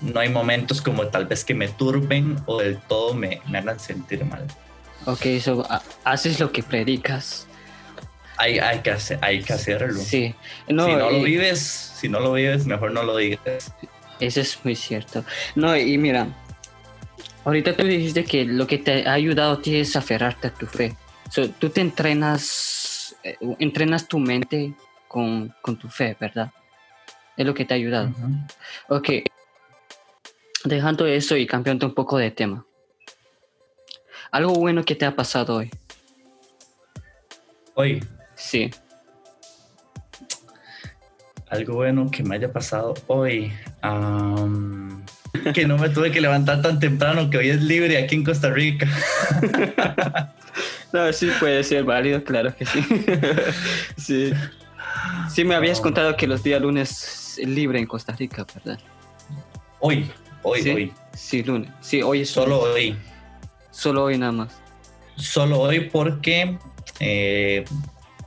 no 0.00 0.20
hay 0.20 0.28
momentos 0.28 0.82
como 0.82 1.06
tal 1.08 1.26
vez 1.26 1.44
que 1.44 1.54
me 1.54 1.68
turben 1.68 2.36
o 2.46 2.58
del 2.58 2.78
todo 2.78 3.14
me, 3.14 3.40
me 3.48 3.58
hagan 3.58 3.78
sentir 3.78 4.24
mal. 4.24 4.46
Ok, 5.06 5.26
so, 5.40 5.66
haces 6.04 6.40
lo 6.40 6.50
que 6.50 6.62
predicas. 6.62 7.46
Hay, 8.36 8.58
hay, 8.58 8.80
que, 8.80 8.90
hacer, 8.90 9.18
hay 9.22 9.42
que 9.42 9.52
hacerlo. 9.52 10.00
Sí. 10.00 10.34
No, 10.68 10.86
si 10.86 10.92
no 10.92 11.10
lo 11.10 11.22
vives, 11.22 11.60
si 11.60 12.08
no 12.08 12.20
lo 12.20 12.32
vives, 12.32 12.66
mejor 12.66 12.92
no 12.92 13.02
lo 13.02 13.16
digas. 13.16 13.72
Eso 14.20 14.40
es 14.40 14.58
muy 14.64 14.74
cierto. 14.74 15.24
No, 15.54 15.76
y 15.76 15.96
mira, 15.98 16.26
ahorita 17.44 17.76
tú 17.76 17.84
dijiste 17.84 18.24
que 18.24 18.44
lo 18.44 18.66
que 18.66 18.78
te 18.78 19.06
ha 19.06 19.12
ayudado 19.12 19.52
a 19.52 19.62
ti 19.62 19.76
es 19.76 19.94
aferrarte 19.94 20.48
a 20.48 20.50
tu 20.50 20.66
fe. 20.66 20.96
So, 21.30 21.48
tú 21.50 21.70
te 21.70 21.80
entrenas, 21.80 23.16
eh, 23.22 23.36
entrenas 23.58 24.08
tu 24.08 24.18
mente 24.18 24.74
con, 25.08 25.54
con, 25.60 25.76
tu 25.76 25.88
fe, 25.88 26.16
¿verdad? 26.18 26.50
Es 27.36 27.46
lo 27.46 27.54
que 27.54 27.64
te 27.64 27.74
ha 27.74 27.76
ayudado. 27.76 28.10
Ok. 28.88 29.10
Dejando 30.64 31.06
eso 31.06 31.36
y 31.36 31.46
cambiando 31.46 31.86
un 31.86 31.94
poco 31.94 32.18
de 32.18 32.30
tema. 32.30 32.64
Algo 34.34 34.52
bueno 34.54 34.84
que 34.84 34.96
te 34.96 35.06
ha 35.06 35.14
pasado 35.14 35.54
hoy. 35.54 35.70
Hoy. 37.74 38.04
Sí. 38.34 38.68
Algo 41.48 41.74
bueno 41.74 42.10
que 42.10 42.24
me 42.24 42.34
haya 42.34 42.52
pasado 42.52 42.94
hoy. 43.06 43.52
que 45.54 45.66
no 45.68 45.78
me 45.78 45.88
tuve 45.88 46.10
que 46.10 46.20
levantar 46.20 46.62
tan 46.62 46.80
temprano, 46.80 47.30
que 47.30 47.38
hoy 47.38 47.50
es 47.50 47.62
libre 47.62 47.96
aquí 47.96 48.16
en 48.16 48.24
Costa 48.24 48.50
Rica. 48.50 48.88
no, 50.92 51.12
sí 51.12 51.30
puede 51.38 51.62
ser 51.62 51.84
válido, 51.84 52.24
claro 52.24 52.52
que 52.56 52.66
sí. 52.66 52.84
sí. 53.96 54.32
Sí 55.30 55.44
me 55.44 55.54
habías 55.54 55.80
contado 55.80 56.16
que 56.16 56.26
los 56.26 56.42
días 56.42 56.60
lunes 56.60 57.38
es 57.38 57.48
libre 57.48 57.78
en 57.78 57.86
Costa 57.86 58.12
Rica, 58.14 58.44
¿verdad? 58.52 58.80
Hoy, 59.78 60.10
hoy, 60.42 60.60
¿Sí? 60.60 60.70
hoy. 60.70 60.92
Sí, 61.12 61.44
lunes. 61.44 61.70
Sí, 61.80 62.02
hoy 62.02 62.22
es 62.22 62.30
Solo 62.30 62.62
hoy. 62.62 62.96
Solo 63.74 64.04
hoy 64.04 64.16
nada 64.16 64.32
más. 64.32 64.62
Solo 65.16 65.58
hoy 65.60 65.90
porque 65.90 66.56
eh, 67.00 67.64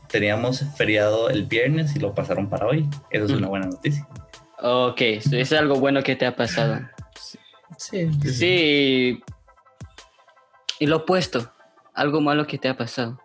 teníamos 0.10 0.64
feriado 0.76 1.30
el 1.30 1.46
viernes 1.46 1.96
y 1.96 2.00
lo 2.00 2.14
pasaron 2.14 2.50
para 2.50 2.68
hoy. 2.68 2.88
Eso 3.12 3.26
es 3.26 3.32
una 3.32 3.48
buena 3.48 3.68
noticia. 3.68 4.06
Ok, 4.62 5.00
es 5.02 5.54
algo 5.54 5.76
bueno 5.76 6.04
que 6.04 6.18
te 6.18 6.26
ha 6.26 6.36
pasado. 6.36 6.82
Sí. 7.78 8.10
Sí. 8.24 9.24
Y 10.80 10.86
lo 10.86 10.98
opuesto, 10.98 11.52
algo 11.94 12.20
malo 12.20 12.46
que 12.46 12.58
te 12.58 12.68
ha 12.68 12.76
pasado. 12.76 13.18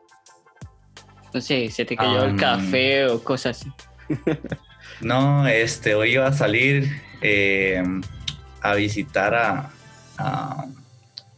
No 1.34 1.40
sé, 1.40 1.70
se 1.70 1.84
te 1.84 1.96
cayó 1.96 2.24
el 2.24 2.36
café 2.36 3.06
o 3.06 3.22
cosas 3.22 3.60
así. 3.60 3.72
no, 5.00 5.48
este, 5.48 5.96
hoy 5.96 6.12
iba 6.12 6.28
a 6.28 6.32
salir 6.32 7.02
eh, 7.20 7.82
a 8.60 8.74
visitar 8.74 9.34
a, 9.34 9.70
a 10.18 10.66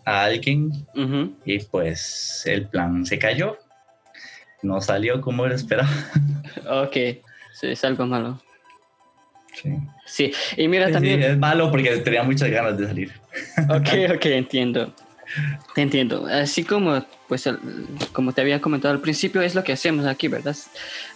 a 0.05 0.25
alguien 0.25 0.73
y 1.45 1.59
pues 1.61 2.43
el 2.47 2.67
plan 2.69 3.07
se 3.07 3.19
cayó. 3.19 3.59
No 4.63 4.81
salió 4.81 5.21
como 5.21 5.45
él 5.47 5.53
esperaba. 5.53 5.91
Ok, 6.67 6.97
sí, 7.53 7.67
es 7.67 7.85
algo 7.85 8.07
malo. 8.07 8.41
Sí. 9.53 9.77
Sí, 10.07 10.33
y 10.57 10.69
mira 10.69 10.91
también... 10.91 11.23
es 11.23 11.37
malo 11.37 11.71
porque 11.71 11.97
tenía 11.99 12.23
muchas 12.23 12.49
ganas 12.49 12.79
de 12.79 12.87
salir. 12.87 13.13
Ok, 13.69 13.89
ok, 14.15 14.25
entiendo. 14.27 14.95
Te 15.75 15.83
entiendo. 15.83 16.27
Así 16.27 16.65
como, 16.65 17.05
pues, 17.29 17.49
como 18.13 18.33
te 18.33 18.41
había 18.41 18.61
comentado 18.61 18.95
al 18.95 19.01
principio, 19.01 19.43
es 19.43 19.55
lo 19.55 19.65
que 19.65 19.73
hacemos 19.73 20.07
aquí, 20.07 20.29
¿verdad? 20.29 20.57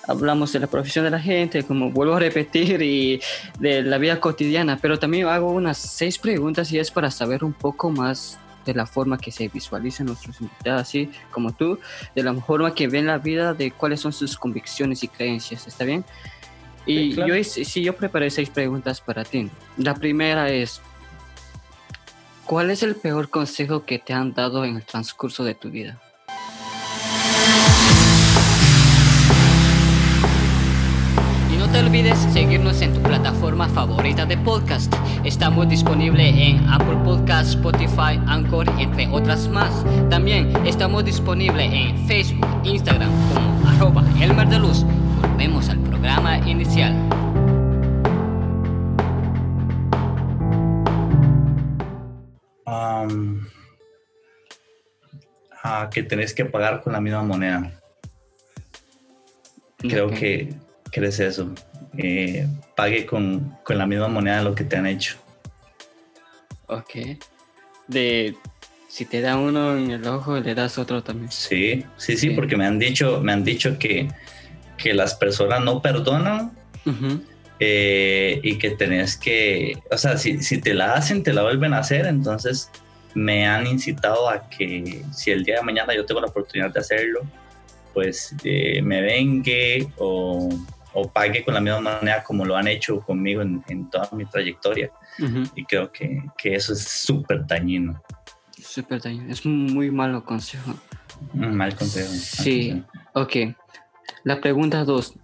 Hablamos 0.07 0.53
de 0.53 0.61
la 0.61 0.67
profesión 0.67 1.05
de 1.05 1.11
la 1.11 1.21
gente, 1.21 1.63
como 1.63 1.91
vuelvo 1.91 2.15
a 2.15 2.21
repetir, 2.21 2.83
y 2.83 3.21
de 3.61 3.83
la 3.83 3.99
vida 3.99 4.19
cotidiana, 4.19 4.79
pero 4.81 4.99
también 4.99 5.27
hago 5.29 5.51
unas 5.51 5.79
seis 5.79 6.19
preguntas 6.19 6.73
y 6.73 6.79
es 6.79 6.91
para 6.91 7.11
saber 7.11 7.45
un 7.45 7.53
poco 7.53 7.91
más 7.91 8.39
de 8.69 8.75
la 8.75 8.85
forma 8.85 9.17
que 9.17 9.33
se 9.33 9.49
visualizan 9.49 10.07
nuestros 10.09 10.43
invitados, 10.43 10.83
así 10.83 11.11
como 11.31 11.53
tú, 11.53 11.79
de 12.15 12.23
la 12.23 12.35
forma 12.35 12.75
que 12.75 12.87
ven 12.87 13.07
la 13.07 13.17
vida, 13.17 13.55
de 13.55 13.71
cuáles 13.71 14.01
son 14.01 14.13
sus 14.13 14.37
convicciones 14.37 15.03
y 15.03 15.09
creencias, 15.09 15.67
¿está 15.67 15.87
bien? 15.87 16.05
Y 16.85 17.15
yo, 17.15 17.43
sí, 17.45 17.83
yo 17.83 17.97
preparé 17.97 18.29
seis 18.31 18.51
preguntas 18.51 19.01
para 19.01 19.25
ti. 19.25 19.51
La 19.79 19.95
primera 19.95 20.51
es, 20.51 20.83
¿cuál 22.45 22.71
es 22.71 22.83
el 22.83 22.95
peor 22.95 23.31
consejo 23.31 23.87
que 23.87 23.99
te 23.99 24.13
han 24.13 24.35
dado 24.35 24.67
en 24.67 24.77
el 24.77 24.85
transcurso 24.85 25.45
de 25.45 25.55
tu 25.55 25.71
vida? 25.71 25.99
olvides 31.99 32.33
seguirnos 32.33 32.81
en 32.81 32.95
tu 32.95 33.03
plataforma 33.03 33.69
favorita 33.69 34.25
de 34.25 34.37
podcast. 34.39 34.95
Estamos 35.25 35.69
disponibles 35.69 36.33
en 36.37 36.65
Apple 36.69 36.97
Podcast, 37.05 37.55
Spotify, 37.55 38.21
Anchor, 38.29 38.69
entre 38.79 39.09
otras 39.09 39.49
más. 39.49 39.85
También 40.09 40.55
estamos 40.65 41.05
disponibles 41.05 41.73
en 41.73 42.07
Facebook, 42.07 42.47
Instagram 42.63 43.11
como 43.35 43.69
arroba 43.69 44.05
Elmer 44.21 44.49
de 44.49 44.61
Luz. 44.61 44.85
Volvemos 45.21 45.69
al 45.71 45.81
programa 45.81 46.39
inicial. 46.49 46.95
Um, 52.65 53.45
que 55.91 56.05
tenés 56.05 56.33
que 56.33 56.45
pagar 56.45 56.81
con 56.81 56.93
la 56.93 57.01
misma 57.01 57.25
moneda. 57.25 57.73
Creo 59.79 60.09
que, 60.11 60.55
crees 60.93 61.19
eso. 61.19 61.53
Eh, 61.99 62.47
pague 62.77 63.05
con, 63.05 63.57
con, 63.65 63.77
la 63.77 63.85
misma 63.87 64.07
moneda 64.07 64.41
lo 64.43 64.55
que 64.55 64.65
te 64.65 64.77
han 64.77 64.87
hecho. 64.87 65.17
Ok. 66.69 66.95
De 67.89 68.37
si 68.89 69.05
te 69.05 69.21
da 69.21 69.37
uno 69.37 69.77
en 69.77 69.91
el 69.91 70.07
ojo, 70.07 70.39
le 70.41 70.55
das 70.55 70.79
otro 70.79 71.03
también. 71.03 71.31
Sí, 71.31 71.85
sí, 71.97 72.17
sí, 72.17 72.31
porque 72.31 72.57
me 72.57 72.67
han 72.67 72.79
dicho, 72.79 73.21
me 73.21 73.33
han 73.33 73.45
dicho 73.45 73.79
que, 73.79 74.09
que 74.77 74.95
las 74.95 75.15
personas 75.15 75.61
no 75.63 75.83
perdonan 75.83 76.53
eh, 77.61 78.41
y 78.43 78.57
que 78.59 78.71
tenés 78.71 79.17
que, 79.17 79.79
o 79.91 79.99
sea, 79.99 80.17
si, 80.17 80.43
si 80.43 80.61
te 80.61 80.73
la 80.75 80.95
hacen, 80.95 81.23
te 81.23 81.33
la 81.33 81.43
vuelven 81.43 81.75
a 81.75 81.79
hacer, 81.79 82.07
entonces 82.07 82.71
me 83.15 83.47
han 83.47 83.67
incitado 83.67 84.29
a 84.29 84.49
que 84.49 85.03
si 85.13 85.31
el 85.31 85.45
día 85.45 85.57
de 85.57 85.63
mañana 85.63 85.95
yo 85.95 86.07
tengo 86.07 86.21
la 86.21 86.29
oportunidad 86.29 86.73
de 86.73 86.81
hacerlo, 86.81 87.21
pues 87.93 88.35
eh, 88.45 88.81
me 88.83 89.03
vengue 89.03 89.89
o, 89.99 90.49
o, 90.93 91.09
pague 91.09 91.45
con 91.45 91.55
la 91.55 91.61
misma 91.61 91.81
manera 91.81 92.23
como 92.23 92.45
lo 92.45 92.57
han 92.57 92.69
hecho 92.69 93.01
conmigo 93.01 93.43
en, 93.43 93.63
en 93.69 93.89
toda 93.91 94.09
mi 94.13 94.25
trayectoria. 94.25 94.91
Y 95.55 95.65
creo 95.65 95.91
que, 95.91 96.23
que 96.37 96.55
eso 96.55 96.73
es 96.73 96.83
súper 96.83 97.47
dañino. 97.47 98.01
Súper 98.61 99.01
dañino. 99.03 99.33
Es 99.33 99.45
un 99.45 99.67
muy 99.67 99.91
malo 99.91 100.25
consejo. 100.25 100.75
Un 101.35 101.57
mal 101.57 101.75
consejo. 101.75 102.13
Sí, 102.13 102.83
ok. 103.15 103.37
La 104.25 104.41
pregunta 104.41 104.85
dos. 104.85 105.15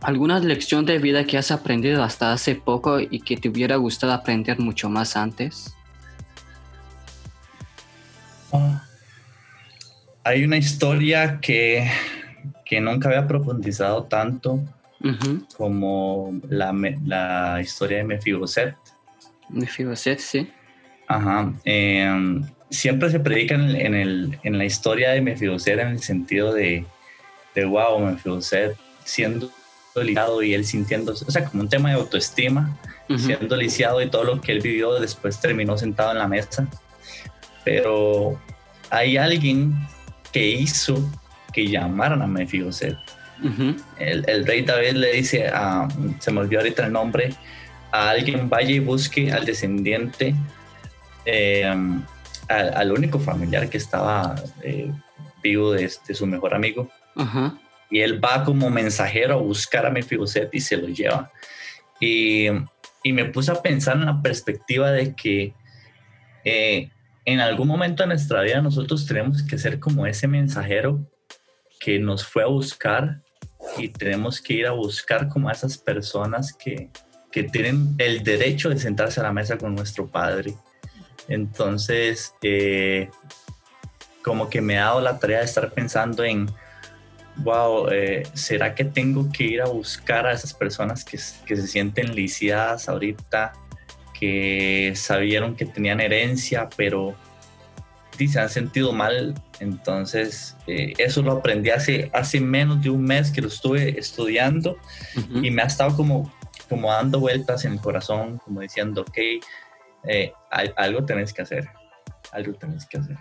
¿Alguna 0.00 0.38
lección 0.38 0.84
de 0.84 0.98
vida 0.98 1.24
que 1.24 1.38
has 1.38 1.50
aprendido 1.50 2.02
hasta 2.02 2.32
hace 2.32 2.54
poco 2.54 3.00
y 3.00 3.20
que 3.20 3.36
te 3.36 3.48
hubiera 3.48 3.76
gustado 3.76 4.12
aprender 4.12 4.58
mucho 4.58 4.88
más 4.88 5.16
antes? 5.16 5.72
hay 10.24 10.44
una 10.44 10.56
historia 10.56 11.40
que, 11.40 11.90
que, 12.64 12.80
nunca 12.80 13.08
había 13.08 13.26
profundizado 13.26 14.04
tanto 14.04 14.60
como 15.56 16.40
la, 16.48 16.72
la, 17.04 17.60
historia 17.60 17.98
de 17.98 18.04
Mefiboset. 18.04 18.76
Mefiboset, 19.48 20.18
sí. 20.18 20.50
Ajá. 21.08 21.52
Em, 21.64 22.42
siempre 22.70 23.10
se 23.10 23.20
predica 23.20 23.54
en, 23.54 23.94
el, 23.94 24.38
en, 24.42 24.58
la 24.58 24.64
historia 24.64 25.10
de 25.10 25.20
Mefiboset 25.20 25.78
en 25.78 25.88
el 25.88 26.02
sentido 26.02 26.52
de, 26.52 26.84
de 27.54 27.64
wow, 27.64 28.00
Mefiboset 28.00 28.76
siendo 29.04 29.50
lisiado 29.94 30.42
y 30.42 30.52
él 30.52 30.64
sintiendo, 30.64 31.12
o 31.12 31.30
sea, 31.30 31.44
como 31.44 31.62
un 31.62 31.68
tema 31.68 31.90
de 31.90 31.94
autoestima, 31.94 32.76
siendo 33.16 33.56
lisiado 33.56 34.02
y 34.02 34.10
todo 34.10 34.24
lo 34.24 34.40
que 34.40 34.52
él 34.52 34.60
vivió, 34.60 34.98
después 35.00 35.40
terminó 35.40 35.78
sentado 35.78 36.10
en 36.10 36.18
la 36.18 36.28
mesa 36.28 36.68
pero 37.66 38.40
hay 38.90 39.16
alguien 39.16 39.74
que 40.30 40.46
hizo 40.52 40.96
que 41.52 41.66
llamaran 41.66 42.22
a 42.22 42.26
Mefiboset. 42.28 42.96
El, 43.98 44.46
rey 44.46 44.62
David 44.62 44.92
le 44.92 45.12
dice, 45.12 45.48
a, 45.48 45.88
se 46.18 46.30
me 46.30 46.40
olvidó 46.40 46.60
ahorita 46.60 46.86
el 46.86 46.92
nombre, 46.92 47.34
a 47.92 48.10
alguien 48.10 48.48
vaya 48.48 48.70
y 48.70 48.78
busque 48.78 49.32
al 49.32 49.44
descendiente, 49.44 50.34
em, 51.24 52.02
al, 52.48 52.92
único 52.92 53.18
familiar 53.18 53.68
que 53.68 53.78
estaba 53.78 54.36
eh, 54.62 54.90
vivo 55.42 55.72
de, 55.72 55.88
su 55.88 56.26
mejor 56.26 56.54
amigo. 56.54 56.90
Y 57.90 58.00
él 58.00 58.22
va 58.22 58.44
como 58.44 58.68
mensajero 58.68 59.34
a 59.34 59.38
buscar 59.38 59.86
a 59.86 59.90
Mefiboset 59.90 60.52
y 60.52 60.60
se 60.60 60.76
lo 60.76 60.88
lleva. 60.88 61.30
Y, 62.00 62.48
y 63.02 63.12
me 63.12 63.26
puse 63.26 63.52
a 63.52 63.62
pensar 63.62 63.96
en 63.96 64.06
la 64.06 64.20
perspectiva 64.20 64.90
de 64.90 65.14
que 65.14 65.54
eh, 66.44 66.90
en 67.24 67.40
algún 67.40 67.68
momento 67.68 68.02
de 68.02 68.08
nuestra 68.08 68.42
vida 68.42 68.60
nosotros 68.60 69.06
tenemos 69.06 69.42
que 69.42 69.58
ser 69.58 69.80
como 69.80 70.06
ese 70.06 70.28
mensajero 70.28 71.04
que 71.80 71.98
nos 71.98 72.24
fue 72.24 72.44
a 72.44 72.46
buscar 72.46 73.20
y 73.76 73.88
tenemos 73.88 74.40
que 74.40 74.54
ir 74.54 74.66
a 74.66 74.72
buscar 74.72 75.28
como 75.28 75.48
a 75.48 75.52
esas 75.52 75.78
personas 75.78 76.52
que, 76.52 76.90
que 77.30 77.44
tienen 77.44 77.94
el 77.98 78.22
derecho 78.22 78.68
de 78.68 78.78
sentarse 78.78 79.20
a 79.20 79.24
la 79.24 79.32
mesa 79.32 79.58
con 79.58 79.74
nuestro 79.74 80.06
Padre. 80.06 80.54
Entonces, 81.28 82.34
eh, 82.42 83.10
como 84.22 84.48
que 84.48 84.60
me 84.60 84.78
ha 84.78 84.86
dado 84.86 85.00
la 85.00 85.18
tarea 85.18 85.38
de 85.38 85.44
estar 85.44 85.72
pensando 85.72 86.24
en, 86.24 86.46
wow, 87.36 87.88
eh, 87.90 88.22
¿será 88.34 88.74
que 88.74 88.84
tengo 88.84 89.30
que 89.30 89.44
ir 89.44 89.62
a 89.62 89.66
buscar 89.66 90.26
a 90.26 90.32
esas 90.32 90.54
personas 90.54 91.04
que, 91.04 91.18
que 91.44 91.56
se 91.56 91.66
sienten 91.66 92.14
lisiadas 92.14 92.88
ahorita 92.88 93.52
que 94.18 94.92
sabieron 94.96 95.56
que 95.56 95.66
tenían 95.66 96.00
herencia, 96.00 96.68
pero 96.76 97.14
se 98.16 98.40
han 98.40 98.48
sentido 98.48 98.92
mal. 98.92 99.34
Entonces, 99.60 100.56
eh, 100.66 100.94
eso 100.98 101.22
lo 101.22 101.32
aprendí 101.32 101.70
hace, 101.70 102.10
hace 102.12 102.40
menos 102.40 102.82
de 102.82 102.90
un 102.90 103.02
mes 103.02 103.30
que 103.30 103.40
lo 103.40 103.48
estuve 103.48 103.98
estudiando 103.98 104.76
y 105.42 105.50
me 105.50 105.62
ha 105.62 105.66
estado 105.66 105.94
como, 105.96 106.32
como 106.68 106.90
dando 106.90 107.20
vueltas 107.20 107.64
en 107.64 107.74
el 107.74 107.80
corazón, 107.80 108.38
como 108.38 108.60
diciendo, 108.60 109.02
ok, 109.02 109.18
eh, 110.08 110.32
algo 110.76 111.04
tenés 111.04 111.32
que 111.32 111.42
hacer, 111.42 111.68
algo 112.32 112.54
tenés 112.54 112.86
que 112.86 112.98
hacer. 112.98 113.16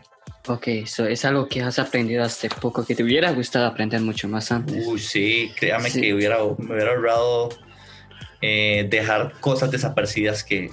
Ok, 0.48 0.68
eso 0.68 1.06
es 1.08 1.26
algo 1.26 1.48
que 1.48 1.62
has 1.64 1.80
aprendido 1.80 2.24
hace 2.24 2.50
poco, 2.50 2.86
que 2.86 2.96
te 2.96 3.04
hubiera 3.04 3.32
gustado 3.32 3.66
aprender 3.66 4.02
mucho 4.02 4.28
más 4.28 4.52
antes. 4.52 4.86
Uy, 4.86 5.00
sí, 5.00 5.52
créame 5.58 5.92
que 5.92 6.14
hubiera, 6.14 6.38
me 6.58 6.76
hubiera 6.76 6.92
ahorrado 6.92 7.50
eh, 8.42 8.86
dejar 8.90 9.34
cosas 9.40 9.72
desaparecidas 9.72 10.44
que, 10.44 10.70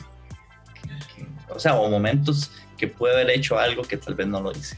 o 1.48 1.58
sea, 1.58 1.76
o 1.76 1.88
momentos 1.88 2.50
que 2.83 2.89
puede 2.89 3.14
haber 3.14 3.30
hecho 3.30 3.57
algo 3.57 3.83
que 3.83 3.97
tal 3.97 4.16
vez 4.16 4.26
no 4.26 4.41
lo 4.41 4.51
hice. 4.51 4.76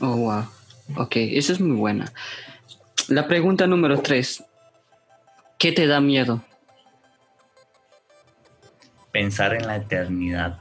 Oh, 0.00 0.16
wow. 0.16 0.46
Ok, 0.96 1.16
eso 1.16 1.52
es 1.52 1.60
muy 1.60 1.76
buena. 1.76 2.10
La 3.08 3.28
pregunta 3.28 3.66
número 3.66 4.00
tres. 4.00 4.42
¿Qué 5.58 5.70
te 5.70 5.86
da 5.86 6.00
miedo? 6.00 6.42
Pensar 9.12 9.52
en 9.54 9.66
la 9.66 9.76
eternidad. 9.76 10.56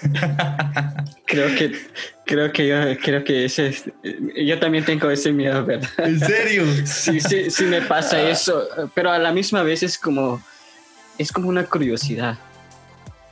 creo 1.26 1.52
que 1.56 1.76
creo 2.24 2.52
que 2.52 2.68
yo 2.68 2.76
creo 3.02 3.24
que 3.24 3.44
ese 3.44 3.74
yo 4.36 4.60
también 4.60 4.84
tengo 4.84 5.10
ese 5.10 5.32
miedo, 5.32 5.66
¿verdad? 5.66 5.90
¿En 5.98 6.20
serio? 6.20 6.64
sí, 6.86 7.20
sí, 7.20 7.50
sí 7.50 7.64
me 7.64 7.82
pasa 7.82 8.22
eso, 8.22 8.64
pero 8.94 9.10
a 9.10 9.18
la 9.18 9.32
misma 9.32 9.64
vez 9.64 9.82
es 9.82 9.98
como 9.98 10.40
es 11.18 11.32
como 11.32 11.48
una 11.48 11.64
curiosidad. 11.64 12.38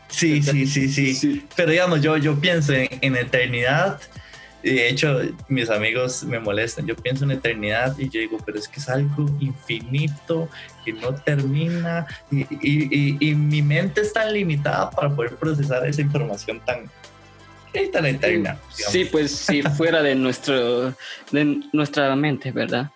Sí, 0.08 0.42
sí, 0.42 0.66
sí, 0.66 1.14
sí, 1.14 1.46
Pero 1.56 1.70
digamos, 1.70 2.00
yo, 2.00 2.16
yo 2.16 2.38
pienso 2.38 2.72
en, 2.72 3.16
eternidad. 3.16 4.00
De 4.62 4.88
hecho, 4.88 5.20
mis 5.48 5.70
amigos 5.70 6.24
me 6.24 6.38
molestan. 6.38 6.86
Yo 6.86 6.96
pienso 6.96 7.24
en 7.24 7.32
eternidad 7.32 7.96
y 7.98 8.08
yo 8.08 8.20
digo, 8.20 8.38
pero 8.44 8.58
es 8.58 8.66
que 8.66 8.80
es 8.80 8.88
algo 8.88 9.26
infinito 9.40 10.48
que 10.84 10.92
no 10.92 11.14
termina. 11.14 12.06
Y, 12.30 13.34
mi 13.34 13.62
mente 13.62 14.00
es 14.00 14.12
tan 14.12 14.32
limitada 14.32 14.90
para 14.90 15.14
poder 15.14 15.36
procesar 15.36 15.86
esa 15.86 16.00
información 16.00 16.60
tan, 16.64 16.90
tan 17.92 18.06
eterna. 18.06 18.58
Sí, 18.70 19.04
pues 19.04 19.30
sí, 19.32 19.62
fuera 19.62 20.02
de, 20.02 20.14
nuestro, 20.14 20.94
de 21.30 21.60
nuestra 21.72 22.14
mente, 22.16 22.52
¿verdad? 22.52 22.90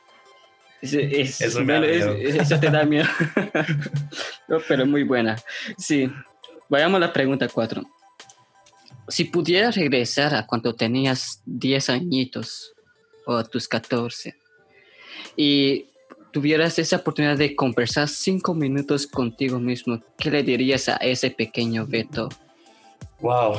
eso, 0.83 2.61
te 2.61 2.71
da 2.71 2.85
miedo. 2.85 3.07
pero 4.69 4.87
muy 4.87 5.05
buena. 5.05 5.37
Sí. 5.79 6.11
Vayamos 6.71 6.99
a 6.99 7.01
la 7.01 7.13
pregunta 7.13 7.49
4. 7.49 7.83
Si 9.09 9.25
pudieras 9.25 9.75
regresar 9.75 10.37
a 10.37 10.47
cuando 10.47 10.73
tenías 10.73 11.43
10 11.45 11.91
añitos 11.91 12.75
o 13.27 13.35
a 13.35 13.43
tus 13.43 13.67
14 13.67 14.37
y 15.37 15.87
tuvieras 16.31 16.79
esa 16.79 16.99
oportunidad 16.99 17.37
de 17.37 17.57
conversar 17.57 18.09
5 18.09 18.55
minutos 18.55 19.09
contigo 19.09 19.59
mismo, 19.59 20.01
¿qué 20.17 20.31
le 20.31 20.45
dirías 20.45 20.89
a 20.89 20.95
ese 20.99 21.33
pequeño 21.33 21.89
Beto? 21.89 22.29
Wow. 23.19 23.57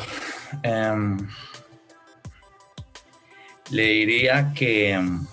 Em, 0.63 1.17
le 3.71 3.87
diría 3.87 4.53
que, 4.55 4.91
em, 4.91 5.27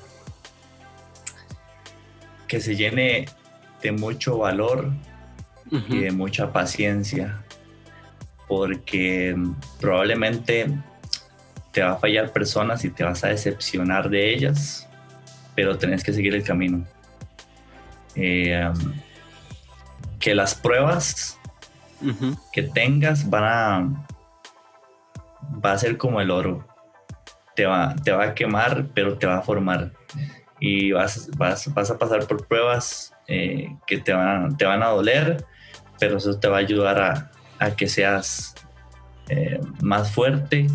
que 2.48 2.60
se 2.60 2.74
llene 2.74 3.26
de 3.80 3.92
mucho 3.92 4.36
valor 4.36 4.90
y 5.70 6.00
de 6.00 6.10
mucha 6.10 6.52
paciencia 6.52 7.44
porque 8.48 9.36
probablemente 9.80 10.66
te 11.72 11.82
va 11.82 11.92
a 11.92 11.96
fallar 11.96 12.32
personas 12.32 12.84
y 12.84 12.90
te 12.90 13.04
vas 13.04 13.22
a 13.22 13.28
decepcionar 13.28 14.08
de 14.08 14.34
ellas, 14.34 14.88
pero 15.54 15.76
tenés 15.78 16.02
que 16.02 16.12
seguir 16.12 16.34
el 16.34 16.42
camino. 16.42 16.84
Eh, 18.14 18.68
que 20.18 20.34
las 20.34 20.54
pruebas 20.54 21.38
que 22.52 22.62
tengas 22.62 23.28
van 23.28 23.44
a 23.44 24.04
va 25.64 25.72
a 25.72 25.78
ser 25.78 25.96
como 25.96 26.20
el 26.20 26.30
oro. 26.30 26.66
Te 27.54 27.66
va, 27.66 27.94
te 28.04 28.12
va 28.12 28.24
a 28.24 28.34
quemar, 28.34 28.86
pero 28.94 29.18
te 29.18 29.26
va 29.26 29.38
a 29.38 29.42
formar. 29.42 29.92
Y 30.60 30.92
vas, 30.92 31.30
vas, 31.36 31.72
vas 31.72 31.90
a 31.90 31.98
pasar 31.98 32.26
por 32.26 32.46
pruebas 32.46 33.12
eh, 33.26 33.76
que 33.86 33.98
te 33.98 34.12
van, 34.12 34.56
te 34.56 34.64
van 34.64 34.82
a 34.82 34.88
doler, 34.88 35.44
pero 35.98 36.18
eso 36.18 36.38
te 36.38 36.48
va 36.48 36.56
a 36.56 36.60
ayudar 36.60 37.00
a, 37.00 37.30
a 37.58 37.74
que 37.74 37.88
seas 37.88 38.54
eh, 39.28 39.60
más 39.80 40.10
fuerte 40.10 40.66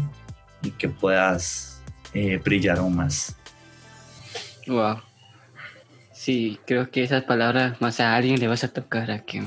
y 0.62 0.72
que 0.72 0.90
puedas 0.90 1.82
eh, 2.14 2.38
brillar 2.44 2.78
aún 2.80 2.96
más. 2.96 3.36
Wow. 4.68 5.02
Sí, 6.14 6.60
creo 6.66 6.90
que 6.90 7.04
esas 7.04 7.24
palabras 7.24 7.82
más 7.82 8.00
a 8.00 8.16
alguien 8.16 8.40
le 8.40 8.48
vas 8.48 8.64
a 8.64 8.72
tocar 8.72 9.12
aquí. 9.12 9.42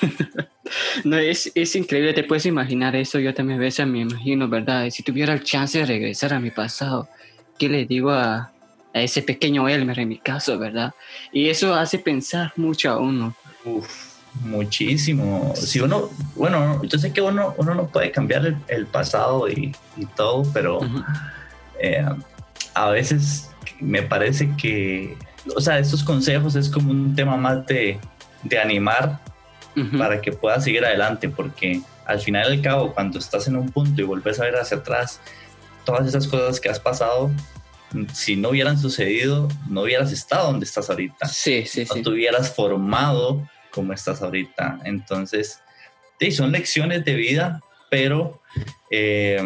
no, 1.04 1.18
es, 1.18 1.52
es, 1.54 1.76
increíble, 1.76 2.14
te 2.14 2.24
puedes 2.24 2.46
imaginar 2.46 2.96
eso. 2.96 3.18
Yo 3.18 3.34
también 3.34 3.58
a 3.58 3.62
veces 3.62 3.86
me 3.86 4.00
imagino, 4.00 4.48
¿verdad? 4.48 4.88
Si 4.90 5.02
tuviera 5.02 5.34
el 5.34 5.42
chance 5.42 5.78
de 5.78 5.86
regresar 5.86 6.32
a 6.32 6.40
mi 6.40 6.50
pasado, 6.50 7.08
¿qué 7.58 7.68
le 7.68 7.84
digo 7.84 8.10
a, 8.10 8.52
a 8.94 9.02
ese 9.02 9.22
pequeño 9.22 9.68
Elmer 9.68 9.98
en 9.98 10.08
mi 10.08 10.18
caso, 10.18 10.58
¿verdad? 10.58 10.94
Y 11.32 11.48
eso 11.48 11.74
hace 11.74 11.98
pensar 11.98 12.52
mucho 12.56 12.90
a 12.90 12.98
uno. 12.98 13.34
Uf, 13.64 14.07
muchísimo. 14.40 15.52
Si 15.56 15.80
uno, 15.80 16.10
bueno, 16.34 16.82
yo 16.84 16.98
sé 16.98 17.12
que 17.12 17.20
uno, 17.20 17.54
uno 17.56 17.74
no 17.74 17.86
puede 17.88 18.10
cambiar 18.10 18.56
el, 18.68 18.86
pasado 18.86 19.48
y, 19.48 19.74
y, 19.96 20.06
todo, 20.06 20.44
pero 20.52 20.80
eh, 21.78 22.04
a 22.74 22.90
veces 22.90 23.50
me 23.80 24.02
parece 24.02 24.54
que, 24.56 25.16
o 25.54 25.60
sea, 25.60 25.78
estos 25.78 26.02
consejos 26.02 26.54
es 26.54 26.68
como 26.68 26.90
un 26.90 27.14
tema 27.14 27.36
más 27.36 27.66
de, 27.66 27.98
de 28.42 28.58
animar 28.58 29.20
para 29.96 30.20
que 30.20 30.32
puedas 30.32 30.64
seguir 30.64 30.84
adelante, 30.84 31.28
porque 31.28 31.80
al 32.04 32.18
final 32.18 32.50
del 32.50 32.60
cabo, 32.60 32.92
cuando 32.92 33.20
estás 33.20 33.46
en 33.46 33.54
un 33.54 33.68
punto 33.68 34.00
y 34.00 34.04
vuelves 34.04 34.40
a 34.40 34.44
ver 34.44 34.56
hacia 34.56 34.78
atrás, 34.78 35.20
todas 35.84 36.08
esas 36.08 36.26
cosas 36.26 36.58
que 36.58 36.68
has 36.68 36.80
pasado 36.80 37.30
si 38.12 38.36
no 38.36 38.50
hubieran 38.50 38.78
sucedido, 38.78 39.48
no 39.68 39.82
hubieras 39.82 40.12
estado 40.12 40.50
donde 40.50 40.66
estás 40.66 40.90
ahorita. 40.90 41.26
Sí, 41.26 41.64
sí, 41.66 41.84
no 41.88 42.02
te 42.02 42.10
hubieras 42.10 42.54
formado 42.54 43.48
como 43.78 43.92
estás 43.92 44.22
ahorita. 44.22 44.80
Entonces, 44.84 45.60
sí, 46.18 46.32
son 46.32 46.50
lecciones 46.50 47.04
de 47.04 47.14
vida, 47.14 47.60
pero 47.88 48.42
eh, 48.90 49.40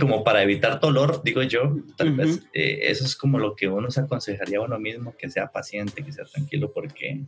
como 0.00 0.24
para 0.24 0.42
evitar 0.42 0.80
dolor, 0.80 1.22
digo 1.22 1.40
yo, 1.44 1.76
tal 1.96 2.14
vez 2.16 2.40
eh, 2.52 2.80
eso 2.82 3.04
es 3.04 3.14
como 3.14 3.38
lo 3.38 3.54
que 3.54 3.68
uno 3.68 3.92
se 3.92 4.00
aconsejaría 4.00 4.58
a 4.58 4.62
uno 4.62 4.76
mismo, 4.80 5.14
que 5.16 5.30
sea 5.30 5.52
paciente, 5.52 6.04
que 6.04 6.10
sea 6.10 6.24
tranquilo, 6.24 6.72
porque 6.72 7.20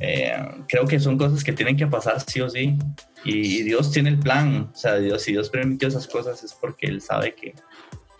eh, 0.00 0.36
creo 0.68 0.86
que 0.86 1.00
son 1.00 1.16
cosas 1.16 1.42
que 1.42 1.54
tienen 1.54 1.78
que 1.78 1.86
pasar 1.86 2.20
sí 2.20 2.42
o 2.42 2.50
sí. 2.50 2.76
Y, 3.24 3.60
y 3.60 3.62
Dios 3.62 3.90
tiene 3.90 4.10
el 4.10 4.18
plan, 4.18 4.70
o 4.70 4.76
sea, 4.76 4.96
Dios, 4.98 5.22
si 5.22 5.32
Dios 5.32 5.48
permitió 5.48 5.88
esas 5.88 6.06
cosas 6.06 6.44
es 6.44 6.52
porque 6.52 6.88
Él 6.88 7.00
sabe 7.00 7.34
que 7.34 7.54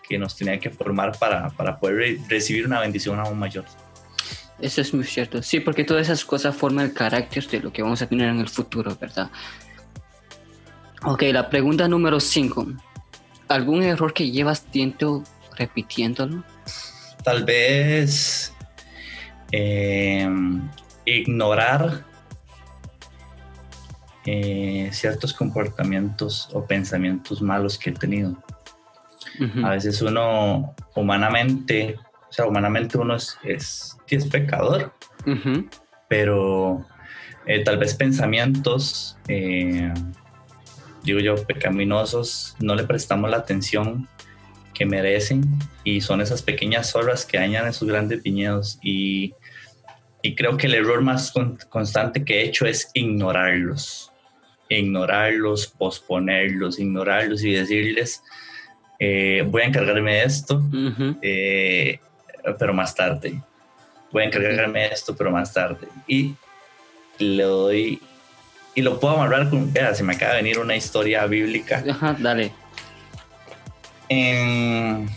que 0.08 0.18
nos 0.18 0.34
tenía 0.34 0.58
que 0.58 0.70
formar 0.70 1.18
para, 1.18 1.50
para 1.50 1.78
poder 1.78 2.18
recibir 2.28 2.66
una 2.66 2.80
bendición 2.80 3.20
aún 3.20 3.38
mayor. 3.38 3.66
Eso 4.60 4.80
es 4.80 4.92
muy 4.92 5.04
cierto. 5.04 5.42
Sí, 5.42 5.60
porque 5.60 5.84
todas 5.84 6.06
esas 6.06 6.24
cosas 6.24 6.56
forman 6.56 6.86
el 6.86 6.92
carácter 6.92 7.46
de 7.46 7.60
lo 7.60 7.72
que 7.72 7.82
vamos 7.82 8.02
a 8.02 8.08
tener 8.08 8.28
en 8.28 8.40
el 8.40 8.48
futuro, 8.48 8.96
¿verdad? 9.00 9.30
Ok, 11.04 11.22
la 11.32 11.48
pregunta 11.48 11.86
número 11.86 12.18
5. 12.18 12.66
¿Algún 13.48 13.82
error 13.82 14.12
que 14.12 14.30
llevas 14.30 14.62
tiempo 14.64 15.22
repitiéndolo? 15.56 16.42
Tal 17.22 17.44
vez 17.44 18.52
eh, 19.52 20.28
ignorar 21.04 22.04
eh, 24.26 24.90
ciertos 24.92 25.32
comportamientos 25.32 26.50
o 26.52 26.66
pensamientos 26.66 27.40
malos 27.40 27.78
que 27.78 27.90
he 27.90 27.92
tenido. 27.94 28.36
A 29.62 29.70
veces 29.70 30.02
uno 30.02 30.74
humanamente, 30.96 31.96
o 32.28 32.32
sea, 32.32 32.46
humanamente 32.46 32.98
uno 32.98 33.16
es, 33.16 33.38
es, 33.42 33.96
es 34.08 34.26
pecador, 34.26 34.92
pero 36.08 36.86
eh, 37.46 37.64
tal 37.64 37.78
vez 37.78 37.94
pensamientos, 37.94 39.16
eh, 39.28 39.92
digo 41.02 41.20
yo, 41.20 41.34
pecaminosos, 41.46 42.56
no 42.60 42.74
le 42.74 42.84
prestamos 42.84 43.30
la 43.30 43.38
atención 43.38 44.08
que 44.74 44.86
merecen 44.86 45.42
y 45.82 46.00
son 46.00 46.20
esas 46.20 46.42
pequeñas 46.42 46.90
zorras 46.90 47.24
que 47.24 47.38
dañan 47.38 47.66
esos 47.66 47.88
grandes 47.88 48.22
viñedos. 48.22 48.78
Y, 48.82 49.34
y 50.22 50.34
creo 50.34 50.56
que 50.56 50.66
el 50.66 50.74
error 50.74 51.00
más 51.00 51.32
constante 51.68 52.24
que 52.24 52.40
he 52.40 52.44
hecho 52.44 52.66
es 52.66 52.90
ignorarlos, 52.94 54.12
ignorarlos, 54.68 55.66
posponerlos, 55.66 56.78
ignorarlos 56.78 57.42
y 57.42 57.52
decirles, 57.52 58.22
eh, 59.00 59.44
voy 59.46 59.62
a 59.62 59.66
encargarme 59.66 60.14
de 60.14 60.24
esto, 60.24 60.62
eh, 61.22 62.00
pero 62.58 62.72
más 62.72 62.94
tarde. 62.94 63.40
Voy 64.12 64.22
a 64.22 64.26
encargarme 64.26 64.80
de 64.80 64.86
esto, 64.88 65.14
pero 65.16 65.30
más 65.30 65.52
tarde. 65.52 65.88
Y 66.06 66.34
le 67.18 67.42
doy, 67.42 68.02
y 68.74 68.82
lo 68.82 69.00
puedo 69.00 69.14
amarrar 69.14 69.50
con, 69.50 69.72
vea, 69.72 69.94
se 69.94 70.02
me 70.02 70.14
acaba 70.14 70.34
de 70.34 70.42
venir 70.42 70.58
una 70.58 70.76
historia 70.76 71.26
bíblica. 71.26 71.84
Ajá, 71.90 72.16
dale. 72.18 72.52
En, 74.08 75.08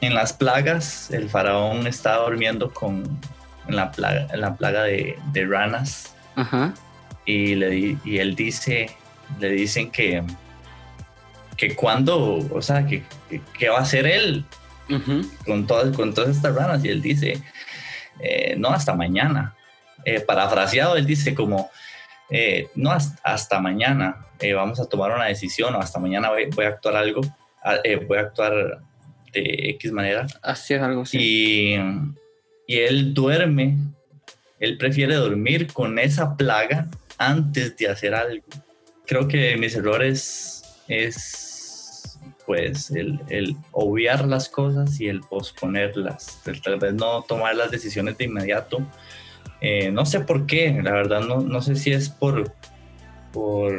en 0.00 0.14
las 0.14 0.32
plagas, 0.32 1.10
el 1.10 1.28
faraón 1.28 1.86
estaba 1.86 2.24
durmiendo 2.26 2.72
con, 2.72 3.18
en 3.68 3.76
la 3.76 3.90
plaga, 3.90 4.28
en 4.32 4.40
la 4.40 4.56
plaga 4.56 4.84
de, 4.84 5.18
de 5.32 5.46
ranas. 5.46 6.14
Ajá. 6.36 6.74
Y, 7.24 7.54
le, 7.54 7.96
y 8.04 8.18
él 8.18 8.34
dice, 8.34 8.90
le 9.40 9.50
dicen 9.50 9.90
que, 9.90 10.22
que 11.56 11.74
cuando, 11.74 12.38
o 12.50 12.62
sea, 12.62 12.86
que, 12.86 13.02
que, 13.58 13.68
va 13.68 13.78
a 13.78 13.82
hacer 13.82 14.06
él 14.06 14.44
con, 15.46 15.66
todas, 15.66 15.96
con 15.96 16.14
todas 16.14 16.36
estas 16.36 16.54
ranas. 16.54 16.84
Y 16.84 16.88
él 16.88 17.02
dice, 17.02 17.42
eh, 18.20 18.54
no, 18.56 18.68
hasta 18.68 18.94
mañana. 18.94 19.54
Eh, 20.04 20.20
parafraseado, 20.20 20.96
él 20.96 21.06
dice 21.06 21.34
como, 21.34 21.70
eh, 22.28 22.68
no, 22.74 22.90
hasta, 22.90 23.60
mañana 23.60 24.26
vamos 24.54 24.80
a 24.80 24.88
tomar 24.88 25.12
una 25.12 25.26
decisión 25.26 25.72
o 25.76 25.78
hasta 25.78 26.00
mañana 26.00 26.30
voy, 26.30 26.64
a 26.64 26.68
actuar 26.68 26.96
algo, 26.96 27.20
voy 28.08 28.18
a 28.18 28.20
actuar 28.20 28.80
de 29.32 29.70
X 29.76 29.92
manera. 29.92 30.26
Hacer 30.42 30.80
algo, 30.80 31.06
sí. 31.06 31.18
Y, 31.20 31.76
y 32.66 32.78
él 32.78 33.14
duerme, 33.14 33.76
él 34.58 34.76
prefiere 34.78 35.14
dormir 35.14 35.72
con 35.72 35.98
esa 36.00 36.36
plaga 36.36 36.88
antes 37.18 37.76
de 37.76 37.88
hacer 37.88 38.14
algo. 38.14 38.44
Creo 39.06 39.28
que 39.28 39.56
mis 39.56 39.76
errores 39.76 40.64
es 40.88 41.51
pues 42.46 42.90
el, 42.90 43.20
el, 43.28 43.56
obviar 43.70 44.26
las 44.26 44.48
cosas 44.48 45.00
y 45.00 45.08
el 45.08 45.20
posponerlas, 45.20 46.40
tal 46.62 46.78
vez 46.78 46.94
no 46.94 47.22
tomar 47.22 47.54
las 47.56 47.70
decisiones 47.70 48.18
de 48.18 48.24
inmediato. 48.24 48.80
Eh, 49.60 49.90
no 49.90 50.04
sé 50.04 50.20
por 50.20 50.46
qué, 50.46 50.80
la 50.82 50.92
verdad 50.92 51.20
no, 51.20 51.40
no 51.40 51.62
sé 51.62 51.76
si 51.76 51.92
es 51.92 52.08
por, 52.08 52.52
por 53.32 53.72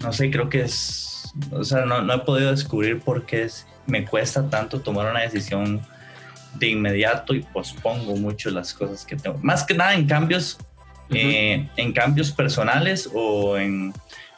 no 0.00 0.12
sé, 0.12 0.30
creo 0.30 0.48
que 0.48 0.62
es, 0.62 1.32
o 1.50 1.64
sea, 1.64 1.84
no, 1.84 2.02
no, 2.02 2.14
he 2.14 2.18
podido 2.20 2.50
descubrir 2.50 3.00
por 3.00 3.26
qué 3.26 3.44
es, 3.44 3.66
me 3.86 4.04
cuesta 4.04 4.48
tanto 4.48 4.80
tomar 4.80 5.10
una 5.10 5.22
decisión 5.22 5.80
de 6.54 6.68
inmediato 6.68 7.34
y 7.34 7.42
pospongo 7.42 8.16
mucho 8.16 8.50
las 8.50 8.72
cosas 8.72 9.04
que 9.04 9.16
tengo. 9.16 9.38
Más 9.42 9.64
que 9.64 9.74
nada 9.74 9.94
en 9.94 10.06
cambios, 10.06 10.58
eh, 11.10 11.68
en 11.76 11.92
cambios 11.92 12.32
personales 12.32 13.08
o 13.12 13.56
en 13.56 13.92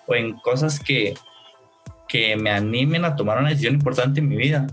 o 0.09 0.15
en 0.15 0.33
cosas 0.39 0.81
que, 0.81 1.15
que 2.09 2.37
me 2.37 2.51
animen 2.51 3.05
a 3.05 3.15
tomar 3.15 3.39
una 3.39 3.51
decisión 3.51 3.75
importante 3.75 4.21
en 4.21 4.29
mi 4.29 4.37
vida. 4.37 4.67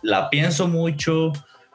La 0.00 0.30
pienso 0.30 0.66
mucho, 0.66 1.32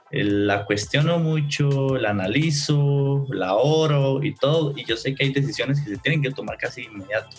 eh, 0.09 0.23
la 0.23 0.65
cuestiono 0.65 1.19
mucho, 1.19 1.95
la 1.97 2.09
analizo, 2.09 3.27
la 3.29 3.53
oro 3.53 4.23
y 4.23 4.33
todo, 4.33 4.73
y 4.75 4.83
yo 4.85 4.97
sé 4.97 5.13
que 5.13 5.25
hay 5.25 5.33
decisiones 5.33 5.81
que 5.81 5.91
se 5.91 5.97
tienen 5.97 6.23
que 6.23 6.31
tomar 6.31 6.57
casi 6.57 6.83
inmediato. 6.83 7.35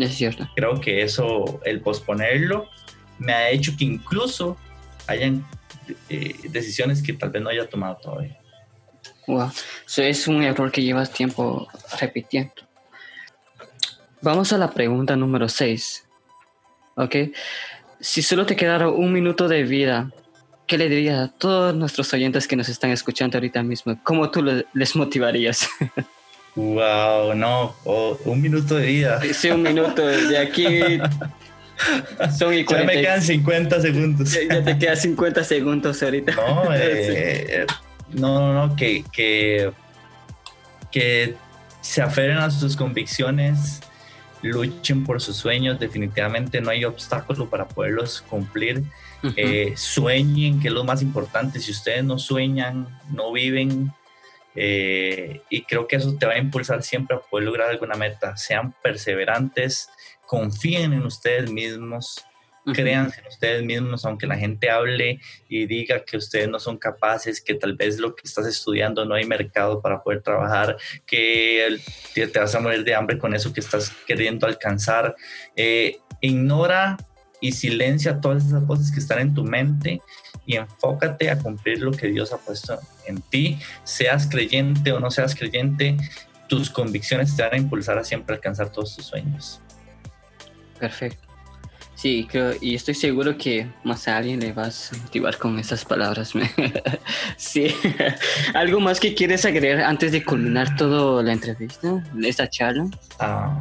es 0.00 0.14
cierto. 0.14 0.48
Creo 0.54 0.80
que 0.80 1.02
eso, 1.02 1.60
el 1.64 1.80
posponerlo, 1.80 2.68
me 3.18 3.32
ha 3.32 3.50
hecho 3.50 3.72
que 3.76 3.84
incluso 3.84 4.56
hayan 5.08 5.44
eh, 6.08 6.34
decisiones 6.48 7.02
que 7.02 7.12
tal 7.12 7.30
vez 7.30 7.42
no 7.42 7.50
haya 7.50 7.68
tomado 7.68 7.96
todavía. 7.96 8.38
Wow, 9.26 9.50
eso 9.86 10.02
es 10.02 10.28
un 10.28 10.42
error 10.42 10.70
que 10.70 10.82
llevas 10.82 11.12
tiempo 11.12 11.68
repitiendo. 12.00 12.65
Vamos 14.22 14.52
a 14.52 14.58
la 14.58 14.70
pregunta 14.70 15.16
número 15.16 15.48
6. 15.48 16.04
¿Ok? 16.96 17.16
Si 18.00 18.22
solo 18.22 18.46
te 18.46 18.56
quedara 18.56 18.88
un 18.88 19.12
minuto 19.12 19.48
de 19.48 19.62
vida, 19.62 20.10
¿qué 20.66 20.78
le 20.78 20.88
dirías 20.88 21.28
a 21.28 21.32
todos 21.32 21.74
nuestros 21.74 22.12
oyentes 22.12 22.48
que 22.48 22.56
nos 22.56 22.68
están 22.68 22.90
escuchando 22.90 23.36
ahorita 23.36 23.62
mismo? 23.62 23.98
¿Cómo 24.02 24.30
tú 24.30 24.42
les 24.72 24.96
motivarías? 24.96 25.68
wow, 26.56 27.34
no, 27.34 27.74
un 28.24 28.40
minuto 28.40 28.76
de 28.76 28.86
vida. 28.86 29.20
Sí, 29.32 29.50
un 29.50 29.62
minuto. 29.62 30.06
De 30.06 30.38
aquí 30.38 30.98
son 32.38 32.54
y 32.54 32.64
Ya 32.64 32.84
me 32.84 33.00
quedan 33.00 33.22
50 33.22 33.80
segundos. 33.80 34.32
Ya, 34.32 34.64
te 34.64 34.78
quedan 34.78 34.96
50 34.96 35.44
segundos 35.44 36.02
ahorita. 36.02 36.34
No, 36.34 36.64
eh, 36.72 37.66
no, 38.12 38.52
no, 38.54 38.76
que, 38.76 39.04
que, 39.12 39.72
que 40.90 41.34
se 41.80 42.02
aferren 42.02 42.38
a 42.38 42.50
sus 42.50 42.76
convicciones, 42.76 43.80
luchen 44.42 45.04
por 45.04 45.20
sus 45.20 45.36
sueños, 45.36 45.78
definitivamente 45.78 46.60
no 46.60 46.70
hay 46.70 46.84
obstáculo 46.84 47.48
para 47.48 47.66
poderlos 47.66 48.22
cumplir. 48.22 48.82
Eh, 49.36 49.72
sueñen, 49.76 50.60
que 50.60 50.68
es 50.68 50.74
lo 50.74 50.84
más 50.84 51.02
importante. 51.02 51.58
Si 51.58 51.72
ustedes 51.72 52.04
no 52.04 52.18
sueñan, 52.18 52.86
no 53.10 53.32
viven, 53.32 53.92
Eh, 54.58 55.42
y 55.50 55.64
creo 55.64 55.86
que 55.86 55.96
eso 55.96 56.16
te 56.18 56.24
va 56.24 56.32
a 56.32 56.38
impulsar 56.38 56.82
siempre 56.82 57.14
a 57.14 57.20
poder 57.20 57.44
lograr 57.44 57.68
alguna 57.68 57.94
meta. 57.94 58.38
Sean 58.38 58.74
perseverantes, 58.82 59.90
confíen 60.26 60.94
en 60.94 61.04
ustedes 61.04 61.50
mismos, 61.50 62.24
crean 62.72 63.12
en 63.16 63.26
ustedes 63.26 63.64
mismos, 63.64 64.04
aunque 64.04 64.26
la 64.26 64.36
gente 64.36 64.70
hable 64.70 65.20
y 65.48 65.66
diga 65.66 66.04
que 66.04 66.16
ustedes 66.16 66.48
no 66.48 66.58
son 66.58 66.78
capaces, 66.78 67.40
que 67.40 67.54
tal 67.54 67.76
vez 67.76 67.98
lo 67.98 68.14
que 68.14 68.22
estás 68.24 68.46
estudiando 68.46 69.04
no 69.04 69.14
hay 69.14 69.24
mercado 69.24 69.80
para 69.80 70.02
poder 70.02 70.22
trabajar, 70.22 70.76
que 71.06 71.78
te 72.14 72.38
vas 72.38 72.54
a 72.54 72.60
morir 72.60 72.84
de 72.84 72.94
hambre 72.94 73.18
con 73.18 73.34
eso 73.34 73.52
que 73.52 73.60
estás 73.60 73.92
queriendo 74.06 74.46
alcanzar. 74.46 75.14
Eh, 75.54 75.98
ignora 76.20 76.96
y 77.40 77.52
silencia 77.52 78.20
todas 78.20 78.46
esas 78.46 78.66
voces 78.66 78.90
que 78.90 79.00
están 79.00 79.20
en 79.20 79.34
tu 79.34 79.44
mente 79.44 80.00
y 80.46 80.56
enfócate 80.56 81.30
a 81.30 81.38
cumplir 81.38 81.80
lo 81.80 81.92
que 81.92 82.08
Dios 82.08 82.32
ha 82.32 82.38
puesto 82.38 82.78
en 83.06 83.20
ti, 83.20 83.58
seas 83.84 84.26
creyente 84.28 84.92
o 84.92 85.00
no 85.00 85.10
seas 85.10 85.34
creyente, 85.34 85.96
tus 86.48 86.70
convicciones 86.70 87.36
te 87.36 87.42
van 87.42 87.54
a 87.54 87.56
impulsar 87.56 87.98
a 87.98 88.04
siempre 88.04 88.36
alcanzar 88.36 88.70
todos 88.70 88.96
tus 88.96 89.06
sueños. 89.06 89.60
Perfecto. 90.78 91.25
Sí, 92.06 92.28
creo, 92.30 92.52
y 92.60 92.76
estoy 92.76 92.94
seguro 92.94 93.36
que 93.36 93.66
más 93.82 94.06
a 94.06 94.18
alguien 94.18 94.38
le 94.38 94.52
vas 94.52 94.92
a 94.92 94.96
motivar 94.96 95.38
con 95.38 95.58
esas 95.58 95.84
palabras. 95.84 96.34
sí. 97.36 97.66
¿Algo 98.54 98.78
más 98.78 99.00
que 99.00 99.12
quieres 99.12 99.44
agregar 99.44 99.80
antes 99.80 100.12
de 100.12 100.22
culminar 100.22 100.76
toda 100.76 101.20
la 101.24 101.32
entrevista, 101.32 102.00
esta 102.22 102.48
charla? 102.48 102.86
Ah, 103.18 103.60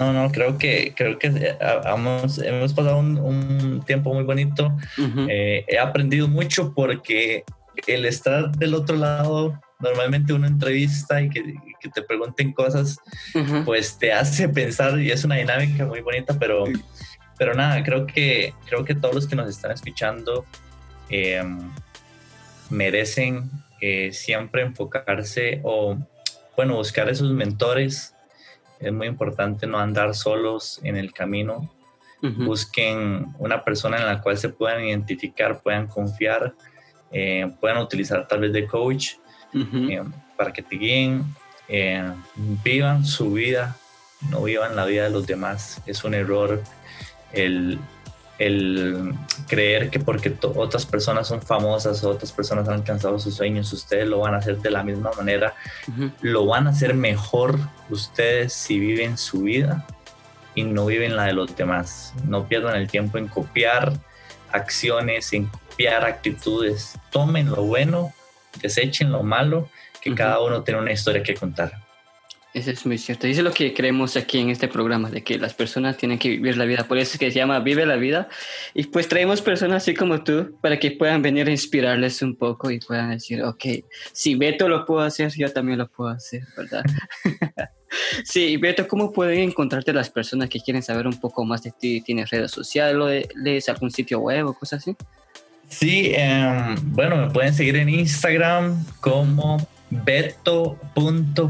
no, 0.00 0.12
no, 0.12 0.32
creo 0.32 0.58
que, 0.58 0.92
creo 0.96 1.16
que 1.16 1.28
eh, 1.28 1.56
hemos, 1.86 2.38
hemos 2.38 2.74
pasado 2.74 2.98
un, 2.98 3.84
tiempo 3.86 4.12
muy 4.12 4.24
bonito. 4.24 4.76
Eh, 5.28 5.64
he 5.68 5.78
aprendido 5.78 6.26
mucho 6.26 6.74
porque 6.74 7.44
el 7.86 8.04
estar 8.04 8.50
del 8.50 8.74
otro 8.74 8.96
lado, 8.96 9.60
normalmente 9.80 10.32
una 10.32 10.46
entrevista 10.46 11.20
y 11.20 11.30
que, 11.30 11.42
te 11.92 12.02
pregunten 12.02 12.52
cosas, 12.52 12.98
pues 13.64 13.98
te 13.98 14.12
hace 14.12 14.48
pensar 14.48 15.00
y 15.00 15.10
es 15.10 15.24
una 15.24 15.36
dinámica 15.36 15.86
muy 15.86 16.00
bonita, 16.00 16.38
pero, 16.38 16.64
pero 17.38 17.54
nada, 17.54 17.82
creo 17.82 18.06
que, 18.06 18.54
creo 18.66 18.84
que 18.84 18.94
todos 18.94 19.14
los 19.14 19.26
que 19.26 19.36
nos 19.36 19.48
están 19.48 19.72
escuchando 19.72 20.44
em, 21.08 21.58
merecen 22.68 23.50
eh, 23.80 24.12
siempre 24.12 24.62
enfocarse 24.62 25.60
o, 25.62 25.96
bueno, 26.56 26.76
buscar 26.76 27.08
esos 27.08 27.30
mentores. 27.32 28.14
Es 28.78 28.92
muy 28.92 29.06
importante 29.06 29.66
no 29.66 29.78
andar 29.78 30.14
solos 30.14 30.80
en 30.82 30.96
el 30.96 31.12
camino. 31.12 31.72
Busquen 32.22 33.34
una 33.38 33.64
persona 33.64 33.96
en 33.96 34.04
la 34.04 34.20
cual 34.20 34.36
se 34.36 34.50
puedan 34.50 34.84
identificar, 34.84 35.62
puedan 35.62 35.86
confiar, 35.86 36.54
eh, 37.10 37.50
puedan 37.58 37.78
utilizar 37.78 38.28
tal 38.28 38.40
vez 38.40 38.52
de 38.52 38.66
coach 38.66 39.14
eh, 39.54 40.02
para 40.36 40.52
que 40.52 40.62
te 40.62 40.76
guíen. 40.76 41.24
Eh, 41.68 42.12
vivan 42.64 43.06
su 43.06 43.32
vida, 43.32 43.76
no 44.30 44.42
vivan 44.42 44.74
la 44.74 44.84
vida 44.84 45.04
de 45.04 45.10
los 45.10 45.26
demás. 45.26 45.80
Es 45.86 46.04
un 46.04 46.14
error 46.14 46.62
el 47.32 47.78
el 48.40 49.14
creer 49.48 49.90
que 49.90 50.00
porque 50.00 50.34
otras 50.42 50.86
personas 50.86 51.28
son 51.28 51.42
famosas 51.42 52.02
o 52.02 52.08
otras 52.08 52.32
personas 52.32 52.66
han 52.68 52.76
alcanzado 52.76 53.18
sus 53.18 53.34
sueños, 53.34 53.70
ustedes 53.70 54.08
lo 54.08 54.20
van 54.20 54.32
a 54.32 54.38
hacer 54.38 54.56
de 54.56 54.70
la 54.70 54.82
misma 54.82 55.10
manera, 55.14 55.54
lo 56.22 56.46
van 56.46 56.66
a 56.66 56.70
hacer 56.70 56.94
mejor 56.94 57.58
ustedes 57.90 58.54
si 58.54 58.80
viven 58.80 59.18
su 59.18 59.42
vida 59.42 59.86
y 60.54 60.62
no 60.62 60.86
viven 60.86 61.16
la 61.16 61.24
de 61.24 61.34
los 61.34 61.54
demás. 61.54 62.14
No 62.26 62.48
pierdan 62.48 62.76
el 62.76 62.88
tiempo 62.88 63.18
en 63.18 63.28
copiar 63.28 63.92
acciones, 64.52 65.34
en 65.34 65.44
copiar 65.46 66.06
actitudes. 66.06 66.98
Tomen 67.10 67.50
lo 67.50 67.64
bueno, 67.64 68.14
desechen 68.60 69.12
lo 69.12 69.22
malo, 69.22 69.68
que 70.00 70.14
cada 70.14 70.40
uno 70.40 70.62
tiene 70.62 70.80
una 70.80 70.92
historia 70.92 71.22
que 71.22 71.34
contar. 71.34 71.72
Eso 72.52 72.72
es 72.72 72.84
muy 72.84 72.98
cierto. 72.98 73.28
Y 73.28 73.30
eso 73.30 73.40
es 73.40 73.44
lo 73.44 73.52
que 73.52 73.72
creemos 73.72 74.16
aquí 74.16 74.38
en 74.38 74.50
este 74.50 74.66
programa, 74.66 75.08
de 75.08 75.22
que 75.22 75.38
las 75.38 75.54
personas 75.54 75.96
tienen 75.96 76.18
que 76.18 76.30
vivir 76.30 76.56
la 76.56 76.64
vida. 76.64 76.82
Por 76.88 76.98
eso 76.98 77.12
es 77.12 77.18
que 77.18 77.30
se 77.30 77.38
llama 77.38 77.60
Vive 77.60 77.86
la 77.86 77.94
Vida. 77.94 78.28
Y 78.74 78.84
pues 78.84 79.08
traemos 79.08 79.40
personas 79.40 79.84
así 79.84 79.94
como 79.94 80.24
tú 80.24 80.58
para 80.60 80.78
que 80.80 80.90
puedan 80.90 81.22
venir 81.22 81.46
a 81.46 81.52
inspirarles 81.52 82.22
un 82.22 82.34
poco 82.34 82.70
y 82.72 82.80
puedan 82.80 83.10
decir, 83.10 83.44
ok, 83.44 83.64
si 84.12 84.34
Beto 84.34 84.68
lo 84.68 84.84
puedo 84.84 85.00
hacer, 85.02 85.30
yo 85.36 85.52
también 85.52 85.78
lo 85.78 85.86
puedo 85.86 86.10
hacer, 86.10 86.42
¿verdad? 86.56 86.82
sí, 88.24 88.56
Beto, 88.56 88.88
¿cómo 88.88 89.12
pueden 89.12 89.38
encontrarte 89.38 89.92
las 89.92 90.10
personas 90.10 90.48
que 90.48 90.58
quieren 90.58 90.82
saber 90.82 91.06
un 91.06 91.20
poco 91.20 91.44
más 91.44 91.62
de 91.62 91.70
ti? 91.70 92.00
¿Tienes 92.00 92.30
redes 92.30 92.50
sociales? 92.50 93.28
¿Lees 93.36 93.68
algún 93.68 93.92
sitio 93.92 94.18
web 94.18 94.48
o 94.48 94.54
cosas 94.54 94.82
así? 94.82 94.96
Sí, 95.70 96.12
em, 96.14 96.76
bueno, 96.92 97.16
me 97.16 97.30
pueden 97.30 97.54
seguir 97.54 97.76
en 97.76 97.88
Instagram 97.88 98.84
como 99.00 99.66
beto.figue 99.90 101.40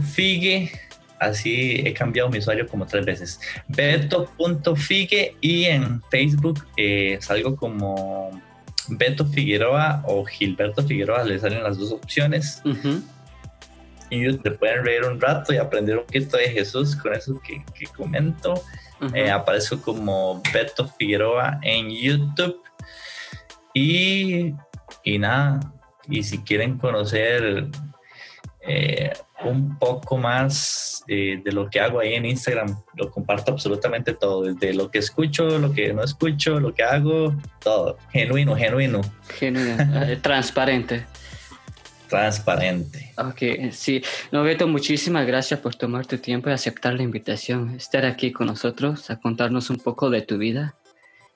Así 1.20 1.82
he 1.84 1.92
cambiado 1.92 2.30
mi 2.30 2.38
usuario 2.38 2.66
como 2.66 2.86
tres 2.86 3.04
veces. 3.04 3.40
Beto.figue 3.68 5.36
y 5.42 5.64
en 5.66 6.00
Facebook 6.10 6.66
eh, 6.78 7.18
salgo 7.20 7.56
como 7.56 8.30
Beto 8.88 9.26
Figueroa 9.26 10.02
o 10.06 10.24
Gilberto 10.24 10.82
Figueroa, 10.82 11.22
le 11.24 11.38
salen 11.38 11.62
las 11.62 11.76
dos 11.76 11.92
opciones. 11.92 12.62
Y 14.08 14.32
te 14.38 14.50
pueden 14.52 14.82
reír 14.82 15.04
un 15.04 15.20
rato 15.20 15.52
y 15.52 15.58
aprender 15.58 15.98
un 15.98 16.06
poquito 16.06 16.38
de 16.38 16.48
Jesús 16.48 16.96
con 16.96 17.12
eso 17.12 17.38
que, 17.42 17.62
comento. 17.94 18.54
Eh, 19.14 19.30
aparezco 19.30 19.80
como 19.80 20.42
Beto 20.54 20.88
Figueroa 20.88 21.60
en 21.62 21.90
YouTube. 21.90 22.62
Y, 23.74 24.54
y 25.04 25.18
nada, 25.18 25.60
y 26.08 26.22
si 26.22 26.38
quieren 26.38 26.78
conocer 26.78 27.68
eh, 28.62 29.10
un 29.44 29.78
poco 29.78 30.18
más 30.18 31.02
eh, 31.08 31.40
de 31.42 31.52
lo 31.52 31.70
que 31.70 31.80
hago 31.80 32.00
ahí 32.00 32.14
en 32.14 32.26
Instagram. 32.26 32.76
Lo 32.94 33.10
comparto 33.10 33.52
absolutamente 33.52 34.12
todo, 34.12 34.42
desde 34.42 34.74
lo 34.74 34.90
que 34.90 34.98
escucho, 34.98 35.58
lo 35.58 35.72
que 35.72 35.92
no 35.94 36.04
escucho, 36.04 36.60
lo 36.60 36.74
que 36.74 36.82
hago, 36.82 37.34
todo. 37.60 37.96
Genuino, 38.12 38.54
genuino. 38.54 39.00
Genuino, 39.38 39.76
eh, 40.04 40.18
transparente. 40.20 41.06
Transparente. 42.08 43.12
Ok, 43.16 43.70
sí. 43.72 44.02
No, 44.30 44.42
Beto, 44.42 44.66
muchísimas 44.66 45.26
gracias 45.26 45.60
por 45.60 45.74
tomar 45.76 46.06
tu 46.06 46.18
tiempo 46.18 46.50
y 46.50 46.52
aceptar 46.52 46.94
la 46.94 47.02
invitación, 47.02 47.76
estar 47.76 48.04
aquí 48.04 48.32
con 48.32 48.48
nosotros, 48.48 49.10
a 49.10 49.20
contarnos 49.20 49.70
un 49.70 49.78
poco 49.78 50.10
de 50.10 50.20
tu 50.22 50.36
vida. 50.36 50.74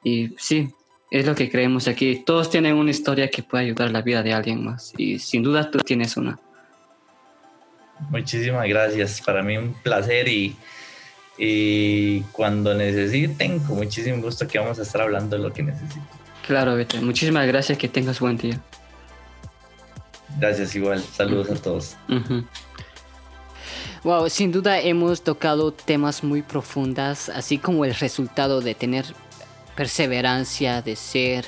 Y 0.03 0.35
sí, 0.37 0.75
es 1.15 1.27
lo 1.27 1.37
que 1.37 1.49
creemos 1.49 1.87
aquí. 1.87 2.25
Todos 2.27 2.51
tienen 2.51 2.75
una 2.75 2.91
historia 2.91 3.31
que 3.31 3.45
puede 3.45 3.67
ayudar 3.67 3.93
la 3.93 4.03
vida 4.03 4.25
de 4.25 4.33
alguien 4.33 4.65
más. 4.65 4.93
Y 4.97 5.21
sin 5.21 5.45
duda 5.45 5.71
tú 5.71 5.79
tienes 5.79 6.17
una. 6.17 6.37
Muchísimas 8.11 8.67
gracias. 8.69 9.21
Para 9.21 9.41
mí 9.41 9.57
un 9.57 9.75
placer 9.75 10.27
y, 10.27 10.57
y 11.39 12.21
cuando 12.33 12.75
necesiten, 12.75 13.61
con 13.61 13.77
muchísimo 13.77 14.21
gusto 14.21 14.49
que 14.49 14.59
vamos 14.59 14.81
a 14.81 14.83
estar 14.83 15.03
hablando 15.03 15.37
de 15.37 15.43
lo 15.45 15.53
que 15.53 15.63
necesiten. 15.63 16.03
Claro, 16.45 16.75
Beto. 16.75 17.01
Muchísimas 17.01 17.47
gracias. 17.47 17.79
Que 17.79 17.87
tengas 17.87 18.19
buen 18.19 18.37
día. 18.37 18.61
Gracias 20.41 20.75
igual. 20.75 21.01
Saludos 21.01 21.49
a 21.49 21.55
todos. 21.55 21.97
Wow, 24.03 24.29
sin 24.31 24.51
duda 24.51 24.81
hemos 24.81 25.23
tocado 25.23 25.73
temas 25.73 26.25
muy 26.25 26.43
profundas, 26.43 27.29
así 27.29 27.59
como 27.59 27.85
el 27.85 27.95
resultado 27.95 28.61
de 28.61 28.75
tener 28.75 29.07
perseverancia, 29.75 30.83
de 30.83 30.97
ser 30.97 31.47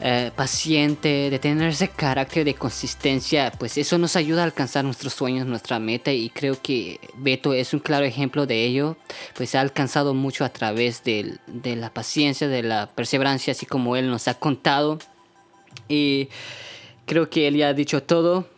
eh, 0.00 0.30
paciente, 0.34 1.30
de 1.30 1.38
tener 1.38 1.70
ese 1.70 1.88
carácter 1.88 2.44
de 2.44 2.54
consistencia, 2.54 3.52
pues 3.58 3.78
eso 3.78 3.98
nos 3.98 4.16
ayuda 4.16 4.42
a 4.42 4.44
alcanzar 4.44 4.84
nuestros 4.84 5.14
sueños, 5.14 5.46
nuestra 5.46 5.78
meta 5.78 6.12
y 6.12 6.30
creo 6.30 6.60
que 6.60 7.00
Beto 7.16 7.54
es 7.54 7.74
un 7.74 7.80
claro 7.80 8.04
ejemplo 8.04 8.46
de 8.46 8.64
ello, 8.64 8.96
pues 9.34 9.54
ha 9.54 9.60
alcanzado 9.60 10.14
mucho 10.14 10.44
a 10.44 10.48
través 10.48 11.04
de, 11.04 11.38
de 11.46 11.76
la 11.76 11.92
paciencia, 11.92 12.48
de 12.48 12.62
la 12.62 12.88
perseverancia, 12.88 13.52
así 13.52 13.66
como 13.66 13.96
él 13.96 14.10
nos 14.10 14.28
ha 14.28 14.34
contado. 14.34 14.98
Y 15.88 16.28
creo 17.06 17.30
que 17.30 17.48
él 17.48 17.56
ya 17.56 17.68
ha 17.68 17.74
dicho 17.74 18.02
todo, 18.02 18.48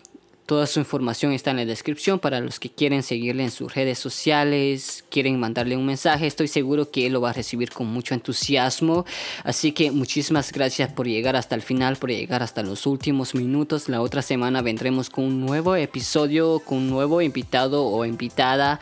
Toda 0.51 0.67
su 0.67 0.81
información 0.81 1.31
está 1.31 1.53
en 1.53 1.59
la 1.59 1.65
descripción 1.65 2.19
para 2.19 2.41
los 2.41 2.59
que 2.59 2.71
quieren 2.71 3.05
seguirle 3.05 3.45
en 3.45 3.53
sus 3.53 3.73
redes 3.73 4.01
sociales, 4.01 5.05
quieren 5.09 5.39
mandarle 5.39 5.77
un 5.77 5.87
mensaje. 5.87 6.27
Estoy 6.27 6.49
seguro 6.49 6.91
que 6.91 7.07
él 7.07 7.13
lo 7.13 7.21
va 7.21 7.31
a 7.31 7.33
recibir 7.33 7.71
con 7.71 7.87
mucho 7.87 8.15
entusiasmo. 8.15 9.07
Así 9.45 9.71
que 9.71 9.93
muchísimas 9.93 10.51
gracias 10.51 10.93
por 10.93 11.07
llegar 11.07 11.37
hasta 11.37 11.55
el 11.55 11.63
final, 11.63 11.99
por 11.99 12.11
llegar 12.11 12.43
hasta 12.43 12.65
los 12.65 12.85
últimos 12.85 13.37
minutos. 13.37 13.89
La 13.89 14.03
otra 14.03 14.23
semana 14.23 14.61
vendremos 14.61 15.09
con 15.09 15.23
un 15.23 15.41
nuevo 15.41 15.77
episodio, 15.77 16.59
con 16.59 16.79
un 16.79 16.91
nuevo 16.91 17.23
invitado 17.23 17.87
o 17.87 18.05
invitada. 18.05 18.81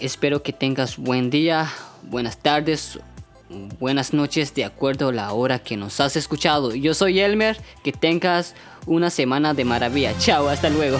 Espero 0.00 0.42
que 0.42 0.52
tengas 0.52 0.96
buen 0.96 1.30
día, 1.30 1.72
buenas 2.10 2.38
tardes 2.38 2.98
buenas 3.78 4.12
noches 4.12 4.54
de 4.54 4.64
acuerdo 4.64 5.08
a 5.08 5.12
la 5.12 5.32
hora 5.32 5.58
que 5.58 5.76
nos 5.76 6.00
has 6.00 6.16
escuchado. 6.16 6.74
Yo 6.74 6.94
soy 6.94 7.20
Elmer, 7.20 7.60
que 7.82 7.92
tengas 7.92 8.54
una 8.86 9.10
semana 9.10 9.54
de 9.54 9.64
maravilla. 9.64 10.12
Chao, 10.18 10.48
hasta 10.48 10.70
luego. 10.70 10.98